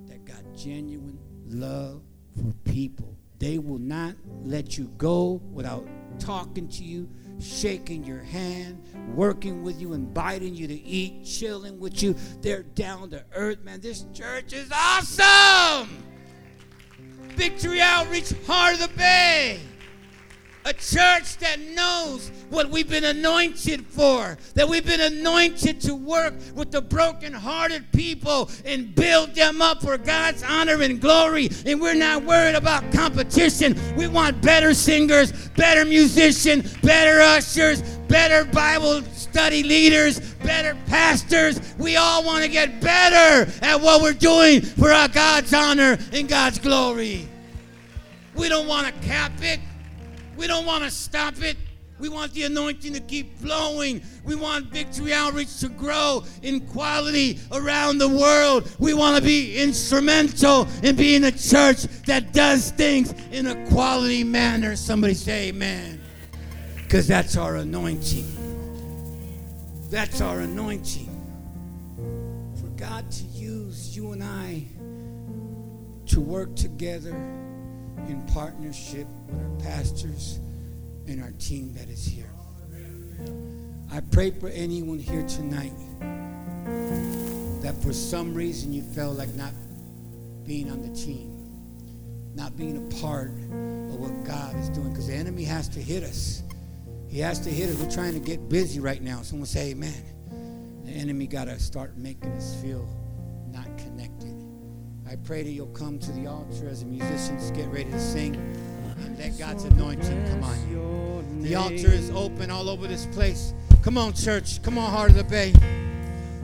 that 0.07 0.23
got 0.25 0.41
genuine 0.55 1.19
love 1.47 2.01
for 2.35 2.53
people. 2.63 3.15
They 3.39 3.57
will 3.57 3.79
not 3.79 4.15
let 4.43 4.77
you 4.77 4.91
go 4.97 5.41
without 5.51 5.87
talking 6.19 6.67
to 6.67 6.83
you, 6.83 7.09
shaking 7.39 8.03
your 8.03 8.21
hand, 8.21 8.83
working 9.15 9.63
with 9.63 9.79
you, 9.79 9.93
inviting 9.93 10.55
you 10.55 10.67
to 10.67 10.73
eat, 10.73 11.23
chilling 11.25 11.79
with 11.79 12.03
you. 12.03 12.15
They're 12.41 12.63
down 12.63 13.11
to 13.11 13.23
earth, 13.33 13.63
man. 13.63 13.79
This 13.79 14.05
church 14.13 14.51
is 14.51 14.69
awesome. 14.73 16.03
Victory 17.35 17.79
Outreach, 17.79 18.33
Heart 18.45 18.75
of 18.75 18.79
the 18.81 18.97
Bay. 18.97 19.59
A 20.65 20.73
church 20.73 21.37
that 21.37 21.57
knows 21.73 22.31
what 22.49 22.69
we've 22.69 22.87
been 22.87 23.05
anointed 23.05 23.85
for, 23.87 24.37
that 24.55 24.67
we've 24.67 24.85
been 24.85 24.99
anointed 24.99 25.79
to 25.81 25.95
work 25.95 26.33
with 26.53 26.69
the 26.69 26.81
broken-hearted 26.81 27.91
people 27.93 28.51
and 28.65 28.93
build 28.93 29.33
them 29.33 29.61
up 29.61 29.81
for 29.81 29.97
God's 29.97 30.43
honor 30.43 30.81
and 30.81 30.99
glory. 30.99 31.49
And 31.65 31.79
we're 31.79 31.95
not 31.95 32.23
worried 32.23 32.55
about 32.55 32.91
competition. 32.91 33.79
We 33.95 34.07
want 34.07 34.41
better 34.41 34.73
singers, 34.73 35.31
better 35.49 35.85
musicians, 35.85 36.75
better 36.79 37.21
ushers, 37.21 37.81
better 38.09 38.43
Bible 38.43 39.01
study 39.03 39.63
leaders, 39.63 40.19
better 40.43 40.77
pastors. 40.87 41.61
We 41.77 41.95
all 41.95 42.23
want 42.25 42.43
to 42.43 42.49
get 42.49 42.81
better 42.81 43.49
at 43.61 43.79
what 43.79 44.01
we're 44.01 44.13
doing 44.13 44.61
for 44.61 44.91
our 44.91 45.07
God's 45.07 45.53
honor 45.53 45.97
and 46.11 46.27
God's 46.27 46.59
glory. 46.59 47.29
We 48.35 48.49
don't 48.49 48.67
want 48.67 48.87
to 48.87 49.07
cap 49.07 49.31
it. 49.41 49.61
We 50.39 50.47
don't 50.47 50.65
want 50.65 50.85
to 50.85 50.89
stop 50.89 51.43
it. 51.43 51.57
We 51.99 52.07
want 52.07 52.33
the 52.33 52.43
anointing 52.43 52.93
to 52.93 53.01
keep 53.01 53.37
flowing. 53.39 54.01
We 54.23 54.35
want 54.35 54.67
Victory 54.67 55.11
Outreach 55.11 55.59
to 55.59 55.67
grow 55.67 56.23
in 56.41 56.61
quality 56.61 57.39
around 57.51 57.97
the 57.97 58.07
world. 58.07 58.73
We 58.79 58.93
want 58.93 59.17
to 59.17 59.21
be 59.21 59.57
instrumental 59.57 60.65
in 60.81 60.95
being 60.95 61.25
a 61.25 61.31
church 61.31 61.83
that 62.05 62.31
does 62.31 62.71
things 62.71 63.13
in 63.33 63.47
a 63.47 63.67
quality 63.67 64.23
manner. 64.23 64.77
Somebody 64.77 65.13
say 65.13 65.49
amen. 65.49 66.01
Because 66.77 67.05
that's 67.05 67.35
our 67.35 67.57
anointing. 67.57 68.25
That's 69.89 70.21
our 70.21 70.39
anointing. 70.39 71.09
For 72.61 72.67
God 72.77 73.11
to 73.11 73.23
use 73.25 73.93
you 73.93 74.13
and 74.13 74.23
I 74.23 74.63
to 76.05 76.21
work 76.21 76.55
together 76.55 77.13
in 78.09 78.21
partnership 78.27 79.07
with 79.27 79.39
our 79.39 79.71
pastors 79.71 80.39
and 81.07 81.21
our 81.21 81.31
team 81.33 81.73
that 81.75 81.89
is 81.89 82.03
here. 82.03 82.29
I 83.91 84.01
pray 84.01 84.31
for 84.31 84.49
anyone 84.49 84.99
here 84.99 85.25
tonight 85.27 85.73
that 87.61 87.81
for 87.81 87.93
some 87.93 88.33
reason 88.33 88.73
you 88.73 88.81
felt 88.81 89.17
like 89.17 89.33
not 89.35 89.53
being 90.45 90.71
on 90.71 90.81
the 90.81 90.95
team, 90.95 91.35
not 92.35 92.57
being 92.57 92.77
a 92.77 92.95
part 93.01 93.29
of 93.29 93.95
what 93.99 94.23
God 94.23 94.55
is 94.55 94.69
doing, 94.69 94.89
because 94.89 95.07
the 95.07 95.15
enemy 95.15 95.43
has 95.43 95.67
to 95.69 95.79
hit 95.79 96.03
us. 96.03 96.43
He 97.07 97.19
has 97.19 97.39
to 97.41 97.49
hit 97.49 97.69
us. 97.69 97.77
We're 97.77 97.91
trying 97.91 98.13
to 98.13 98.19
get 98.19 98.49
busy 98.49 98.79
right 98.79 99.01
now. 99.01 99.21
Someone 99.21 99.47
say, 99.47 99.71
Amen. 99.71 100.03
The 100.85 100.91
enemy 100.91 101.27
got 101.27 101.45
to 101.45 101.59
start 101.59 101.97
making 101.97 102.31
us 102.31 102.59
feel. 102.61 102.87
I 105.09 105.15
pray 105.15 105.41
that 105.41 105.49
you'll 105.49 105.65
come 105.67 105.97
to 105.97 106.11
the 106.11 106.27
altar 106.27 106.69
as 106.69 106.81
the 106.81 106.85
musicians 106.85 107.49
get 107.49 107.67
ready 107.69 107.89
to 107.89 107.99
sing 107.99 108.35
and 109.03 109.17
let 109.17 109.39
God's 109.39 109.63
anointing 109.63 110.23
come 110.29 110.43
on 110.43 110.69
you. 110.69 111.41
The 111.41 111.55
altar 111.55 111.91
is 111.91 112.11
open 112.11 112.51
all 112.51 112.69
over 112.69 112.85
this 112.85 113.07
place. 113.07 113.55
Come 113.81 113.97
on, 113.97 114.13
church. 114.13 114.61
Come 114.61 114.77
on, 114.77 114.91
Heart 114.91 115.09
of 115.11 115.17
the 115.17 115.23
Bay. 115.23 115.51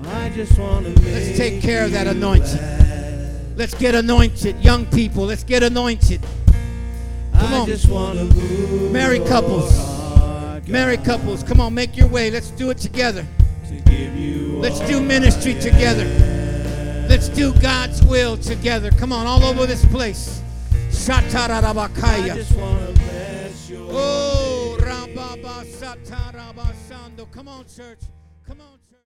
I 0.06 0.30
just 0.30 0.58
want 0.58 0.88
to 0.88 1.00
Let's 1.04 1.38
take 1.38 1.62
care 1.62 1.86
of 1.86 1.92
that 1.92 2.08
anointing. 2.08 3.56
Let's 3.56 3.76
get 3.76 3.94
anointed. 3.94 4.60
Young 4.64 4.88
people, 4.88 5.26
let's 5.26 5.44
get 5.44 5.62
anointed. 5.62 6.26
Come 7.34 7.54
I 7.54 7.58
on. 7.60 7.68
just 7.68 7.88
want 7.88 8.18
to 8.18 8.26
move. 8.26 8.92
Married 8.92 9.28
couples. 9.28 9.78
Married 10.68 11.04
couples, 11.04 11.44
come 11.44 11.62
on, 11.62 11.76
make 11.76 11.96
your 11.96 12.08
way. 12.08 12.32
Let's 12.32 12.50
do 12.50 12.72
it 12.72 12.80
together. 12.80 13.28
To 13.68 14.58
Let's 14.58 14.80
do 14.88 15.00
ministry 15.02 15.54
together. 15.54 16.35
Let's 17.08 17.30
do 17.30 17.54
God's 17.62 18.04
will 18.06 18.38
together. 18.38 18.92
Come 18.92 19.14
on, 19.14 19.28
all 19.28 19.44
over 19.44 19.66
this 19.66 19.86
place. 19.86 20.42
I 20.72 20.76
Shatarabakaya. 20.90 22.36
just 22.36 22.56
want 22.58 22.86
to 22.88 22.94
bless 22.94 23.70
your 23.70 23.88
Oh, 23.92 24.78
Rababa 24.80 25.66
Satarabasando. 25.66 27.32
Come 27.32 27.48
on, 27.48 27.66
church. 27.66 27.76
Come 27.76 27.80
on, 27.80 27.96
church. 28.00 28.00